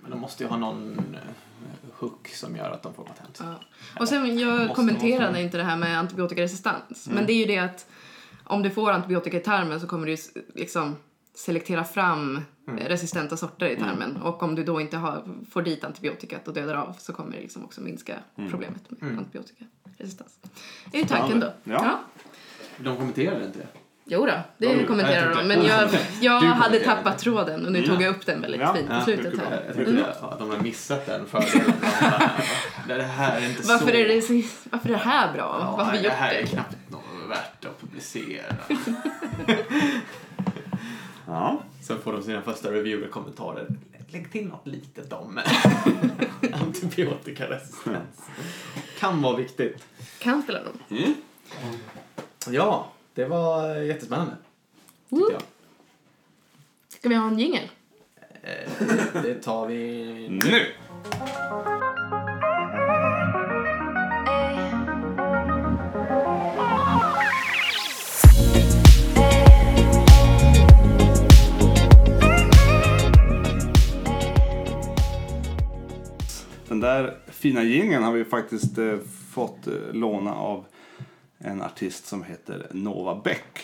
Men 0.00 0.10
de 0.10 0.20
måste 0.20 0.44
ju 0.44 0.48
ha 0.50 0.56
någon 0.56 0.98
eh, 0.98 1.20
hook 1.92 2.28
som 2.28 2.56
gör 2.56 2.70
att 2.70 2.82
de 2.82 2.94
får 2.94 3.04
patent. 3.04 3.38
Ja. 3.42 3.54
Och 4.00 4.08
sen, 4.08 4.38
jag 4.38 4.58
Måste 4.60 4.74
kommenterade 4.74 5.42
inte 5.42 5.56
det 5.56 5.64
här 5.64 5.76
med 5.76 5.98
antibiotikaresistens. 5.98 7.06
Mm. 7.06 7.16
Men 7.16 7.26
det 7.26 7.32
är 7.32 7.36
ju 7.36 7.44
det 7.44 7.58
att 7.58 7.86
om 8.44 8.62
du 8.62 8.70
får 8.70 8.90
antibiotika 8.92 9.36
i 9.36 9.40
tarmen 9.40 9.80
så 9.80 9.86
kommer 9.86 10.06
du 10.06 10.16
liksom 10.54 10.96
selektera 11.34 11.84
fram 11.84 12.40
Mm. 12.68 12.84
resistenta 12.84 13.36
sorter 13.36 13.66
i 13.68 13.76
tarmen. 13.76 14.16
Och 14.16 14.42
om 14.42 14.54
du 14.54 14.64
då 14.64 14.80
inte 14.80 14.96
har, 14.96 15.22
får 15.50 15.62
dit 15.62 15.84
antibiotikat 15.84 16.48
och 16.48 16.54
dödar 16.54 16.74
av 16.74 16.92
så 16.98 17.12
kommer 17.12 17.32
det 17.32 17.40
liksom 17.40 17.64
också 17.64 17.80
minska 17.80 18.14
problemet 18.50 18.90
med 18.90 19.02
Mm. 19.02 19.18
antibiotikaresistens. 19.18 20.38
Det 20.90 20.98
är 20.98 21.02
ju 21.02 21.08
tanken 21.08 21.40
då. 21.40 21.52
Spännande. 21.62 21.88
Ja. 21.88 22.00
De 22.84 22.96
kommenterade 22.96 23.44
inte 23.46 23.58
det. 23.58 23.66
Jo 24.12 24.26
då, 24.26 24.32
det 24.58 24.66
Ja, 24.66 24.86
kommenterar 24.86 25.26
jag 25.28 25.36
de. 25.38 25.48
Men 25.48 25.64
jag, 25.66 25.90
jag 26.20 26.40
hade 26.40 26.80
tappat 26.80 27.18
tråden 27.18 27.66
och 27.66 27.72
nu 27.72 27.86
tog 27.86 28.02
jag 28.02 28.10
upp 28.16 28.26
den 28.26 28.40
väldigt 28.40 28.60
Ja, 28.60 28.74
fint 28.74 28.88
på 28.88 28.94
ja, 28.94 29.00
slutet 29.04 29.38
här. 29.38 29.62
Jag 29.66 29.74
tänkte 29.76 30.04
att 30.20 30.38
de 30.38 30.50
har 30.50 30.58
missat 30.58 31.06
den 31.06 31.26
fördelen. 31.26 31.72
Det 32.88 33.02
här 33.02 33.40
är 33.40 33.46
inte 33.48 33.62
så... 33.62 33.72
Varför 33.72 33.94
är, 33.94 34.08
det, 34.08 34.22
så- 34.22 34.42
varför 34.70 34.88
är 34.88 34.92
det 34.92 34.98
här 34.98 35.32
bra? 35.32 35.58
Ja, 35.60 35.74
Varför 35.78 35.92
vi 35.92 35.98
det 35.98 36.04
gjort 36.04 36.12
här 36.12 36.34
är 36.34 36.40
det? 36.40 36.46
knappt 36.46 36.76
något 36.88 37.02
värt 37.30 37.64
att 37.64 37.80
publicera. 37.80 38.54
Ja. 41.26 41.62
Sen 41.82 41.98
får 42.02 42.12
de 42.12 42.22
sina 42.22 42.42
första 42.42 42.72
reviewer-kommentarer. 42.72 43.66
Lägg 44.08 44.32
till 44.32 44.46
något 44.48 44.66
litet 44.66 45.12
om 45.12 45.40
antibiotikaresistens. 46.52 48.22
kan 48.98 49.22
vara 49.22 49.36
viktigt. 49.36 49.84
Kan 50.18 50.42
spela 50.42 50.58
roll. 50.58 50.98
Ja, 52.50 52.92
det 53.14 53.24
var 53.24 53.74
jättespännande. 53.76 54.36
Tyckte 55.10 55.32
jag. 55.32 55.42
Ska 56.88 57.08
vi 57.08 57.14
ha 57.14 57.26
en 57.26 57.38
jingel? 57.38 57.70
Eh, 58.42 59.22
Det 59.22 59.34
tar 59.34 59.66
vi 59.66 60.28
Nu! 60.28 60.66
Den 76.68 76.80
där 76.80 77.16
fina 77.26 77.62
gingen 77.62 78.02
har 78.02 78.12
vi 78.12 78.24
faktiskt 78.24 78.78
eh, 78.78 78.96
fått 79.32 79.66
eh, 79.66 79.72
låna 79.92 80.34
av 80.34 80.64
en 81.44 81.62
artist 81.62 82.06
som 82.06 82.22
heter 82.24 82.66
Nova 82.70 83.20
Beck. 83.24 83.58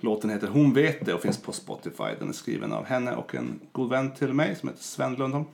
Låten 0.00 0.30
heter 0.30 0.46
Hon 0.46 0.74
vet 0.74 1.06
det 1.06 1.14
och 1.14 1.22
finns 1.22 1.42
på 1.42 1.52
Spotify. 1.52 2.04
Den 2.18 2.28
är 2.28 2.32
skriven 2.32 2.72
av 2.72 2.84
henne 2.86 3.12
och 3.14 3.34
en 3.34 3.60
god 3.72 3.90
vän 3.90 4.14
till 4.14 4.32
mig 4.32 4.56
som 4.56 4.68
heter 4.68 4.82
Sven 4.82 5.14
Lundholm. 5.14 5.44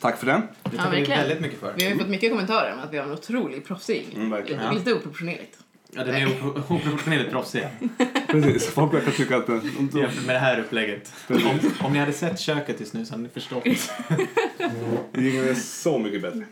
Tack 0.00 0.18
för 0.18 0.26
den. 0.26 0.40
Det 0.62 0.70
tackar 0.76 0.90
vi 0.90 0.96
verkligen. 0.96 1.20
väldigt 1.20 1.40
mycket 1.40 1.60
för. 1.60 1.74
Vi 1.76 1.84
har 1.84 1.90
ju 1.92 1.98
fått 1.98 2.08
mycket 2.08 2.30
kommentarer 2.30 2.72
om 2.72 2.78
att 2.80 2.92
vi 2.92 2.98
har 2.98 3.04
en 3.04 3.12
otrolig 3.12 3.64
proffsig. 3.66 4.06
Mm, 4.16 4.30
verkligen. 4.30 4.62
lite, 4.62 4.74
lite 4.74 4.94
oproportionerligt. 4.94 5.58
Ja, 5.90 6.04
den 6.04 6.14
är 6.14 6.26
opro- 6.26 6.58
oproportionerligt 6.76 7.30
proffsig. 7.30 7.66
Precis, 8.28 8.66
folk 8.66 8.94
verkar 8.94 9.10
tycka 9.10 9.36
att 9.36 9.46
den... 9.46 9.60
de- 9.92 9.98
Jämfört 10.00 10.26
med 10.26 10.34
det 10.34 10.38
här 10.40 10.60
upplägget. 10.60 11.12
Om, 11.28 11.60
om 11.86 11.92
ni 11.92 11.98
hade 11.98 12.12
sett 12.12 12.40
köket 12.40 12.80
just 12.80 12.94
nu 12.94 13.06
så 13.06 13.12
hade 13.12 13.22
ni 13.22 13.28
förstått. 13.28 13.64
Gingen 15.12 15.48
är 15.48 15.54
så 15.54 15.98
mycket 15.98 16.22
bättre. 16.22 16.44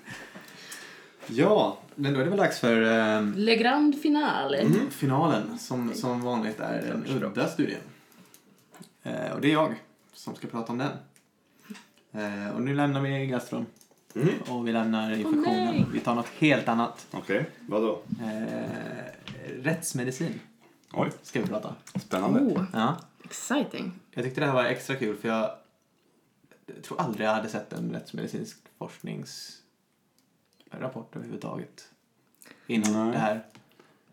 Ja, 1.26 1.78
men 1.94 2.14
då 2.14 2.20
är 2.20 2.24
det 2.24 2.30
väl 2.30 2.38
dags 2.38 2.58
för 2.60 2.82
ehm, 2.82 3.34
Le 3.36 3.56
Grand 3.56 3.98
Finale. 4.02 4.58
Mm, 4.58 4.90
finalen, 4.90 5.58
som, 5.58 5.94
som 5.94 6.20
vanligt 6.22 6.60
är 6.60 6.92
en 6.92 7.22
udda 7.22 7.48
studie. 7.48 7.76
Eh, 9.02 9.32
och 9.34 9.40
det 9.40 9.48
är 9.48 9.52
jag 9.52 9.74
som 10.12 10.34
ska 10.34 10.46
prata 10.48 10.72
om 10.72 10.78
den. 10.78 10.90
Eh, 12.12 12.54
och 12.54 12.62
nu 12.62 12.74
lämnar 12.74 13.00
vi 13.00 13.26
gastron. 13.26 13.66
Och 14.48 14.68
vi 14.68 14.72
lämnar 14.72 15.10
infektionen. 15.12 15.44
nej. 15.64 15.86
vi 15.92 16.00
tar 16.00 16.14
något 16.14 16.28
helt 16.38 16.68
annat. 16.68 17.06
Okej, 17.10 17.46
vadå? 17.60 18.02
Eh, 18.22 19.04
rättsmedicin 19.62 20.40
Oj, 20.92 21.10
ska 21.22 21.40
vi 21.40 21.46
prata. 21.46 21.74
spännande. 21.94 22.40
Oh, 22.40 22.64
Ja. 22.72 22.96
exciting. 23.24 23.92
Jag 24.10 24.24
tyckte 24.24 24.40
det 24.40 24.46
här 24.46 24.54
var 24.54 24.64
extra 24.64 24.96
kul 24.96 25.16
för 25.16 25.28
jag 25.28 25.50
tror 26.82 27.00
aldrig 27.00 27.26
jag 27.26 27.34
hade 27.34 27.48
sett 27.48 27.72
en 27.72 27.92
rättsmedicinsk 27.92 28.56
forskningsrapport 30.72 31.16
överhuvudtaget 31.16 31.88
innan 32.66 32.92
Nej. 33.04 33.12
det 33.12 33.18
här. 33.18 33.40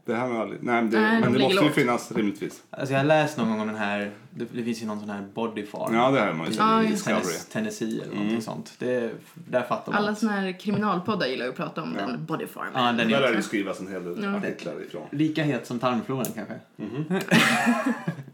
Det 0.05 0.15
här 0.15 0.27
med 0.27 0.41
aldrig... 0.41 0.63
Nej, 0.63 0.75
men 0.81 0.89
det, 0.91 0.99
Nej, 0.99 1.15
de 1.15 1.21
men 1.21 1.33
det 1.33 1.37
ligger 1.39 1.45
måste 1.49 1.61
ju 1.63 1.65
lågt. 1.67 1.75
finnas 1.75 2.11
rimligtvis. 2.11 2.63
Alltså 2.69 2.93
jag 2.93 2.99
har 2.99 3.05
läst 3.05 3.37
någon 3.37 3.49
gång 3.49 3.59
om 3.59 3.67
den 3.67 3.75
här, 3.75 4.11
det, 4.31 4.45
det 4.51 4.63
finns 4.63 4.81
ju 4.81 4.85
någon 4.85 4.99
sån 4.99 5.09
här 5.09 5.21
body 5.33 5.65
farm. 5.65 5.93
Ja, 5.95 6.11
det 6.11 6.19
har 6.19 6.33
man 6.33 6.45
ju 6.47 6.51
sett 6.51 6.59
Ja, 6.59 6.83
i 6.83 6.87
just 6.89 7.05
det. 7.05 7.11
Discovery. 7.13 7.37
Tennes, 7.37 7.45
Tennessee 7.49 7.93
eller 8.01 8.05
någonting 8.05 8.29
Mm. 8.29 8.41
sånt. 8.41 8.73
Det, 8.79 9.11
där 9.33 9.61
fattar 9.61 9.91
man. 9.91 10.03
Alla 10.03 10.15
såna 10.15 10.31
här 10.31 10.59
kriminalpoddar 10.59 11.27
gillar 11.27 11.45
ju 11.45 11.51
att 11.51 11.57
prata 11.57 11.81
om 11.81 11.95
Ja. 11.99 12.05
den. 12.05 12.25
Body 12.25 12.47
Farm. 12.47 12.67
Ja, 12.73 12.81
den 12.81 12.97
Där 12.97 13.05
lär 13.05 13.21
är 13.21 13.35
det 13.35 13.41
skrivas 13.43 13.79
en 13.79 13.87
hel 13.87 14.03
del 14.03 14.23
Ja. 14.23 14.35
artiklar 14.37 14.81
ifrån. 14.81 15.07
lika 15.11 15.43
het 15.43 15.67
som 15.67 15.79
tarmfloran 15.79 16.25
kanske. 16.35 16.59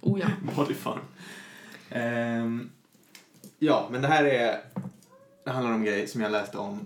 Oh 0.01 0.19
ja. 0.19 0.27
Body 0.55 0.73
farm. 0.73 0.99
Ehm, 1.89 2.69
ja, 3.59 3.88
men 3.91 4.01
det 4.01 4.07
här 4.07 4.23
är, 4.23 4.57
det 5.43 5.51
handlar 5.51 5.73
om 5.73 5.83
grejer 5.83 6.07
som 6.07 6.21
jag 6.21 6.31
läste 6.31 6.57
om 6.57 6.85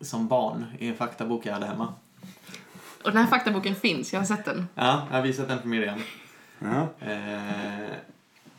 som 0.00 0.28
barn 0.28 0.66
i 0.78 0.88
en 0.88 0.96
faktabok 0.96 1.46
jag 1.46 1.52
hade 1.52 1.66
hemma. 1.66 1.94
Och 3.04 3.12
den 3.12 3.16
här 3.16 3.26
faktaboken 3.26 3.74
finns, 3.74 4.12
jag 4.12 4.20
har 4.20 4.26
sett 4.26 4.44
den. 4.44 4.68
Ja, 4.74 5.06
jag 5.10 5.16
har 5.16 5.22
visat 5.22 5.48
den 5.48 5.60
för 5.60 5.68
Miriam. 5.68 6.00
Ja. 6.58 6.88
Eh, 7.00 7.90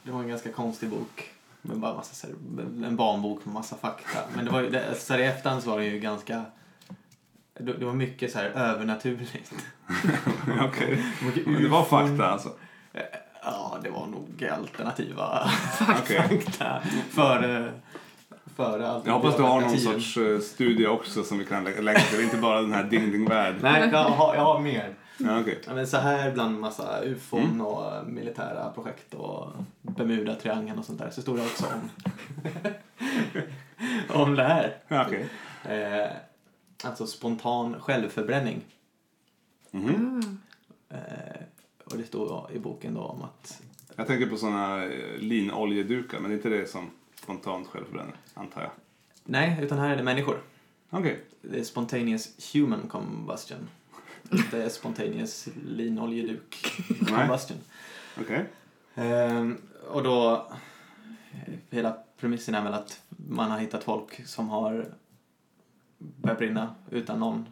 det 0.03 0.11
var 0.11 0.19
en 0.19 0.27
ganska 0.27 0.51
konstig 0.51 0.89
bok. 0.89 1.31
Med 1.61 1.77
bara 1.79 1.93
massa, 1.93 2.27
en 2.85 2.95
barnbok 2.95 3.45
med 3.45 3.53
massa 3.53 3.75
fakta. 3.77 4.19
Men 4.35 4.45
det 4.45 4.51
var 4.51 4.61
ju, 4.61 4.69
det, 4.69 4.95
så 4.99 5.13
här, 5.13 5.19
i 5.19 5.25
efterhand 5.25 5.63
så 5.63 5.69
var 5.69 5.79
det 5.79 5.85
ju 5.85 5.99
ganska... 5.99 6.45
Det, 7.53 7.73
det 7.73 7.85
var 7.85 7.93
mycket 7.93 8.31
så 8.31 8.37
här 8.37 8.45
övernaturligt. 8.45 9.53
Okej. 10.61 11.03
Men 11.45 11.61
det 11.63 11.69
var 11.69 11.83
fakta 11.85 12.27
alltså. 12.27 12.49
Eh, 12.93 13.01
Ja, 13.47 13.77
det 13.83 13.89
var 13.89 14.07
nog 14.07 14.45
alternativa 14.51 15.49
fakta. 15.77 16.81
Före, 17.09 17.71
före 18.57 19.01
Jag 19.05 19.13
hoppas 19.13 19.37
du 19.37 19.43
har 19.43 19.61
någon 19.61 19.69
tiden. 19.77 19.93
sorts 20.01 20.17
eh, 20.17 20.39
studie 20.39 20.85
också 20.87 21.23
som 21.23 21.37
vi 21.37 21.45
kan 21.45 21.63
lä- 21.63 21.81
lägga 21.81 21.99
till. 21.99 22.21
Inte 22.23 22.37
bara 22.37 22.61
den 22.61 22.71
här 22.73 22.83
Ding 22.83 23.11
Ding 23.11 23.25
Värld. 23.29 23.55
Nej, 23.61 23.89
jag 23.91 23.99
har, 24.03 24.35
jag 24.35 24.41
har 24.41 24.59
mer. 24.59 24.93
Ja. 25.19 25.43
Ja, 25.67 25.73
men 25.73 25.87
så 25.87 25.97
här 25.97 26.31
bland 26.31 26.59
massa 26.59 27.01
ufon 27.03 27.61
och 27.61 28.07
militära 28.07 28.69
projekt 28.71 29.13
och 29.13 29.47
Bermuda-triangeln 29.81 30.79
och 30.79 30.85
sånt 30.85 30.99
där 30.99 31.09
så 31.09 31.21
stod 31.21 31.37
det 31.37 31.41
också 31.41 31.65
om, 31.65 31.89
om 34.21 34.35
det 34.35 34.43
här. 34.43 34.77
Ja, 34.87 35.05
okej. 35.07 35.25
Eh, 35.63 36.07
alltså 36.83 37.07
spontan 37.07 37.75
självförbränning. 37.79 38.61
Mhm. 39.71 40.39
Eh, 40.89 40.97
och 41.85 41.97
det 41.97 42.03
stod 42.03 42.51
i 42.53 42.59
boken 42.59 42.93
då 42.93 43.01
om 43.01 43.21
att 43.23 43.61
Jag 43.95 44.07
tänker 44.07 44.25
på 44.27 44.37
såna 44.37 44.83
eh, 44.83 45.17
linoljedukar, 45.19 46.19
men 46.19 46.31
inte 46.31 46.49
det 46.49 46.69
som 46.69 46.89
spontant 47.27 47.67
självförbränner, 47.67 48.15
antar 48.33 48.61
jag. 48.61 48.71
nej, 49.23 49.59
utan 49.61 49.79
här 49.79 49.89
är 49.89 49.95
det 49.95 50.03
människor. 50.03 50.41
Okej. 50.89 51.23
Det 51.41 51.59
är 51.59 51.63
spontaneous 51.63 52.53
human 52.53 52.87
combustion. 52.89 53.69
Inte 54.31 54.69
spontaneous 54.69 55.47
linoljeduk 55.65 56.55
combustion. 57.07 57.57
Okej. 58.21 58.45
Ehm, 58.95 59.57
och 59.89 60.03
då, 60.03 60.47
eh, 61.31 61.53
hela 61.69 61.97
premissen 62.19 62.55
är 62.55 62.63
väl 62.63 62.73
att 62.73 63.01
man 63.07 63.51
har 63.51 63.59
hittat 63.59 63.83
folk 63.83 64.27
som 64.27 64.49
har 64.49 64.85
börjat 65.97 66.37
brinna 66.37 66.75
utan 66.89 67.19
någon 67.19 67.45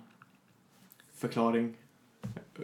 förklaring 1.15 1.77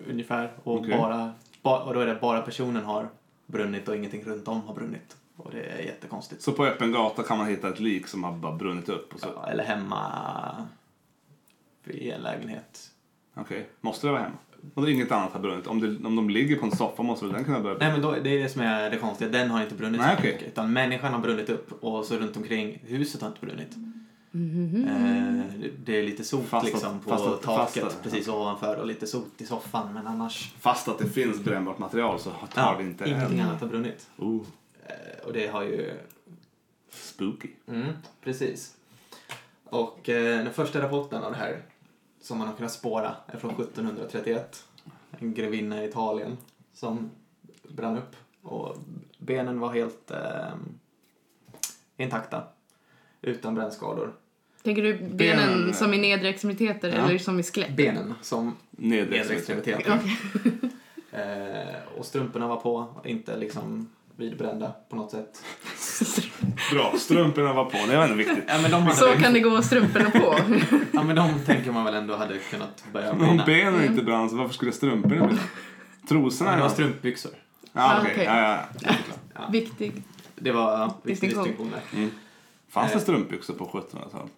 ungefär. 0.08 0.54
Och, 0.64 0.80
Okej. 0.80 0.98
bara, 0.98 1.34
ba, 1.62 1.84
och 1.84 1.94
då 1.94 2.00
är 2.00 2.06
det 2.06 2.16
bara 2.22 2.42
personen 2.42 2.84
har 2.86 3.10
brunnit 3.46 3.88
och 3.88 3.96
ingenting 3.96 4.24
runt 4.24 4.48
om 4.48 4.62
har 4.62 4.74
brunnit. 4.74 5.18
Och 5.44 5.52
det 5.52 5.62
är 5.64 5.80
jättekonstigt. 5.80 6.42
Så 6.42 6.52
på 6.52 6.66
öppen 6.66 6.92
gata 6.92 7.24
kan 7.24 7.38
man 7.38 7.48
hitta 7.48 7.70
ett 7.70 7.80
lik 7.80 8.08
som 8.08 8.24
har 8.24 8.32
bara 8.32 8.56
brunnit 8.56 8.90
upp? 8.90 9.14
Och 9.14 9.20
så. 9.20 9.28
Ja, 9.36 9.48
eller 9.50 9.64
hemma 9.64 10.06
i 11.86 12.12
en 12.12 12.22
lägenhet. 12.22 12.90
Okej. 13.36 13.70
Måste 13.82 14.08
det 14.08 14.12
vara 14.12 14.22
hemma? 14.22 14.36
Och 14.74 14.90
inget 14.90 15.12
annat 15.12 15.34
har 15.34 15.40
brunnit? 15.40 15.68
Om, 15.68 15.80
det, 15.80 16.08
om 16.08 16.16
de 16.16 16.30
ligger 16.30 16.56
på 16.56 16.66
en 16.66 16.76
soffa 16.76 17.04
måste 17.04 17.26
väl 17.26 17.34
den 17.34 17.44
kunna 17.44 17.60
börja 17.60 17.78
Nej 17.78 17.92
men 17.92 18.02
då, 18.02 18.12
det 18.12 18.30
är 18.30 18.44
det 18.44 18.50
som 18.50 18.62
är 18.62 18.90
det 18.90 18.98
konstiga, 18.98 19.30
den 19.30 19.50
har 19.50 19.62
inte 19.64 19.76
brunnit 19.76 20.02
Nej, 20.02 20.10
så 20.16 20.20
okej. 20.20 20.32
mycket. 20.34 20.48
Utan 20.48 20.74
människan 20.74 21.14
har 21.14 21.20
brunnit 21.22 21.50
upp 21.50 21.84
och 21.84 22.06
så 22.06 22.18
runt 22.18 22.38
omkring 22.38 22.80
huset 22.88 23.22
har 23.22 23.28
inte 23.28 23.46
brunnit. 23.46 23.76
Mhm. 24.32 24.88
Eh, 24.88 25.70
det- 25.86 25.98
är 25.98 26.04
lite 26.04 26.24
sot 26.24 26.46
Fast 26.46 26.66
att- 26.68 26.74
liksom 26.74 27.00
på 27.00 27.10
fast 27.10 27.26
att- 27.28 27.42
taket 27.42 27.84
fast 27.84 27.96
att- 27.98 28.04
precis 28.04 28.28
ovanför 28.28 28.76
och 28.80 28.86
lite 28.88 29.08
sot 29.08 29.32
i 29.42 29.46
soffan 29.46 29.94
men 29.94 30.08
annars 30.08 30.54
Fast 30.60 30.88
att 30.88 31.00
det 31.00 31.10
finns 31.10 31.40
brännbart 31.44 31.78
material 31.80 32.20
så 32.20 32.30
tar 32.30 32.40
ja, 32.56 32.76
det 32.78 32.84
inte 32.84 33.10
ingenting 33.10 33.40
eld. 33.40 33.50
annat 33.50 33.62
har 33.62 33.68
brunnit. 33.68 34.08
Oh, 34.18 34.42
och 35.24 35.34
det 35.34 35.48
har 35.48 35.64
ju... 35.64 35.94
spooky. 36.90 37.48
Mm, 37.68 37.88
precis. 38.24 38.76
Och 39.64 40.10
eh, 40.10 40.44
den 40.44 40.54
första 40.54 40.82
rapporten 40.82 41.24
av 41.24 41.32
det 41.32 41.38
här 41.38 41.62
som 42.22 42.38
man 42.38 42.48
har 42.48 42.56
kunnat 42.56 42.72
spåra 42.72 43.16
är 43.28 43.38
från 43.38 43.52
1731. 43.52 44.66
En 45.20 45.34
grevinna 45.34 45.84
i 45.84 45.88
Italien 45.88 46.38
som 46.74 47.10
brann 47.70 47.98
upp 47.98 48.16
och 48.42 48.78
benen 49.18 49.60
var 49.60 49.74
helt 49.74 50.12
eh, 50.12 50.54
intakta 51.98 52.44
utan 53.22 53.56
brännskador. 53.56 54.14
Tänker 54.64 54.84
du 54.84 54.94
benen, 54.98 55.18
Benen- 55.18 55.74
som 55.74 55.94
i 55.94 55.98
nedre 55.98 56.30
extremiteter 56.30 56.90
Ja. 56.90 56.96
eller 57.06 57.18
som 57.18 57.40
i 57.40 57.44
skelett? 57.44 57.76
Benen 57.76 58.14
som 58.22 58.56
Nedre 58.72 59.18
nedre 59.20 59.36
extremitet. 59.36 59.80
extremiteter. 59.80 60.70
eh, 61.12 61.98
och 61.98 62.06
strumporna 62.06 62.48
var 62.48 62.56
på, 62.60 63.02
inte 63.06 63.38
liksom 63.38 63.90
vidbrända 64.22 64.74
på 64.90 64.96
något 64.96 65.12
sätt. 65.12 65.44
Bra, 66.74 66.94
strumporna 66.98 67.54
var 67.54 67.66
på. 67.66 67.78
Det 67.88 67.98
var 67.98 68.04
ändå 68.04 68.16
viktigt. 68.16 68.44
Ja, 68.48 68.62
men 68.62 68.72
de 68.72 68.82
hade 68.84 68.96
Så 68.96 69.06
väl- 69.10 69.22
kan 69.24 69.34
det 69.34 69.40
gå 69.40 69.62
strumporna 69.62 70.10
på. 70.10 70.36
Ja, 70.94 71.04
men 71.04 71.16
de 71.16 71.40
tänker 71.46 71.72
man 71.72 71.86
väl 71.86 71.94
ändå 71.94 72.16
hade 72.16 72.38
kunnat 72.38 72.84
börja 72.94 73.14
Men 73.14 73.22
om 73.22 73.28
brinna. 73.28 73.46
benen 73.46 73.86
inte 73.86 74.04
brann 74.04 74.30
så 74.30 74.36
varför 74.36 74.54
skulle 74.54 74.72
strumporna 74.72 75.16
brinna? 75.28 75.40
Trosorna 76.10 76.50
Ja, 76.50 76.54
är 76.54 76.58
det 76.58 76.64
var 76.64 76.70
strumpbyxor. 76.70 77.32
Ja, 77.74 77.82
Ah, 77.82 78.00
okej. 78.00 78.12
okej. 78.14 78.26
Ja, 78.26 78.42
ja, 78.82 78.92
ja. 79.34 79.42
Viktig. 79.52 80.04
Det 80.36 80.52
var 80.52 80.94
viktig 81.04 81.30
Distinktion. 81.30 81.72
där. 81.92 82.10
Fanns 82.70 82.92
det 82.92 82.98
Eh. 82.98 83.02
strumpbyxor 83.04 83.54
på 83.54 83.66
1700-talet? 83.66 84.32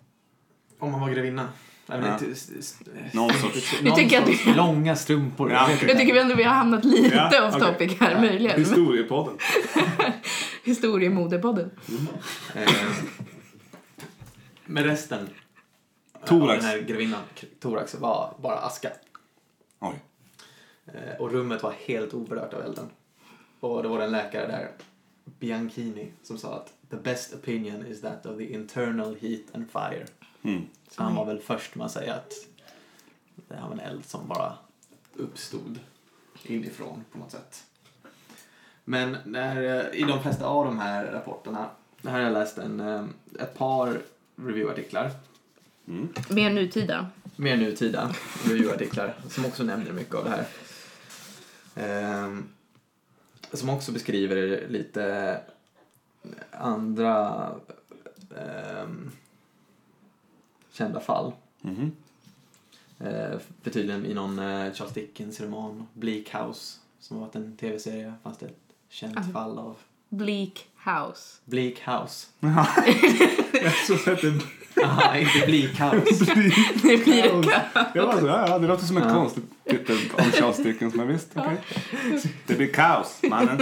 Om 0.80 0.92
man 0.92 1.02
var 1.02 1.10
grevinna. 1.10 1.48
Ja. 1.88 1.98
men 1.98 2.06
Ja. 2.10 2.18
det- 2.20 2.32
s- 2.32 2.52
s- 2.60 2.80
Någon 3.14 3.30
sorts- 3.30 3.84
Någon 3.84 3.96
tycker 3.96 4.20
att 4.22 4.28
sorts 4.28 4.46
det- 4.46 4.56
långa 4.56 4.96
strumpor. 4.96 5.52
Ja, 5.52 5.66
vet. 5.68 5.82
Jag 5.90 5.98
tycker 5.98 6.14
vi 6.14 6.20
ändå 6.20 6.36
vi 6.36 6.44
har 6.44 6.54
hamnat 6.54 6.86
lite 6.86 7.16
Ja, 7.16 7.48
off 7.48 7.56
okej. 7.56 7.68
topic 7.74 8.00
här, 8.00 8.22
möjligen. 8.22 8.60
Historiepodden. 8.60 9.38
Historiemodepodden. 10.64 11.72
Eh, 12.56 12.72
Men 14.66 14.84
resten 14.84 15.30
Thorax. 16.26 16.62
Den 16.64 16.70
här 16.72 16.80
grevinnan, 16.80 17.22
thorax, 17.60 17.96
var 17.96 18.36
bara 18.42 18.56
aska. 18.58 18.90
Oj. 19.80 20.04
Eh, 20.88 21.16
Och 21.20 21.32
rummet 21.32 21.64
var 21.64 21.74
helt 21.86 22.14
oberört 22.14 22.54
av 22.54 22.62
elden. 22.62 22.90
Och 23.60 23.84
det 23.84 23.90
var 23.90 24.00
en 24.02 24.12
läkare 24.12 24.48
där, 24.48 24.72
Bianchini, 25.40 26.12
som 26.24 26.38
sa 26.38 26.56
att 26.56 26.74
the 26.90 26.96
best 26.98 27.34
opinion 27.34 27.86
is 27.88 28.02
that 28.02 28.26
of 28.26 28.38
the 28.38 28.54
internal 28.54 29.16
heat 29.22 29.42
and 29.54 29.72
fire. 29.72 30.06
Mm. 30.44 30.62
Så 30.89 31.04
han 31.04 31.16
var 31.16 31.26
väl 31.26 31.39
först 31.39 31.76
med 31.76 31.86
att 31.86 31.91
säga 31.91 32.14
att 32.14 32.34
det 33.48 33.56
här 33.56 33.62
var 33.68 33.72
en 33.74 33.80
eld 33.80 34.06
som 34.06 34.28
bara 34.28 34.54
uppstod 35.14 35.80
inifrån 36.44 37.04
på 37.12 37.18
något 37.18 37.32
sätt. 37.32 37.64
Men 38.86 39.18
när, 39.26 39.64
eh, 39.64 40.00
i 40.00 40.04
de 40.04 40.22
flesta 40.22 40.46
av 40.46 40.66
de 40.66 40.80
här 40.80 41.06
rapporterna, 41.06 41.70
här 42.04 42.12
har 42.12 42.20
jag 42.20 42.34
läst 42.34 42.58
en, 42.58 42.80
eh, 42.80 43.06
ett 43.39 43.58
par 43.58 44.02
reviewartiklar, 44.36 45.12
Mer 46.30 46.50
nutida. 46.50 47.08
mer 47.36 47.58
nutida 47.58 48.16
reviewartiklar, 48.48 49.14
som 49.30 49.46
också 49.46 49.64
nämner 49.64 49.91
mycket 49.91 50.16
av 50.16 50.24
det 50.24 50.30
här. 50.30 50.46
Ehm, 51.76 52.44
som 53.54 53.70
också 53.70 53.91
beskriver 53.91 54.68
lite 54.68 55.39
andra 56.52 57.50
ehm, 58.38 59.12
kända 60.74 60.99
fall. 60.99 61.34
Mhm. 61.61 61.91
Eh, 62.99 63.39
för 63.61 63.69
tydligen 63.71 64.05
i 64.05 64.13
någon 64.13 64.39
eh, 64.39 64.74
Charles 64.74 64.93
Dickens-roman, 64.93 65.88
Bleak 65.93 66.30
House, 66.36 66.78
som 66.99 67.17
har 67.17 67.26
varit 67.26 67.36
en 67.36 67.57
tv-serie, 67.57 68.13
fanns 68.24 68.38
det 68.38 68.45
ett 68.45 68.57
känt 68.89 69.17
Alltså. 69.17 69.32
fall 69.32 69.59
av 69.59 69.76
Bleak 70.09 70.67
House. 70.86 71.39
Bleak 71.45 71.80
House. 71.80 72.28
Jag 73.63 73.74
tror 73.88 74.13
att 74.13 74.21
det 74.21 74.39
Aha, 74.84 75.17
inte 75.17 75.45
Bleak 75.45 75.80
House. 75.80 76.26
Det 76.84 76.97
blir 77.03 77.41
det. 77.41 77.61
Jag 77.95 78.07
bara 78.07 78.19
så, 78.19 78.28
ja, 78.28 78.47
ja, 78.47 78.59
det 78.59 78.67
låter 78.67 78.86
som 78.86 78.97
en 78.97 79.03
Ja. 79.07 79.13
konstig 79.13 79.43
titel 79.69 79.97
om 80.13 80.32
Charles 80.32 80.57
Dickens, 80.57 80.93
men 80.95 81.07
visst, 81.07 81.30
okej. 81.36 81.57
Det 82.47 82.55
blir 82.55 82.74
kaos, 82.74 83.19
mannen. 83.30 83.57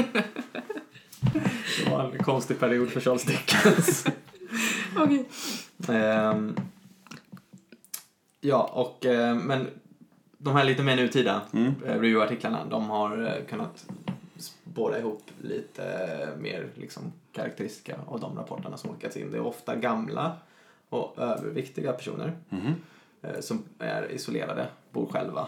Det 1.84 1.90
var 1.92 2.12
en 2.12 2.24
konstig 2.24 2.60
period 2.60 2.90
för 2.90 3.00
Charles 3.00 3.24
Dickens. 3.24 4.06
Okej. 4.98 5.26
Ehm, 5.88 6.56
ja, 8.42 8.64
och 8.74 9.06
eh, 9.06 9.36
men 9.36 9.68
de 10.38 10.56
här 10.56 10.64
lite 10.64 10.84
mer 10.84 10.96
nutida 10.96 11.42
Mm. 11.54 11.74
eh, 11.86 11.94
reviewartiklarna, 12.00 12.66
de 12.66 12.90
har 12.90 13.26
eh, 13.26 13.46
kunnat 13.46 13.88
spåra 14.38 15.00
ihop 15.00 15.24
lite 15.42 15.84
mer 16.40 16.68
liksom, 16.76 17.04
karaktäristika 17.32 17.96
av 18.08 18.20
de 18.20 18.38
rapporterna 18.38 18.78
som 18.78 18.94
skickats 18.94 19.18
in. 19.18 19.32
Det 19.32 19.38
är 19.38 19.46
ofta 19.46 19.76
gamla 19.76 20.36
och 20.90 21.18
överviktiga 21.18 21.94
personer 21.94 22.34
eh, 23.22 23.40
som 23.40 23.64
är 23.80 24.12
isolerade, 24.12 24.68
bor 24.92 25.06
själva, 25.06 25.48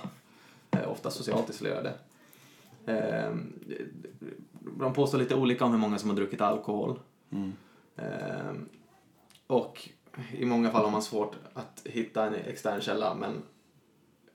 ofta 0.87 1.11
socialt 1.11 1.49
isolerade. 1.49 1.93
Ehm, 2.85 3.53
de 4.79 4.93
påstår 4.93 5.17
lite 5.17 5.35
olika 5.35 5.65
om 5.65 5.71
hur 5.71 5.77
många 5.79 5.97
som 5.97 6.09
har 6.09 6.17
druckit 6.17 6.41
alkohol. 6.41 6.99
Mm. 7.31 7.53
Ehm, 7.95 8.69
och 9.47 9.89
i 10.37 10.45
många 10.45 10.71
fall 10.71 10.83
har 10.83 10.91
man 10.91 11.03
svårt 11.03 11.35
att 11.53 11.81
hitta 11.85 12.25
en 12.27 12.33
extern 12.35 12.81
källa 12.81 13.13
men 13.15 13.41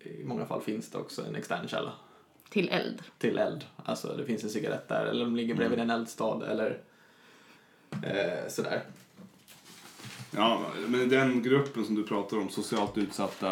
i 0.01 0.25
många 0.25 0.47
fall 0.47 0.63
finns 0.63 0.91
det 0.91 0.99
också 0.99 1.27
en 1.27 1.37
extern 1.37 1.69
källa 1.69 1.93
Till 2.51 2.69
eld. 2.69 3.03
till 3.19 3.39
eld. 3.39 3.65
Alltså 3.85 4.17
det 4.17 4.25
finns 4.25 4.45
en 4.45 4.51
cigarett 4.51 4.89
där 4.89 5.07
eller 5.07 5.25
de 5.25 5.37
ligger 5.37 5.55
bredvid 5.55 5.79
en 5.79 5.91
eldstad 5.91 6.43
eller 6.51 6.81
eh, 8.03 8.49
sådär. 8.49 8.83
Ja, 10.31 10.63
men 10.89 11.09
den 11.09 11.43
gruppen 11.43 11.85
som 11.85 11.95
du 11.95 12.03
pratar 12.05 12.37
om, 12.39 12.49
socialt 12.51 12.99
utsatta, 12.99 13.49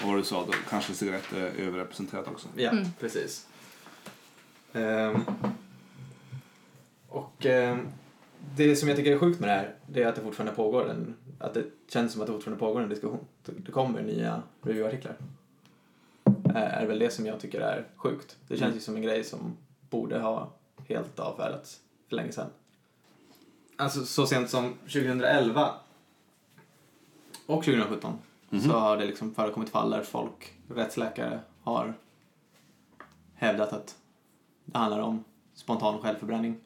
vad 0.00 0.06
var 0.08 0.14
det 0.16 0.20
du 0.20 0.24
sa, 0.24 0.46
då 0.46 0.52
kanske 0.70 0.94
cigaretter 0.94 1.36
är 1.40 1.50
överrepresenterat 1.66 2.28
också. 2.28 2.48
Ja, 2.56 2.70
Mm. 2.70 2.84
precis. 3.00 3.46
Ehm, 4.72 5.20
och 7.08 7.46
ehm, 7.46 7.88
det 8.56 8.76
som 8.76 8.88
jag 8.88 8.96
tycker 8.96 9.12
är 9.12 9.18
sjukt 9.18 9.40
med 9.40 9.48
det 9.48 9.52
här, 9.52 9.74
det 9.86 10.02
är 10.02 10.06
att 10.06 10.14
det 10.14 10.22
fortfarande 10.22 10.56
pågår 10.56 10.90
en, 10.90 11.16
att 11.38 11.54
det 11.54 11.64
känns 11.88 12.12
som 12.12 12.20
att 12.20 12.26
det 12.26 12.32
fortfarande 12.32 12.60
pågår 12.60 12.80
en 12.80 12.88
diskussion. 12.88 13.24
Det 13.44 13.72
kommer 13.72 14.02
nya 14.02 14.42
reviewartiklar. 14.62 15.16
Eh, 16.24 16.82
är 16.82 16.86
väl 16.86 16.98
det 16.98 17.10
som 17.10 17.26
jag 17.26 17.40
tycker 17.40 17.60
är 17.60 17.86
sjukt. 17.96 18.36
Det 18.48 18.56
känns 18.56 18.76
ju 18.76 18.80
som 18.80 18.96
en 18.96 19.02
grej 19.02 19.24
som 19.24 19.56
borde 19.90 20.18
ha 20.18 20.52
helt 20.88 21.18
avfärdats 21.18 21.80
för 22.08 22.16
länge 22.16 22.32
sedan. 22.32 22.50
Alltså 23.76 24.04
så 24.04 24.26
sent 24.26 24.50
som 24.50 24.74
2011 24.74 25.74
och 27.46 27.64
2017 27.64 28.18
så 28.50 28.72
har 28.72 28.96
det 28.96 29.04
liksom 29.04 29.34
förekommit 29.34 29.68
fall 29.68 29.90
där 29.90 30.02
folk, 30.02 30.52
rättsläkare, 30.68 31.40
har 31.62 31.94
hävdat 33.34 33.72
att 33.72 33.96
det 34.64 34.78
handlar 34.78 35.00
om 35.00 35.24
spontan 35.54 35.98
självförbränning. 35.98 36.56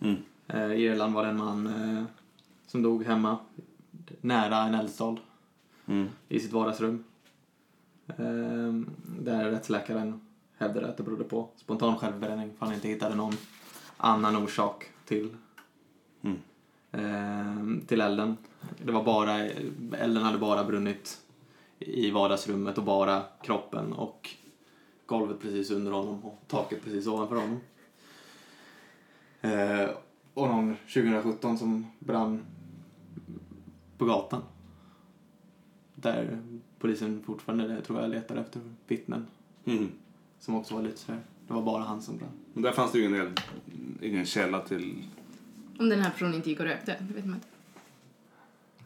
Mm. 0.00 0.16
Eh, 0.48 0.72
Irland 0.72 1.14
var 1.14 1.22
det 1.22 1.28
en 1.28 1.36
man 1.36 1.66
eh, 1.66 2.04
som 2.66 2.82
dog 2.82 3.04
hemma 3.04 3.38
nära 4.20 4.56
en 4.58 4.74
eldstad 4.74 5.16
Mm. 5.86 6.08
i 6.28 6.40
sitt 6.40 6.52
vardagsrum. 6.52 7.04
Eh, 8.06 8.72
där 9.20 9.50
rättsläkaren 9.50 10.20
hävdade 10.56 10.88
att 10.88 10.96
det 10.96 11.02
berodde 11.02 11.24
på 11.24 11.48
spontan 11.56 11.96
självförbränning 11.96 12.52
för 12.58 12.66
han 12.66 12.74
inte 12.74 12.88
hittade 12.88 13.14
någon 13.14 13.34
annan 13.96 14.36
orsak 14.36 14.84
till, 15.04 15.36
Mm. 16.22 16.38
eh, 16.92 17.86
till 17.86 18.00
elden. 18.00 18.36
Det 18.84 18.92
var 18.92 19.04
bara, 19.04 19.38
elden 19.98 20.22
hade 20.22 20.38
bara 20.38 20.64
brunnit 20.64 21.20
i 21.78 22.10
vardagsrummet 22.10 22.78
och 22.78 22.84
bara 22.84 23.22
kroppen 23.42 23.92
och 23.92 24.30
golvet 25.06 25.40
precis 25.40 25.70
under 25.70 25.92
honom 25.92 26.24
och 26.24 26.38
taket 26.46 26.84
precis 26.84 27.06
ovanför 27.06 27.36
honom. 27.36 27.60
Eh, 30.38 30.42
och 30.42 30.48
någon 30.48 30.76
2017 30.94 31.58
som 31.58 31.86
brann 31.98 32.40
på 33.98 34.04
gatan. 34.04 34.42
Där 35.94 36.38
polisen 36.78 37.22
fortfarande, 37.26 37.82
tror 37.82 38.00
jag, 38.00 38.10
letar 38.10 38.36
efter 38.36 38.60
vittnen 38.86 39.26
Mm. 39.64 39.88
som 40.40 40.54
också 40.54 40.74
var 40.74 40.82
lite 40.82 40.98
sådär. 40.98 41.20
Det 41.46 41.52
var 41.54 41.62
bara 41.62 41.82
han 41.82 42.02
som 42.02 42.16
brann. 42.18 42.30
Men 42.52 42.62
där 42.62 42.72
fanns 42.72 42.92
det 42.92 42.98
ju 42.98 43.04
ingen, 43.08 43.34
ingen 44.02 44.24
källa 44.24 44.60
till... 44.60 45.04
Om 45.78 45.88
den 45.88 46.00
här 46.00 46.10
personen 46.10 46.34
inte 46.34 46.50
gick 46.50 46.60
och 46.60 46.66
rökte, 46.66 46.96
det 47.08 47.14
vet 47.14 47.24
man 47.26 47.34
inte. 47.34 47.46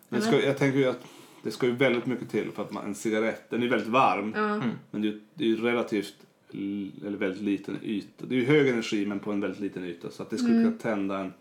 Men 0.08 0.20
det 0.20 0.26
ska, 0.26 0.40
jag 0.46 0.58
tänker 0.58 0.78
ju 0.78 0.84
att 0.86 1.04
det 1.42 1.50
ska 1.50 1.66
ju 1.66 1.72
väldigt 1.72 2.06
mycket 2.06 2.30
till 2.30 2.50
för 2.50 2.62
att 2.62 2.72
man, 2.72 2.84
en 2.84 2.94
cigarett, 2.94 3.50
den 3.50 3.62
är 3.62 3.68
väldigt 3.68 3.88
varm. 3.88 4.34
Mm. 4.34 4.70
Men 4.90 5.02
det 5.02 5.08
är 5.08 5.12
ju 5.12 5.20
det 5.34 5.44
är 5.44 5.48
ju 5.48 5.56
relativt, 5.56 6.14
eller 7.06 7.16
väldigt 7.18 7.42
liten 7.42 7.78
yta. 7.82 8.26
Det 8.26 8.34
är 8.34 8.38
ju 8.38 8.44
hög 8.46 8.68
energi 8.68 9.06
men 9.06 9.18
på 9.20 9.32
en 9.32 9.40
väldigt 9.40 9.60
liten 9.60 9.84
yta. 9.84 10.10
Så 10.10 10.22
att 10.22 10.30
det 10.30 10.38
skulle 10.38 10.54
Mm. 10.54 10.64
kunna 10.64 10.78
tända 10.82 11.18
en, 11.18 11.32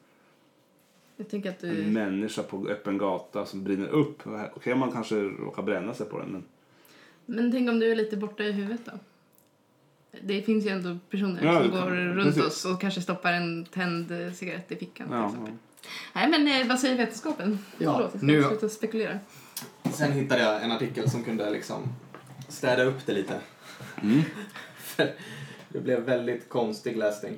Jag 1.17 1.29
tänker 1.29 1.49
att 1.49 1.63
en 1.63 1.75
du... 1.75 1.83
människa 1.83 2.43
på 2.43 2.67
öppen 2.67 2.97
gata 2.97 3.45
som 3.45 3.63
brinner 3.63 3.87
upp. 3.87 4.21
Okej, 4.55 4.75
man 4.75 4.91
kanske 4.91 5.15
råkar 5.15 5.63
bränna 5.63 5.93
sig 5.93 6.05
på 6.09 6.19
den 6.19 6.29
men... 6.29 6.43
Men 7.25 7.51
tänk 7.51 7.69
om 7.69 7.79
du 7.79 7.91
är 7.91 7.95
lite 7.95 8.17
borta 8.17 8.43
i 8.43 8.51
huvudet 8.51 8.81
då? 8.85 8.91
Det 10.21 10.41
finns 10.41 10.65
ju 10.65 10.69
ändå 10.69 10.97
personer 11.09 11.43
Ja, 11.45 11.61
som 11.61 11.71
kan- 11.71 11.81
går 11.81 11.91
runt 11.91 12.25
precis. 12.35 12.43
oss 12.43 12.65
och 12.65 12.81
kanske 12.81 13.01
stoppar 13.01 13.33
en 13.33 13.65
tänd 13.65 14.13
cigarett 14.35 14.71
i 14.71 14.75
fickan 14.75 15.07
till 15.07 15.15
Ja. 15.17 15.47
Nej 16.13 16.29
men 16.29 16.47
eh, 16.61 16.67
vad 16.67 16.79
säger 16.79 16.97
vetenskapen? 16.97 17.59
Ja, 17.77 17.93
Förlåt, 17.93 18.11
jag 18.13 18.19
ska 18.21 18.27
nu- 18.27 18.43
sluta 18.43 18.69
spekulera. 18.69 19.19
Sen 19.93 20.11
hittade 20.11 20.41
jag 20.41 20.63
en 20.63 20.71
artikel 20.71 21.09
som 21.09 21.23
kunde 21.23 21.49
liksom 21.49 21.83
städa 22.47 22.83
upp 22.83 23.05
det 23.05 23.13
lite. 23.13 23.39
Mm. 24.03 24.21
För 24.77 25.11
det 25.69 25.79
blev 25.79 25.99
väldigt 26.01 26.49
konstig 26.49 26.97
läsning. 26.97 27.33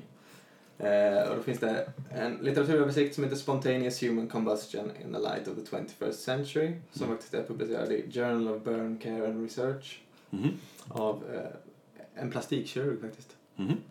Eh, 0.84 1.30
och 1.30 1.36
då 1.36 1.42
finns 1.44 1.60
det 1.60 1.90
en 2.12 2.34
litteraturöversikt 2.42 3.16
som 3.16 3.24
heter 3.24 3.36
Spontaneous 3.38 4.04
Human 4.04 4.28
Combustion 4.28 4.92
in 5.06 5.14
the 5.14 5.20
Light 5.20 5.48
of 5.48 5.56
the 5.56 5.62
21st 5.78 6.12
Century 6.24 6.76
som 6.92 7.08
faktiskt 7.08 7.34
är 7.34 7.44
publicerad 7.44 7.92
i 7.92 8.12
Journal 8.12 8.48
of 8.48 8.64
Burn 8.64 8.98
Care 8.98 9.26
and 9.28 9.44
Research 9.44 10.00
Mhm. 10.30 10.50
av 10.90 11.24
eh, 11.34 12.22
en 12.22 12.32
plastikkirurg 12.32 13.02
faktiskt. 13.02 13.36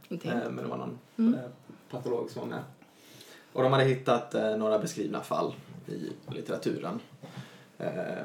Inte 0.09 0.29
Eh, 0.29 0.35
men 0.51 0.57
det 0.57 0.71
var 0.71 0.77
någon 0.77 0.99
Mm. 1.19 1.35
eh, 1.35 1.41
patolog 1.91 2.31
som 2.31 2.41
var 2.41 2.49
med. 2.49 2.65
Och 3.53 3.63
de 3.63 3.73
hade 3.73 3.85
hittat 3.85 4.35
eh, 4.35 4.57
några 4.57 4.79
beskrivna 4.79 5.21
fall 5.23 5.55
i 5.87 6.13
litteraturen. 6.35 7.01
Eh, 7.79 8.25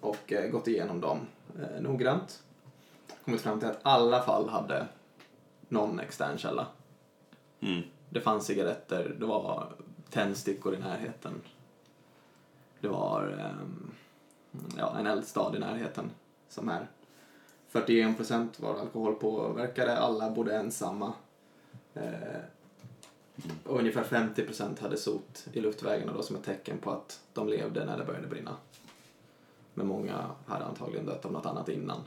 och 0.00 0.32
eh, 0.32 0.50
gått 0.50 0.68
igenom 0.68 1.00
dem 1.00 1.18
eh, 1.60 1.80
noggrant. 1.82 2.42
Kommit 3.24 3.40
fram 3.40 3.60
till 3.60 3.68
att 3.68 3.78
alla 3.82 4.22
fall 4.22 4.48
hade 4.48 4.86
någon 5.68 6.00
extern 6.00 6.38
källa. 6.38 6.66
Mm. 7.60 7.82
Det 8.10 8.20
fanns 8.20 8.46
cigaretter, 8.46 9.16
det 9.20 9.26
var 9.26 9.72
tändstickor 10.10 10.74
i 10.74 10.78
närheten. 10.78 11.32
Det 12.80 12.88
var 12.88 13.28
ehm, 13.28 13.90
ja, 14.76 14.98
en 14.98 15.06
eldstad 15.06 15.56
i 15.56 15.58
närheten 15.58 16.10
som 16.48 16.68
är 16.68 16.86
41% 17.72 18.62
var 18.62 18.80
alkoholpåverkade, 18.80 19.98
alla 19.98 20.30
bodde 20.30 20.56
ensamma. 20.56 21.12
Eh, 21.94 22.40
och 23.64 23.78
ungefär 23.78 24.04
50% 24.04 24.80
hade 24.80 24.96
sot 24.96 25.46
i 25.52 25.60
luftvägarna 25.60 26.12
då 26.12 26.22
som 26.22 26.36
ett 26.36 26.44
tecken 26.44 26.78
på 26.78 26.90
att 26.90 27.20
de 27.32 27.48
levde 27.48 27.84
när 27.84 27.98
det 27.98 28.04
började 28.04 28.26
brinna. 28.26 28.56
Men 29.74 29.86
många 29.86 30.30
hade 30.46 30.64
antagligen 30.64 31.06
dött 31.06 31.24
av 31.24 31.32
något 31.32 31.46
annat 31.46 31.68
innan. 31.68 32.00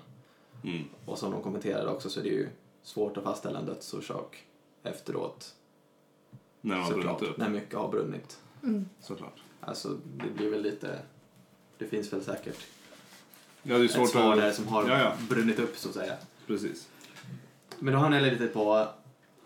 Mm. 0.63 0.83
Och 1.05 1.17
som 1.17 1.31
de 1.31 1.41
kommenterade 1.41 1.91
också 1.91 2.09
så 2.09 2.19
är 2.19 2.23
det 2.23 2.29
ju 2.29 2.49
svårt 2.83 3.17
att 3.17 3.23
fastställa 3.23 3.59
en 3.59 3.65
dödsorsak 3.65 4.45
efteråt. 4.83 5.55
När 6.61 6.75
man 6.75 6.83
har 6.83 6.89
brunnit 6.91 7.05
Såklart, 7.09 7.29
upp. 7.31 7.37
när 7.37 7.49
mycket 7.49 7.73
har 7.79 7.89
brunnit. 7.89 8.39
Såklart. 8.99 9.39
Alltså 9.61 9.97
det 10.17 10.29
blir 10.29 10.49
väl 10.49 10.61
lite, 10.61 10.99
det 11.77 11.85
finns 11.85 12.13
väl 12.13 12.23
säkert 12.23 12.65
Ja, 13.63 13.75
det 13.77 13.81
är 13.81 13.85
ett 13.85 13.91
svårt 13.91 14.09
svar 14.09 14.33
att... 14.33 14.39
där 14.39 14.51
som 14.51 14.67
har 14.67 14.89
Ja, 14.89 14.99
ja. 14.99 15.13
brunnit 15.29 15.59
upp 15.59 15.77
så 15.77 15.89
att 15.89 15.95
säga. 15.95 16.13
Precis. 16.47 16.89
Men 17.79 17.93
då 17.93 17.99
har 17.99 18.09
ni 18.09 18.21
lite 18.21 18.47
på, 18.47 18.87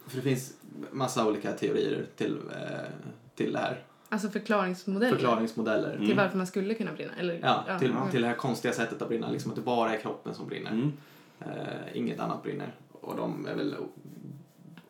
för 0.08 0.16
det 0.16 0.22
finns 0.24 0.54
massa 0.92 1.28
olika 1.28 1.52
teorier 1.52 2.06
till, 2.16 2.38
eh, 2.38 2.90
till 3.36 3.54
det 3.54 3.60
här. 3.60 3.84
Alltså 4.10 4.30
förklaringsmodeller 4.30 5.16
Förklaringsmodeller. 5.16 5.94
Mm. 5.96 6.08
till 6.08 6.18
varför 6.18 6.38
man 6.38 6.48
skulle 6.48 6.74
kunna 6.74 6.94
brinna. 6.94 7.12
Eller, 7.20 7.40
Ja, 7.44 7.80
till, 7.80 7.92
ja. 7.92 8.12
till 8.12 8.22
det 8.22 8.28
här 8.28 8.36
konstiga 8.36 8.74
sättet 8.74 9.02
att 9.02 9.08
brinna, 9.08 9.30
liksom 9.32 9.52
att 9.52 9.56
det 9.56 9.62
bara 9.64 9.94
är 9.98 10.02
kroppen 10.02 10.34
som 10.34 10.48
brinner. 10.48 10.72
Mm. 10.72 10.92
Eh, 11.40 11.98
inget 11.98 12.20
annat 12.20 12.44
brinner. 12.44 12.76
Och 12.92 13.16
de 13.16 13.46
är 13.48 13.56
väl 13.56 13.76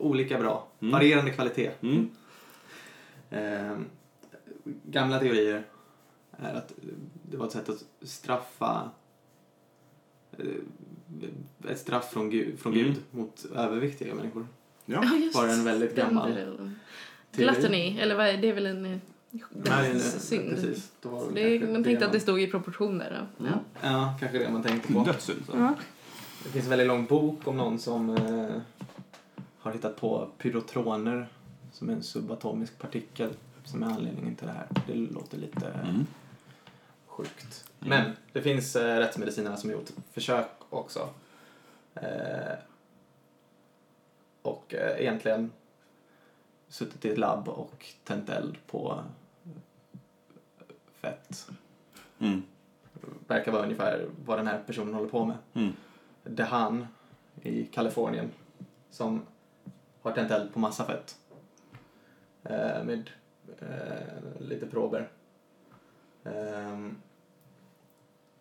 olika 0.03 0.39
bra. 0.39 0.67
Mm. 0.79 0.91
Varierande 0.91 1.31
kvalitet. 1.31 1.71
Mm. 1.81 2.09
Eh, 3.29 3.77
gamla 4.85 5.19
teorier 5.19 5.63
är 6.31 6.53
att 6.53 6.73
det 7.31 7.37
var 7.37 7.45
ett 7.45 7.51
sätt 7.51 7.69
att 7.69 7.85
straffa 8.01 8.89
eh, 10.37 11.71
ett 11.71 11.79
straff 11.79 12.11
från 12.11 12.29
Gud, 12.29 12.59
från 12.59 12.73
Mm. 12.73 12.85
Gud 12.85 12.97
mot 13.11 13.45
överviktiga 13.55 14.15
människor. 14.15 14.47
Ja. 14.85 15.03
Ja, 15.03 15.15
just 15.17 15.35
Var 15.35 15.47
en 15.47 15.63
väldigt 15.63 15.95
den 15.95 16.05
gammal 16.07 16.29
där- 16.35 16.45
teori. 16.45 16.71
Gluttony, 17.31 17.99
eller 17.99 18.15
vad 18.15 18.27
är 18.27 18.37
det? 18.37 18.49
är 18.49 18.53
väl 18.53 18.65
en, 18.65 18.85
eh, 18.85 18.97
Nej, 19.49 19.93
nej, 19.93 19.99
synd. 19.99 20.49
Precis. 20.49 20.91
Då 21.01 21.09
var 21.09 21.31
Det, 21.33 21.59
man 21.59 21.83
tänkte 21.83 21.99
det 21.99 22.05
att 22.05 22.11
det 22.13 22.19
stod 22.19 22.41
i 22.41 22.47
proportioner. 22.47 23.27
Då. 23.39 23.45
Mm. 23.45 23.59
Ja. 23.81 23.89
Ja, 23.89 24.15
kanske 24.19 24.37
det 24.37 24.49
man 24.49 24.63
tänkte 24.63 24.93
på. 24.93 25.03
Dödssynd. 25.03 25.43
Ja. 25.53 25.73
Det 26.43 26.49
finns 26.49 26.63
en 26.63 26.69
väldigt 26.69 26.87
lång 26.87 27.05
bok 27.05 27.47
om 27.47 27.57
någon 27.57 27.79
som 27.79 28.09
eh, 28.09 28.61
har 29.63 29.71
hittat 29.71 29.95
på 29.95 30.29
pyrotroner 30.37 31.27
som 31.71 31.89
är 31.89 31.93
en 31.93 32.03
subatomisk 32.03 32.77
partikel 32.79 33.29
som 33.65 33.83
är 33.83 33.87
anledningen 33.87 34.35
till 34.35 34.47
det 34.47 34.53
här. 34.53 34.67
Det 34.87 34.93
låter 34.93 35.37
lite 35.37 35.67
Mm. 35.67 36.05
sjukt. 37.05 37.65
Men 37.79 38.11
det 38.31 38.41
finns 38.41 38.75
eh, 38.75 38.97
rättsmedicinare 38.99 39.57
som 39.57 39.69
har 39.69 39.77
gjort 39.77 39.89
försök 40.11 40.49
också. 40.69 41.09
Eh, 41.95 42.55
och 44.41 44.73
eh, 44.73 45.01
egentligen 45.01 45.51
suttit 46.67 47.05
i 47.05 47.09
ett 47.11 47.17
labb 47.17 47.49
och 47.49 47.85
tänt 48.03 48.29
eld 48.29 48.57
på 48.67 49.03
fett. 51.01 51.49
Mm. 52.19 52.43
Verkar 53.27 53.51
vara 53.51 53.63
ungefär 53.63 54.05
vad 54.25 54.39
den 54.39 54.47
här 54.47 54.63
personen 54.67 54.93
håller 54.93 55.09
på 55.09 55.25
med. 55.25 55.37
Mm. 55.53 55.73
Dehan 56.23 56.87
i 57.41 57.65
Kalifornien 57.65 58.31
som 58.89 59.21
har 60.03 60.11
tänt 60.11 60.31
eld 60.31 60.53
på 60.53 60.59
massa 60.59 60.85
fett. 60.85 61.15
Eh, 62.43 62.83
med 62.83 63.09
eh, 63.59 64.41
lite 64.41 64.65
prober. 64.67 65.09
Ehm, 66.23 66.95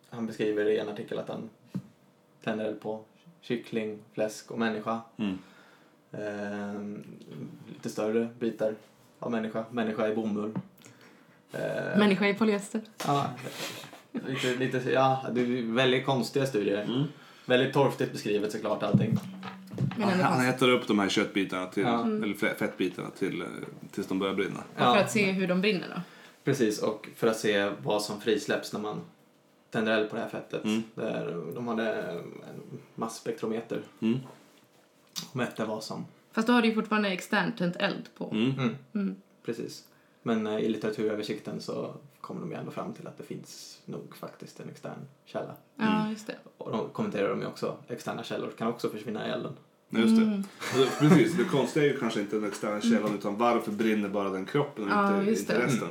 han 0.09 0.27
beskriver 0.27 0.67
i 0.67 0.79
en 0.79 0.89
artikel 0.89 1.19
att 1.19 1.29
han 1.29 1.51
tänder 2.45 2.65
eld 2.65 2.81
på 2.81 3.05
kyckling, 3.41 3.99
fläsk 4.13 4.51
och 4.51 4.59
människa. 4.59 5.01
Mm. 5.17 5.39
Ehm, 6.13 7.05
lite 7.69 7.91
större 7.91 8.29
bitar 8.39 8.75
av 9.19 9.31
människa. 9.31 9.65
Människa 9.71 10.09
i 10.09 10.15
bomull. 10.15 10.53
Ehm, 11.53 11.99
Människa 11.99 12.29
i 12.29 12.35
polyester. 12.35 12.81
Ja, 13.07 13.31
lite, 14.13 14.55
lite, 14.57 14.91
ja, 14.91 15.27
det 15.33 15.41
är 15.41 15.75
väldigt 15.75 16.07
konstiga 16.07 16.47
studier. 16.47 16.83
Mm. 16.83 17.03
Väldigt 17.47 17.75
torftigt 17.75 18.13
beskrivet 18.13 18.53
såklart 18.53 18.83
allting. 18.83 19.19
Men 19.99 20.21
Han 20.21 20.41
hettar 20.41 20.69
upp 20.69 20.87
de 20.89 20.99
här 20.99 21.09
köttbitarna, 21.09 21.67
till, 21.67 21.83
Ja. 21.83 22.01
eller 22.05 22.27
fe- 22.35 22.55
fettbitarna 22.55 23.11
till, 23.11 23.41
eh, 23.43 23.47
tills 23.91 24.07
de 24.07 24.19
börjar 24.19 24.35
brinna. 24.35 24.61
Och 24.75 24.79
för 24.79 24.97
att 24.97 25.11
se 25.11 25.31
hur 25.33 25.49
de 25.49 25.61
brinner 25.61 25.89
då. 25.97 26.01
Precis, 26.45 26.83
och 26.83 27.09
för 27.17 27.27
att 27.27 27.37
se 27.39 27.71
vad 27.83 28.03
som 28.03 28.21
frisläpps 28.21 28.73
när 28.73 28.81
man 28.81 29.01
tänder 29.71 29.93
eld 29.99 30.11
på 30.11 30.17
det 30.17 30.23
här 30.23 30.29
fettet. 30.29 30.65
Mm. 30.65 30.83
Där 30.95 31.43
de 31.55 31.69
hade 31.69 31.93
en 32.03 32.23
masspektrometer 32.95 33.83
Mm. 34.03 34.19
och 35.31 35.37
mätte 35.37 35.65
vad 35.65 35.85
som... 35.85 36.05
Fast 36.33 36.47
då 36.49 36.53
har 36.53 36.63
du 36.63 36.69
ju 36.69 36.75
fortfarande 36.75 37.09
externt 37.09 37.59
tänt 37.59 37.77
eld 37.77 38.09
på. 38.17 38.31
Mm. 38.33 38.51
Mm, 38.59 38.77
Mm. 38.95 39.17
precis. 39.45 39.85
Men 40.23 40.47
eh, 40.47 40.59
i 40.59 40.69
litteraturöversikten 40.69 41.61
så 41.61 41.95
kommer 42.21 42.41
de 42.41 42.51
ju 42.51 42.57
ändå 42.57 42.71
fram 42.71 42.93
till 42.93 43.07
att 43.07 43.19
det 43.19 43.25
finns 43.25 43.81
nog 43.85 44.17
faktiskt 44.17 44.61
en 44.61 44.69
extern 44.71 44.99
källa. 45.25 45.55
Ja, 45.77 46.11
just 46.11 46.27
det. 46.27 46.37
Och 46.59 46.71
de 46.73 46.89
kommenterar 46.89 47.29
de 47.29 47.41
ju 47.41 47.47
också, 47.47 47.77
externa 47.89 48.23
källor 48.25 48.51
kan 48.59 48.69
också 48.69 48.89
försvinna 48.91 49.29
i 49.29 49.31
elden. 49.31 49.53
Just 50.01 50.17
det. 50.17 50.23
Mm. 50.23 50.43
Det. 50.77 50.87
Precis, 51.09 51.33
det 51.37 51.45
konstiga 51.45 51.85
är 51.87 51.89
ju 51.93 51.99
kanske 51.99 52.21
inte 52.21 52.37
den 52.37 52.45
externa 52.49 52.81
källan 52.81 53.15
utan 53.15 53.37
varför 53.37 53.73
brinner 53.73 54.09
bara 54.09 54.29
den 54.29 54.45
kroppen 54.47 54.85
och 54.85 54.91
Ja, 54.91 55.21
inte, 55.21 55.31
inte 55.41 55.59
det. 55.59 55.67
resten. 55.67 55.89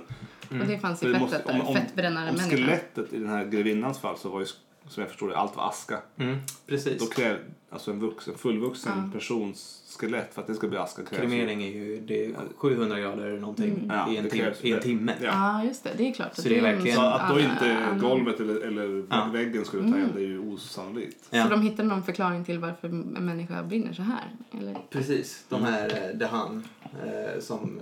Mm. 0.51 0.61
Och 0.61 0.67
det 0.67 0.79
fanns 0.79 1.03
i 1.03 1.05
fettet 1.05 1.21
måste- 1.21 1.43
om- 1.45 1.61
om- 1.61 1.75
Fettbrännare 1.75 2.29
Om 2.29 2.37
skelettet 2.37 3.13
i 3.13 3.17
den 3.19 3.29
här 3.29 3.45
grevinnans 3.45 3.99
fall 3.99 4.17
så 4.17 4.29
var 4.29 4.39
ju, 4.39 4.45
som 4.87 5.01
jag 5.01 5.09
förstår 5.09 5.29
det, 5.29 5.37
allt 5.37 5.55
var 5.55 5.67
aska. 5.69 5.99
Mm, 6.17 6.37
precis. 6.67 6.99
Då 6.99 7.05
kräv, 7.05 7.37
alltså 7.69 7.91
en 7.91 7.99
vuxen, 7.99 8.33
fullvuxen 8.37 8.91
Ja. 9.05 9.11
persons 9.19 9.77
skelett 9.99 10.33
för 10.33 10.41
att 10.41 10.47
det 10.47 10.55
ska 10.55 10.67
bli 10.67 10.77
aska 10.77 11.05
krävs 11.05 11.21
Kremering 11.21 11.63
är 11.63 11.67
ju 11.71 11.99
det 11.99 12.25
är 12.25 12.35
700 12.57 12.99
grader 12.99 13.39
någonting 13.39 13.69
Mm. 13.73 13.89
Ja, 13.89 14.11
i, 14.11 14.17
en 14.17 14.23
det 14.23 14.29
tim, 14.29 14.39
krävs 14.39 14.61
i 14.63 14.69
en 14.71 14.75
det. 14.77 14.81
timme. 14.83 15.13
Ja. 15.21 15.27
Ja, 15.27 15.63
just 15.63 15.83
det. 15.83 15.89
Det 15.97 16.07
är 16.09 16.13
klart. 16.13 16.35
Så 16.35 16.41
det 16.49 16.53
är 16.55 16.57
en 16.57 16.63
verkligen- 16.63 16.95
Så 16.97 17.01
att 17.05 17.29
då 17.29 17.39
inte 17.39 17.97
golvet 18.01 18.39
eller, 18.39 18.55
eller 18.61 19.05
Ja. 19.09 19.29
väggen 19.33 19.65
skulle 19.65 19.81
ta 19.83 19.87
Mm. 19.97 20.01
eld 20.01 20.15
är 20.15 20.19
ju 20.21 20.39
osannolikt. 20.39 21.27
Ja. 21.29 21.43
Så 21.43 21.49
de 21.49 21.61
hittade 21.61 21.87
någon 21.89 22.03
förklaring 22.03 22.45
till 22.45 22.59
varför 22.59 22.87
en 22.87 22.99
människa 23.01 23.63
brinner 23.63 23.93
så 23.93 24.01
här? 24.01 24.35
Eller? 24.59 24.77
Precis, 24.89 25.45
de 25.49 25.55
Mm. 25.59 25.73
här 25.73 26.09
eh, 26.09 26.17
Dehan 26.17 26.63
eh, 27.05 27.41
som 27.41 27.79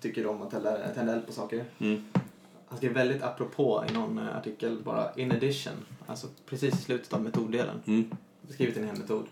tycker 0.00 0.26
om 0.26 0.42
att 0.42 0.50
tända 0.94 1.12
eld 1.12 1.26
på 1.26 1.32
saker. 1.32 1.64
Mm. 1.78 2.04
Han 2.68 2.78
skrev 2.78 2.92
väldigt 2.92 3.22
apropå 3.22 3.84
i 3.90 3.92
någon 3.92 4.18
eh, 4.18 4.36
artikel 4.36 4.78
bara 4.84 5.14
in 5.14 5.32
addition, 5.32 5.72
alltså 6.06 6.26
precis 6.46 6.74
i 6.74 6.76
slutet 6.82 7.12
av 7.12 7.22
metoddelen, 7.22 7.80
Mm. 7.86 8.10
beskrivit 8.42 8.76
i 8.76 8.80
en 8.80 8.86
metod. 8.98 9.26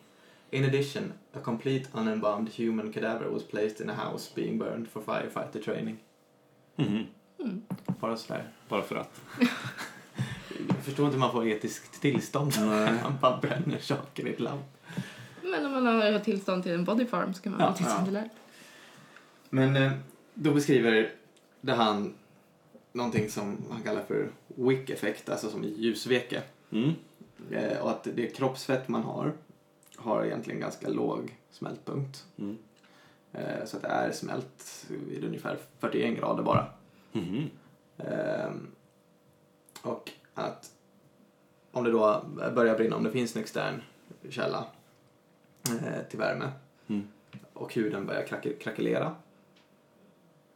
In 0.50 0.64
addition, 0.64 1.12
a 1.32 1.38
complete 1.44 1.88
unembalmed 1.92 2.50
human 2.56 2.92
cadaver 2.92 3.26
was 3.28 3.42
placed 3.48 3.80
in 3.80 3.90
a 3.90 3.94
house 3.94 4.30
being 4.34 4.58
burned 4.58 4.88
for 4.88 5.00
firefighter 5.02 5.60
training. 5.62 5.96
Mhm. 6.76 7.06
Bara 8.00 8.16
sådär. 8.16 8.48
Bara 8.68 8.82
för 8.82 8.96
att. 8.96 9.20
Jag 10.68 10.76
förstår 10.82 11.04
inte 11.06 11.14
hur 11.14 11.20
man 11.20 11.32
får 11.32 11.46
etiskt 11.48 12.00
tillstånd 12.00 12.52
Nej. 12.58 12.92
man 13.02 13.12
bara 13.20 13.36
bränner 13.36 13.78
saker 13.78 14.26
i 14.26 14.30
ett 14.32 14.40
labb. 14.40 14.58
Men 15.42 15.66
om 15.66 15.72
man 15.72 15.86
har 15.86 16.18
tillstånd 16.18 16.62
till 16.62 16.72
en 16.72 16.84
body 16.84 17.06
farm 17.06 17.34
så 17.34 17.42
kan 17.42 17.52
man 17.52 17.60
Ja, 17.60 17.66
ha 17.66 17.74
tillstånd 17.74 18.00
ja. 18.00 18.04
till 18.04 18.14
det 18.14 18.20
här. 18.20 18.30
Men 19.50 19.76
eh, 19.76 19.92
då 20.34 20.54
beskriver 20.54 21.12
det 21.60 21.72
han 21.72 22.14
någonting 22.94 23.28
som 23.30 23.56
han 23.70 23.82
kallar 23.82 24.02
för 24.02 24.28
wick-effekt, 24.46 25.28
alltså 25.28 25.50
som 25.50 25.64
i 25.64 25.68
ljusveke. 25.78 26.42
Mm. 26.70 26.92
Eh, 27.50 27.78
och 27.78 27.90
att 27.90 28.04
det 28.14 28.26
kroppsfett 28.36 28.88
man 28.88 29.02
har 29.02 29.32
har 29.96 30.24
egentligen 30.24 30.60
ganska 30.60 30.88
låg 30.88 31.36
smältpunkt. 31.50 32.24
Mm. 32.36 32.58
Eh, 33.32 33.64
så 33.64 33.76
att 33.76 33.82
det 33.82 33.88
är 33.88 34.12
smält 34.12 34.86
vid 35.08 35.24
ungefär 35.24 35.58
41 35.78 36.16
grader 36.18 36.42
bara. 36.42 36.66
Mhm. 37.12 37.50
Ehm, 37.98 38.66
och 39.82 40.10
att 40.34 40.70
om 41.72 41.84
det 41.84 41.90
då 41.90 42.24
börjar 42.54 42.76
brinna, 42.76 42.96
om 42.96 43.02
det 43.04 43.10
finns 43.10 43.36
en 43.36 43.42
extern 43.42 43.82
källa 44.28 44.66
eh, 45.68 46.02
till 46.10 46.18
värme 46.18 46.52
Mm. 46.88 47.08
och 47.52 47.74
huden 47.74 48.06
börjar 48.06 48.26
krack- 48.26 48.58
krackelera 48.60 49.14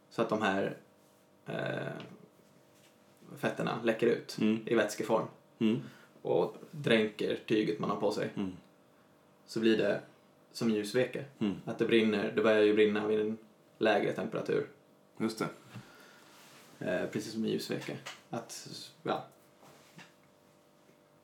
så 0.09 0.21
att 0.21 0.29
de 0.29 0.41
här 0.41 0.77
eh, 1.45 1.93
fetterna 3.37 3.79
läcker 3.83 4.07
ut 4.07 4.37
Mm. 4.41 4.59
i 4.65 4.75
vätskeform 4.75 5.27
Mm. 5.59 5.79
och 6.21 6.55
dränker 6.71 7.39
tyget 7.47 7.79
man 7.79 7.89
har 7.89 7.97
på 7.97 8.11
sig 8.11 8.29
Mm. 8.35 8.51
så 9.45 9.59
blir 9.59 9.77
det 9.77 10.01
som 10.51 10.69
ljusveke. 10.69 11.25
Mm. 11.39 11.55
Att 11.65 11.79
det 11.79 11.85
brinner, 11.85 12.31
det 12.35 12.41
börjar 12.41 12.61
ju 12.63 12.73
brinna 12.73 13.07
vid 13.07 13.19
en 13.19 13.37
lägre 13.77 14.13
temperatur. 14.13 14.67
Just 15.17 15.39
det. 15.39 15.47
Eh, 16.79 17.05
precis 17.09 17.33
som 17.33 17.45
i 17.45 17.49
ljusveke. 17.51 17.97
Att, 18.29 18.69
ja, 19.03 19.25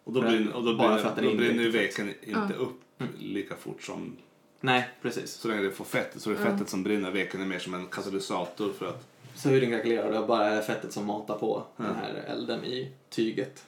Och 0.03 0.13
då 0.13 0.21
brinner, 0.21 0.53
och 0.55 0.63
då 0.63 0.75
bara 0.75 0.87
brinner, 0.87 1.01
för 1.03 1.09
att 1.09 1.15
den 1.15 1.25
då 1.25 1.31
är 1.31 1.35
brinner 1.35 1.63
ju 1.63 1.69
veken 1.71 2.13
inte 2.23 2.53
upp 2.53 2.81
lika 3.19 3.55
fort 3.55 3.81
som 3.83 4.17
nej 4.61 4.89
precis. 5.01 5.31
så 5.33 5.47
länge 5.47 5.61
det 5.61 5.71
får 5.71 5.85
fett. 5.85 6.21
Så 6.21 6.29
det 6.29 6.35
är 6.35 6.43
fettet 6.51 6.69
som 6.69 6.83
brinner. 6.83 7.11
Veken 7.11 7.41
är 7.41 7.45
mer 7.45 7.59
som 7.59 7.73
en 7.73 7.87
katalysator 7.87 8.73
för 8.73 8.85
att... 8.85 9.07
Så 9.35 9.49
huden 9.49 9.69
krackelerar 9.69 10.05
och 10.05 10.11
det 10.11 10.17
är 10.17 10.27
bara 10.27 10.61
fettet 10.61 10.93
som 10.93 11.05
matar 11.05 11.37
på 11.37 11.63
Ja. 11.77 11.83
den 11.83 11.95
här 11.95 12.13
elden 12.27 12.65
i 12.65 12.91
tyget. 13.09 13.65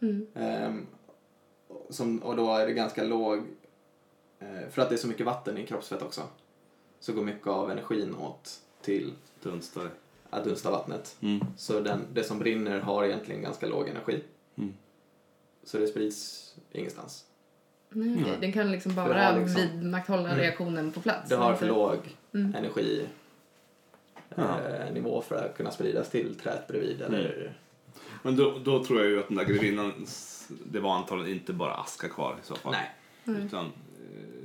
Mm. 0.00 0.26
Ehm, 0.34 0.86
som, 1.90 2.18
och 2.18 2.36
då 2.36 2.54
är 2.54 2.66
det 2.66 2.72
ganska 2.72 3.04
låg, 3.04 3.38
eh, 4.38 4.68
för 4.70 4.82
att 4.82 4.88
det 4.88 4.94
är 4.94 4.98
så 4.98 5.08
mycket 5.08 5.26
vatten 5.26 5.58
i 5.58 5.66
kroppsfett 5.66 6.02
också, 6.02 6.22
så 7.00 7.12
går 7.12 7.22
mycket 7.24 7.46
av 7.46 7.70
energin 7.70 8.14
åt 8.14 8.60
till 8.82 9.12
Dunstar. 9.42 9.90
att 10.30 10.44
dunsta 10.44 10.70
vattnet. 10.70 11.16
Mm. 11.20 11.46
Så 11.56 11.80
den, 11.80 12.00
det 12.12 12.24
som 12.24 12.38
brinner 12.38 12.80
har 12.80 13.04
egentligen 13.04 13.42
ganska 13.42 13.66
låg 13.66 13.88
energi. 13.88 14.22
Mm. 14.56 14.74
Så 15.64 15.78
det 15.78 15.86
sprids 15.86 16.54
ingenstans. 16.72 17.24
Nej. 17.90 18.08
Mm. 18.18 18.40
Den 18.40 18.52
kan 18.52 18.72
liksom 18.72 18.94
bara 18.94 19.36
liksom- 19.38 19.60
vidmakthålla 19.60 20.28
Mm. 20.28 20.36
reaktionen 20.40 20.92
på 20.92 21.00
plats. 21.00 21.28
Det 21.28 21.36
har 21.36 21.54
för 21.54 21.66
låg 21.66 21.98
Mm. 22.34 22.54
energi 22.54 23.06
Ja. 24.34 24.60
eh, 24.60 24.92
nivå 24.92 25.22
för 25.22 25.34
att 25.46 25.56
kunna 25.56 25.70
spridas 25.70 26.10
till 26.10 26.34
trädet 26.34 26.66
bredvid. 26.68 27.02
Eller, 27.02 27.52
Men 28.22 28.36
då, 28.36 28.58
då 28.64 28.84
tror 28.84 29.00
jag 29.00 29.08
ju 29.10 29.20
att 29.20 29.28
den 29.28 29.36
där 29.36 29.44
grevinnan, 29.44 30.06
det 30.64 30.80
var 30.80 30.94
antagligen 30.96 31.38
inte 31.38 31.52
bara 31.52 31.74
aska 31.74 32.08
kvar 32.08 32.36
i 32.42 32.46
så 32.46 32.54
fall. 32.54 32.72
Nej. 32.72 32.94
Mm. 33.26 33.46
Utan, 33.46 33.64
eh, 33.66 33.70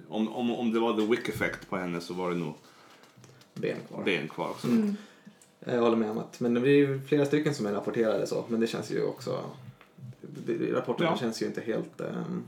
om, 0.09 0.33
om, 0.35 0.51
om 0.55 0.73
det 0.73 0.79
var 0.79 0.93
the 0.93 1.05
wick 1.05 1.29
effect 1.29 1.69
på 1.69 1.77
henne 1.77 2.01
så 2.01 2.13
var 2.13 2.29
det 2.29 2.35
nog 2.35 2.53
ben 3.53 3.77
kvar. 3.87 4.03
ben 4.03 4.27
kvar 4.27 4.49
också. 4.49 4.67
Mm. 4.67 4.95
Jag 5.59 5.81
håller 5.81 5.97
med 5.97 6.09
om 6.11 6.17
att, 6.17 6.39
men 6.39 6.53
det 6.53 6.59
är 6.69 6.75
ju 6.75 7.01
flera 7.01 7.25
stycken 7.25 7.55
som 7.55 7.65
är 7.65 7.71
rapporterade 7.71 8.27
så, 8.27 8.45
men 8.47 8.59
det 8.59 8.67
känns 8.67 8.91
ju 8.91 9.03
också, 9.03 9.43
det, 10.21 10.73
rapporterna 10.73 11.09
Ja. 11.09 11.17
känns 11.17 11.41
ju 11.41 11.45
inte 11.45 11.61
helt, 11.61 12.01
ehm, 12.01 12.43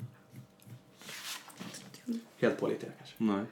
helt 2.40 2.60
pålitliga 2.60 2.92
kanske. 2.98 3.16
Nej. 3.18 3.44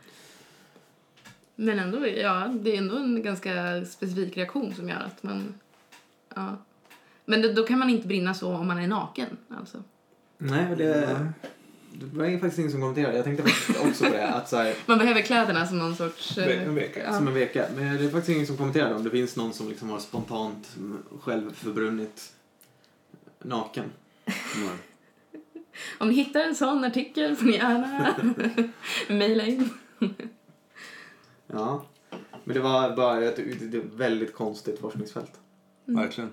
Men 1.62 1.80
ändå, 1.80 2.08
ja, 2.08 2.56
det 2.62 2.74
är 2.74 2.78
ändå 2.78 2.96
en 2.98 3.24
ganska 3.24 3.86
specifik 3.86 4.38
reaktion 4.38 4.74
som 4.76 4.90
gör 4.90 5.00
att 5.00 5.24
man... 5.24 5.54
Ja. 6.36 6.58
Men 7.26 7.42
då, 7.42 7.52
då 7.54 7.64
kan 7.64 7.80
man 7.80 7.90
inte 7.90 8.08
brinna 8.08 8.34
så 8.34 8.54
om 8.54 8.68
man 8.68 8.80
är 8.80 8.88
naken, 8.88 9.38
alltså. 9.50 9.84
Nej, 10.38 10.76
det, 10.78 10.86
det 11.94 12.06
var 12.06 12.32
faktiskt 12.40 12.60
ingen 12.60 12.72
som 12.72 12.82
kommenterade. 12.82 13.16
Jag 13.16 13.26
tänkte 13.26 13.44
faktiskt 13.44 13.80
också 13.80 14.04
på 14.06 14.12
det, 14.12 14.28
att 14.28 14.50
så 14.50 14.58
här, 14.58 14.76
Man 14.86 14.98
behöver 14.98 15.22
kläderna 15.22 15.68
som 15.68 15.78
någon 15.78 15.96
sorts... 15.96 16.38
eh, 16.38 16.68
En 16.68 16.76
vecka. 16.76 17.04
ja. 17.04 17.14
som 17.14 17.28
en 17.28 17.34
veka. 17.34 17.66
Men 17.76 17.98
det 17.98 18.06
är 18.06 18.10
faktiskt 18.10 18.30
ingen 18.30 18.48
som 18.48 18.58
kommenterade 18.58 18.96
om 18.96 19.04
det 19.04 19.10
finns 19.10 19.36
någon 19.36 19.54
som 19.54 19.70
liksom 19.70 19.90
har 19.90 20.00
spontant 20.00 20.68
mm, 20.78 21.04
själv 21.22 21.54
förbrunnit 21.54 22.34
naken. 23.44 23.86
Nej. 24.26 24.78
Om 25.98 26.08
ni 26.10 26.14
hittar 26.14 26.40
en 26.40 26.56
sån 26.56 26.84
artikel 26.84 27.36
får 27.36 27.46
ni 27.46 27.54
gärna 27.54 28.16
mejla 29.18 29.46
in. 29.46 29.70
Ja. 31.52 31.86
Men 32.44 32.54
det 32.54 32.60
var 32.60 32.96
bara 32.96 33.24
ett, 33.24 33.36
det 33.72 33.78
ett 33.78 33.94
väldigt 33.94 34.34
konstigt 34.34 34.80
forskningsfält. 34.80 35.40
Verkligen. 35.86 36.30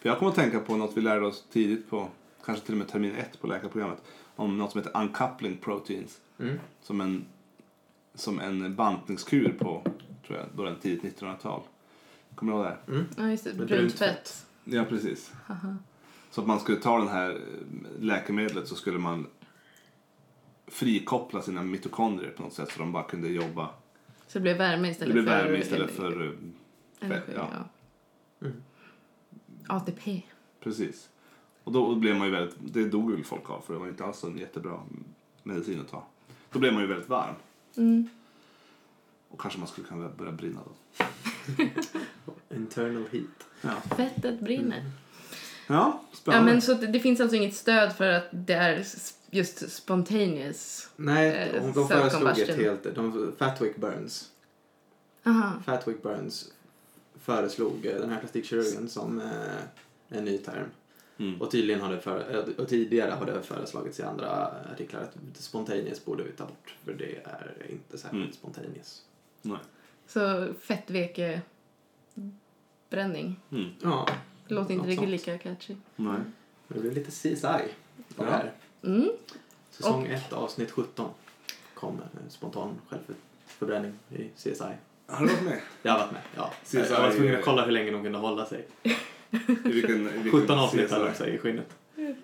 För 0.00 0.08
jag 0.08 0.18
kommer 0.18 0.30
att 0.30 0.36
tänka 0.36 0.60
på 0.60 0.76
något 0.76 0.96
vi 0.96 1.00
lärde 1.00 1.26
oss 1.26 1.44
tidigt 1.52 1.90
på, 1.90 2.08
kanske 2.44 2.64
till 2.64 2.74
och 2.74 2.78
med 2.78 2.88
termin 2.88 3.14
ett 3.14 3.40
på 3.40 3.46
läkarprogrammet, 3.46 4.02
om 4.36 4.58
något 4.58 4.72
som 4.72 4.80
heter 4.80 5.00
uncoupling 5.00 5.56
proteins. 5.56 6.20
Mm. 6.38 6.58
Som 6.82 7.00
en, 7.00 7.26
som 8.14 8.40
en 8.40 8.74
bantningskur 8.74 9.56
på, 9.58 9.82
tror 10.26 10.38
jag, 10.38 10.46
då 10.56 10.62
den 10.62 10.76
tidigt 10.76 11.20
1900-tal. 11.20 11.60
Kommer 12.34 12.52
du 12.52 12.58
ihåg 12.58 12.66
det? 12.66 12.92
här? 12.92 13.06
Ja, 13.16 13.30
just 13.30 13.44
det. 13.44 13.54
Brunt 13.54 13.70
brunt 13.70 13.92
fett. 13.92 14.46
Ja, 14.64 14.84
precis. 14.84 15.32
Haha. 15.46 15.76
Så 16.30 16.40
att 16.40 16.46
man 16.46 16.60
skulle 16.60 16.78
ta 16.78 16.98
den 16.98 17.08
här 17.08 17.30
eh, 17.30 17.36
läkemedlet 18.00 18.68
så 18.68 18.74
skulle 18.74 18.98
man 18.98 19.26
frikoppla 20.66 21.42
sina 21.42 21.62
mitokondrier 21.62 22.30
på 22.30 22.42
något 22.42 22.52
sätt 22.52 22.72
så 22.72 22.78
de 22.78 22.92
bara 22.92 23.02
kunde 23.02 23.28
jobba. 23.28 23.68
Så 24.26 24.38
det 24.38 24.40
blev 24.42 24.56
värme 24.56 24.82
Det 24.82 24.90
istället 24.90 25.12
blev 25.14 25.24
för... 25.24 25.30
värme 25.44 25.58
istället 25.58 25.90
för... 25.90 26.22
eh, 26.26 26.32
Energi, 27.00 27.32
ja. 27.36 27.48
ja. 27.52 27.68
Mm. 28.46 28.62
ATP. 29.66 30.22
Precis. 30.60 31.08
Och 31.64 31.72
då 31.72 31.94
blev 31.94 32.16
man 32.16 32.26
ju 32.26 32.32
väldigt, 32.32 32.56
det 32.60 32.88
dog 32.88 33.10
väl 33.12 33.24
folk 33.24 33.50
av 33.50 33.60
för 33.60 33.72
det 33.74 33.80
var 33.80 33.88
inte 33.88 34.04
alls 34.04 34.24
en 34.24 34.38
jättebra 34.38 34.80
medicin 35.42 35.80
att 35.80 35.88
ta. 35.88 36.06
Då 36.50 36.58
blev 36.58 36.72
man 36.72 36.82
ju 36.82 36.88
väldigt 36.88 37.08
varm. 37.08 37.34
Mm. 37.76 38.08
Och 39.28 39.40
kanske 39.40 39.58
man 39.58 39.68
skulle 39.68 39.86
kunna 39.86 40.08
börja 40.08 40.32
brinna 40.32 40.60
då. 40.64 41.04
Internal 42.56 43.04
heat. 43.12 43.46
Ja, 43.62 43.96
Fettet 43.96 44.40
brinner. 44.40 44.78
Mm. 44.80 44.90
Ja 45.66 45.74
Ja, 45.74 46.00
spännande. 46.12 46.52
men 46.52 46.62
så 46.62 46.74
det, 46.74 46.86
det 46.86 47.00
finns 47.00 47.20
alltså 47.20 47.36
inget 47.36 47.54
stöd 47.54 47.92
för 47.92 48.10
att 48.10 48.24
det 48.30 48.54
är 48.54 48.84
just 49.30 49.70
spontaneous. 49.72 50.88
Nej, 50.96 51.50
Eh, 51.54 51.72
de, 51.74 51.88
föreslog 51.88 52.38
ett 52.38 52.56
helt... 52.56 52.94
De, 52.94 53.32
Fatwick 53.38 53.76
Burns. 53.76 54.30
Aha. 55.26 55.52
Fatwick 55.66 56.02
Burns 56.02 56.48
föreslog 57.20 57.86
eh, 57.86 58.00
den 58.00 58.10
här 58.10 58.20
plastikkirurgen 58.20 58.88
som 58.88 59.20
eh, 59.20 59.28
en 60.18 60.24
ny 60.24 60.38
term. 60.38 60.66
Mm. 61.18 61.40
Och 61.42 61.50
tydligen 61.50 61.80
har 61.80 61.92
det 61.92 62.00
för, 62.00 62.34
eh, 62.34 62.44
och 62.62 62.68
tidigare 62.68 63.10
har 63.10 63.26
det 63.26 63.42
föreslagits 63.42 64.00
i 64.00 64.02
andra 64.02 64.54
artiklar 64.72 65.00
att 65.00 65.16
spontaneous 65.36 66.04
borde 66.04 66.22
vi 66.22 66.30
ta 66.32 66.44
bort 66.44 66.74
för 66.84 66.92
det 66.92 67.16
är 67.24 67.52
inte 67.70 67.98
särskilt 67.98 68.22
Mm. 68.22 68.32
spontaneous. 68.32 69.02
Nej. 69.42 69.58
Så 70.06 70.46
fettvekebränning. 70.60 73.40
Mm. 73.52 73.70
Ja, 73.82 74.08
Det 74.48 74.54
låter 74.54 74.74
inte 74.74 74.88
riktigt 74.88 75.08
lika 75.08 75.38
catchy. 75.38 75.74
Nej. 75.96 76.20
det 76.68 76.80
blir 76.80 76.90
lite 76.90 77.10
CSI 77.10 77.36
på 77.42 77.58
Ja. 78.16 78.24
det 78.24 78.30
här. 78.30 78.52
Mm. 78.84 79.10
Säsong 79.70 80.06
1 80.06 80.32
avsnitt 80.32 80.70
17 80.70 81.10
kom 81.74 82.00
en 82.24 82.30
spontan 82.30 82.80
självförbränning 82.88 83.92
i 84.10 84.28
CSI. 84.36 84.64
Har 85.06 85.26
du 85.26 85.32
varit 85.32 85.44
med? 85.44 85.60
Jag 85.82 85.92
har 85.92 85.98
varit 85.98 86.12
med, 86.12 86.22
ja. 86.36 86.52
CSI 86.64 86.76
jag 86.90 87.00
var 87.02 87.10
tvungen 87.10 87.36
att 87.36 87.44
kolla 87.44 87.64
hur 87.64 87.72
länge 87.72 87.90
de 87.90 88.02
kunde 88.02 88.18
hålla 88.18 88.46
sig. 88.46 88.66
I 88.82 88.92
vilken, 89.62 90.08
i 90.08 90.22
vilken 90.22 90.40
17 90.40 90.58
avsnitt 90.58 90.90
hade 90.90 91.08
också 91.10 91.26
i 91.26 91.38
skinnet. 91.38 91.66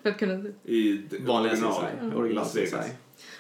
För 0.03 0.11
att 0.11 0.19
kunna... 0.19 0.49
I 0.65 1.03
Vanliga 1.21 1.53
original. 1.53 1.73
CSI. 1.73 2.07
Original 2.07 2.35
Las 2.35 2.57
Vegas. 2.57 2.71
CSI. 2.87 2.93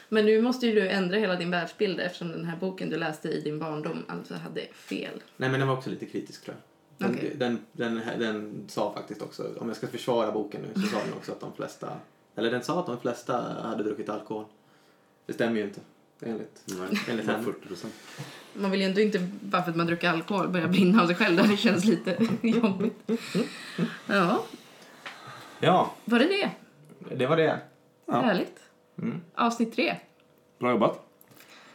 Men 0.08 0.26
nu 0.26 0.42
måste 0.42 0.66
ju 0.66 0.74
du 0.74 0.88
ändra 0.88 1.16
hela 1.16 1.36
din 1.36 1.50
världsbild 1.50 2.00
eftersom 2.00 2.28
den 2.32 2.44
här 2.44 2.56
boken 2.56 2.90
du 2.90 2.96
läste 2.96 3.28
i 3.28 3.40
din 3.40 3.58
barndom 3.58 4.04
alltså 4.08 4.34
hade 4.34 4.66
fel. 4.72 5.22
Nej 5.36 5.50
men 5.50 5.60
den 5.60 5.68
var 5.68 5.76
också 5.76 5.90
lite 5.90 6.06
kritisk 6.06 6.44
tror 6.44 6.56
jag. 6.56 6.69
Den, 7.00 7.14
Okej. 7.14 7.34
den, 7.36 7.58
den, 7.72 8.00
den 8.18 8.64
sa 8.68 8.92
faktiskt 8.94 9.22
också, 9.22 9.48
om 9.58 9.68
jag 9.68 9.76
ska 9.76 9.86
försvara 9.86 10.32
boken 10.32 10.60
nu, 10.62 10.82
så 10.82 10.88
sa 10.88 10.96
den 11.04 11.12
också 11.14 11.32
att 11.32 11.40
de 11.40 11.52
flesta, 11.52 11.88
eller 12.36 12.50
den 12.50 12.62
sa 12.62 12.80
att 12.80 12.86
de 12.86 13.00
flesta 13.00 13.42
hade 13.62 13.82
druckit 13.82 14.08
alkohol. 14.08 14.44
Det 15.26 15.32
stämmer 15.32 15.56
ju 15.56 15.64
inte, 15.64 15.80
enligt, 16.22 16.62
Nej, 16.66 17.00
enligt 17.08 17.26
henne. 17.26 17.42
40 17.44 17.68
procent. 17.68 17.94
Man 18.54 18.70
vill 18.70 18.80
ju 18.80 18.86
ändå 18.86 19.00
inte, 19.00 19.28
bara 19.40 19.62
för 19.62 19.70
att 19.70 19.76
man 19.76 19.86
dricker 19.86 20.08
alkohol, 20.10 20.48
börja 20.48 20.68
brinna 20.68 21.02
av 21.02 21.06
sig 21.06 21.16
själv. 21.16 21.48
Det 21.48 21.56
känns 21.56 21.84
lite 21.84 22.16
jobbigt. 22.42 23.10
Ja, 24.06 24.44
Ja, 25.60 25.94
var 26.04 26.18
det 26.18 26.24
det? 26.28 26.50
det 27.16 27.26
var 27.26 27.36
det. 27.36 27.60
Ja. 28.06 28.20
Härligt. 28.20 28.58
Mm. 28.98 29.20
Avsnitt 29.34 29.74
tre. 29.74 29.96
Bra 30.58 30.70
jobbat. 30.70 31.06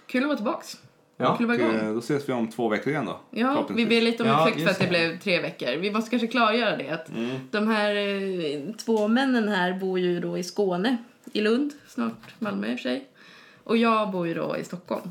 Kul 0.07 0.21
att 0.23 0.27
vara 0.27 0.37
tillbaks. 0.37 0.77
Ja, 1.17 1.33
Och, 1.33 1.41
igång. 1.41 1.75
eh, 1.75 1.93
då 1.93 1.99
ses 1.99 2.29
vi 2.29 2.33
om 2.33 2.47
två 2.47 2.69
veckor 2.69 2.93
igen 2.93 3.05
då. 3.05 3.19
Ja, 3.31 3.67
vi 3.75 3.85
ber 3.85 4.01
lite 4.01 4.23
om 4.23 4.29
Ja, 4.29 4.47
ursäkt 4.49 4.63
för 4.63 4.69
att 4.71 4.77
det 4.79 4.83
det. 4.85 4.89
blev 4.89 5.19
tre 5.19 5.41
veckor. 5.41 5.77
Vi 5.77 5.91
måste 5.91 6.09
kanske 6.09 6.27
klargöra 6.27 6.77
det 6.77 6.89
att 6.89 7.09
Mm. 7.09 7.35
de 7.51 7.67
här 7.67 7.95
eh, 7.95 8.73
två 8.75 9.07
männen 9.07 9.47
här 9.47 9.73
bor 9.79 9.99
ju 9.99 10.19
då 10.19 10.37
i 10.37 10.43
Skåne, 10.43 10.97
i 11.33 11.41
Lund, 11.41 11.73
snart 11.87 12.33
Malmö 12.39 12.67
i 12.67 12.75
och 12.75 12.79
för 12.79 12.83
sig. 12.83 13.07
Och 13.63 13.77
jag 13.77 14.11
bor 14.11 14.27
ju 14.27 14.33
då 14.33 14.57
i 14.57 14.63
Stockholm. 14.63 15.09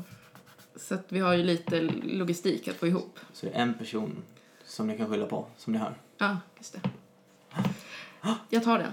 Så 0.75 0.93
att 0.95 1.05
vi 1.09 1.19
har 1.19 1.33
ju 1.33 1.43
lite 1.43 1.81
logistik 2.03 2.67
att 2.67 2.75
få 2.75 2.87
ihop. 2.87 3.19
Så 3.33 3.45
det 3.45 3.51
är 3.51 3.61
en 3.61 3.73
person 3.73 4.15
som 4.65 4.87
ni 4.87 4.97
kan 4.97 5.09
skylla 5.09 5.25
på, 5.25 5.45
som 5.57 5.73
ni 5.73 5.79
hör. 5.79 5.93
Ja, 6.17 6.37
just 6.57 6.73
det. 6.73 6.89
Jag 8.49 8.63
tar 8.63 8.77
den. 8.79 8.91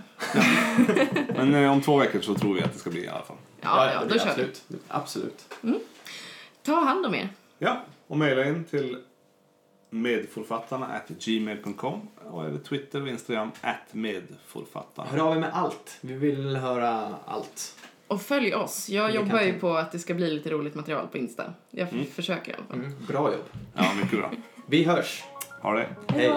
Men 1.36 1.54
eh, 1.64 1.72
om 1.72 1.80
två 1.82 1.96
veckor 1.98 2.20
så 2.20 2.34
tror 2.34 2.54
vi 2.54 2.62
att 2.62 2.72
det 2.72 2.78
ska 2.78 2.90
bli 2.90 3.04
i 3.04 3.08
alla 3.08 3.22
fall. 3.24 3.36
Ja, 3.60 3.92
ja, 3.92 4.00
det 4.04 4.08
då 4.08 4.18
kör 4.18 4.24
vi. 4.24 4.30
absolut. 4.30 4.62
Absolut. 4.88 5.54
Ta 6.62 6.74
hand 6.74 7.06
om 7.06 7.14
er. 7.14 7.28
Ja, 7.58 7.80
och 8.06 8.18
mejla 8.18 8.44
in 8.44 8.64
till 8.64 8.98
medforfattarna 9.90 10.86
at 10.86 11.08
gmail.com 11.08 12.08
och 12.30 12.44
eller 12.44 12.58
Twitter 12.58 13.02
och 13.02 13.08
Instagram 13.08 13.50
at 13.60 13.76
medforfattarna. 13.94 15.08
Hör 15.10 15.18
av 15.18 15.36
er 15.36 15.40
med 15.40 15.50
allt. 15.52 15.98
Vi 16.00 16.14
vill 16.14 16.56
höra 16.56 17.14
allt. 17.26 17.76
Och 18.06 18.22
följ 18.22 18.54
oss. 18.54 18.88
Jag 18.88 19.10
Det 19.10 19.14
jobbar 19.14 19.40
ju 19.40 19.58
på 19.58 19.74
att 19.76 19.92
det 19.92 19.98
ska 19.98 20.14
bli 20.14 20.30
lite 20.30 20.50
roligt 20.50 20.74
material 20.74 21.06
på 21.08 21.18
Insta. 21.18 21.52
Jag 21.70 21.88
Mm. 21.92 22.06
försöker 22.06 22.52
i 22.52 22.54
alla 22.54 22.64
fall. 22.64 22.76
Mm, 22.78 23.06
bra 23.08 23.32
jobb. 23.32 23.44
Ja, 23.74 23.84
mycket 24.02 24.18
bra. 24.18 24.30
Vi 24.66 24.84
hörs. 24.84 25.22
Ha 25.62 25.72
det. 25.72 25.88
Hej. 26.08 26.32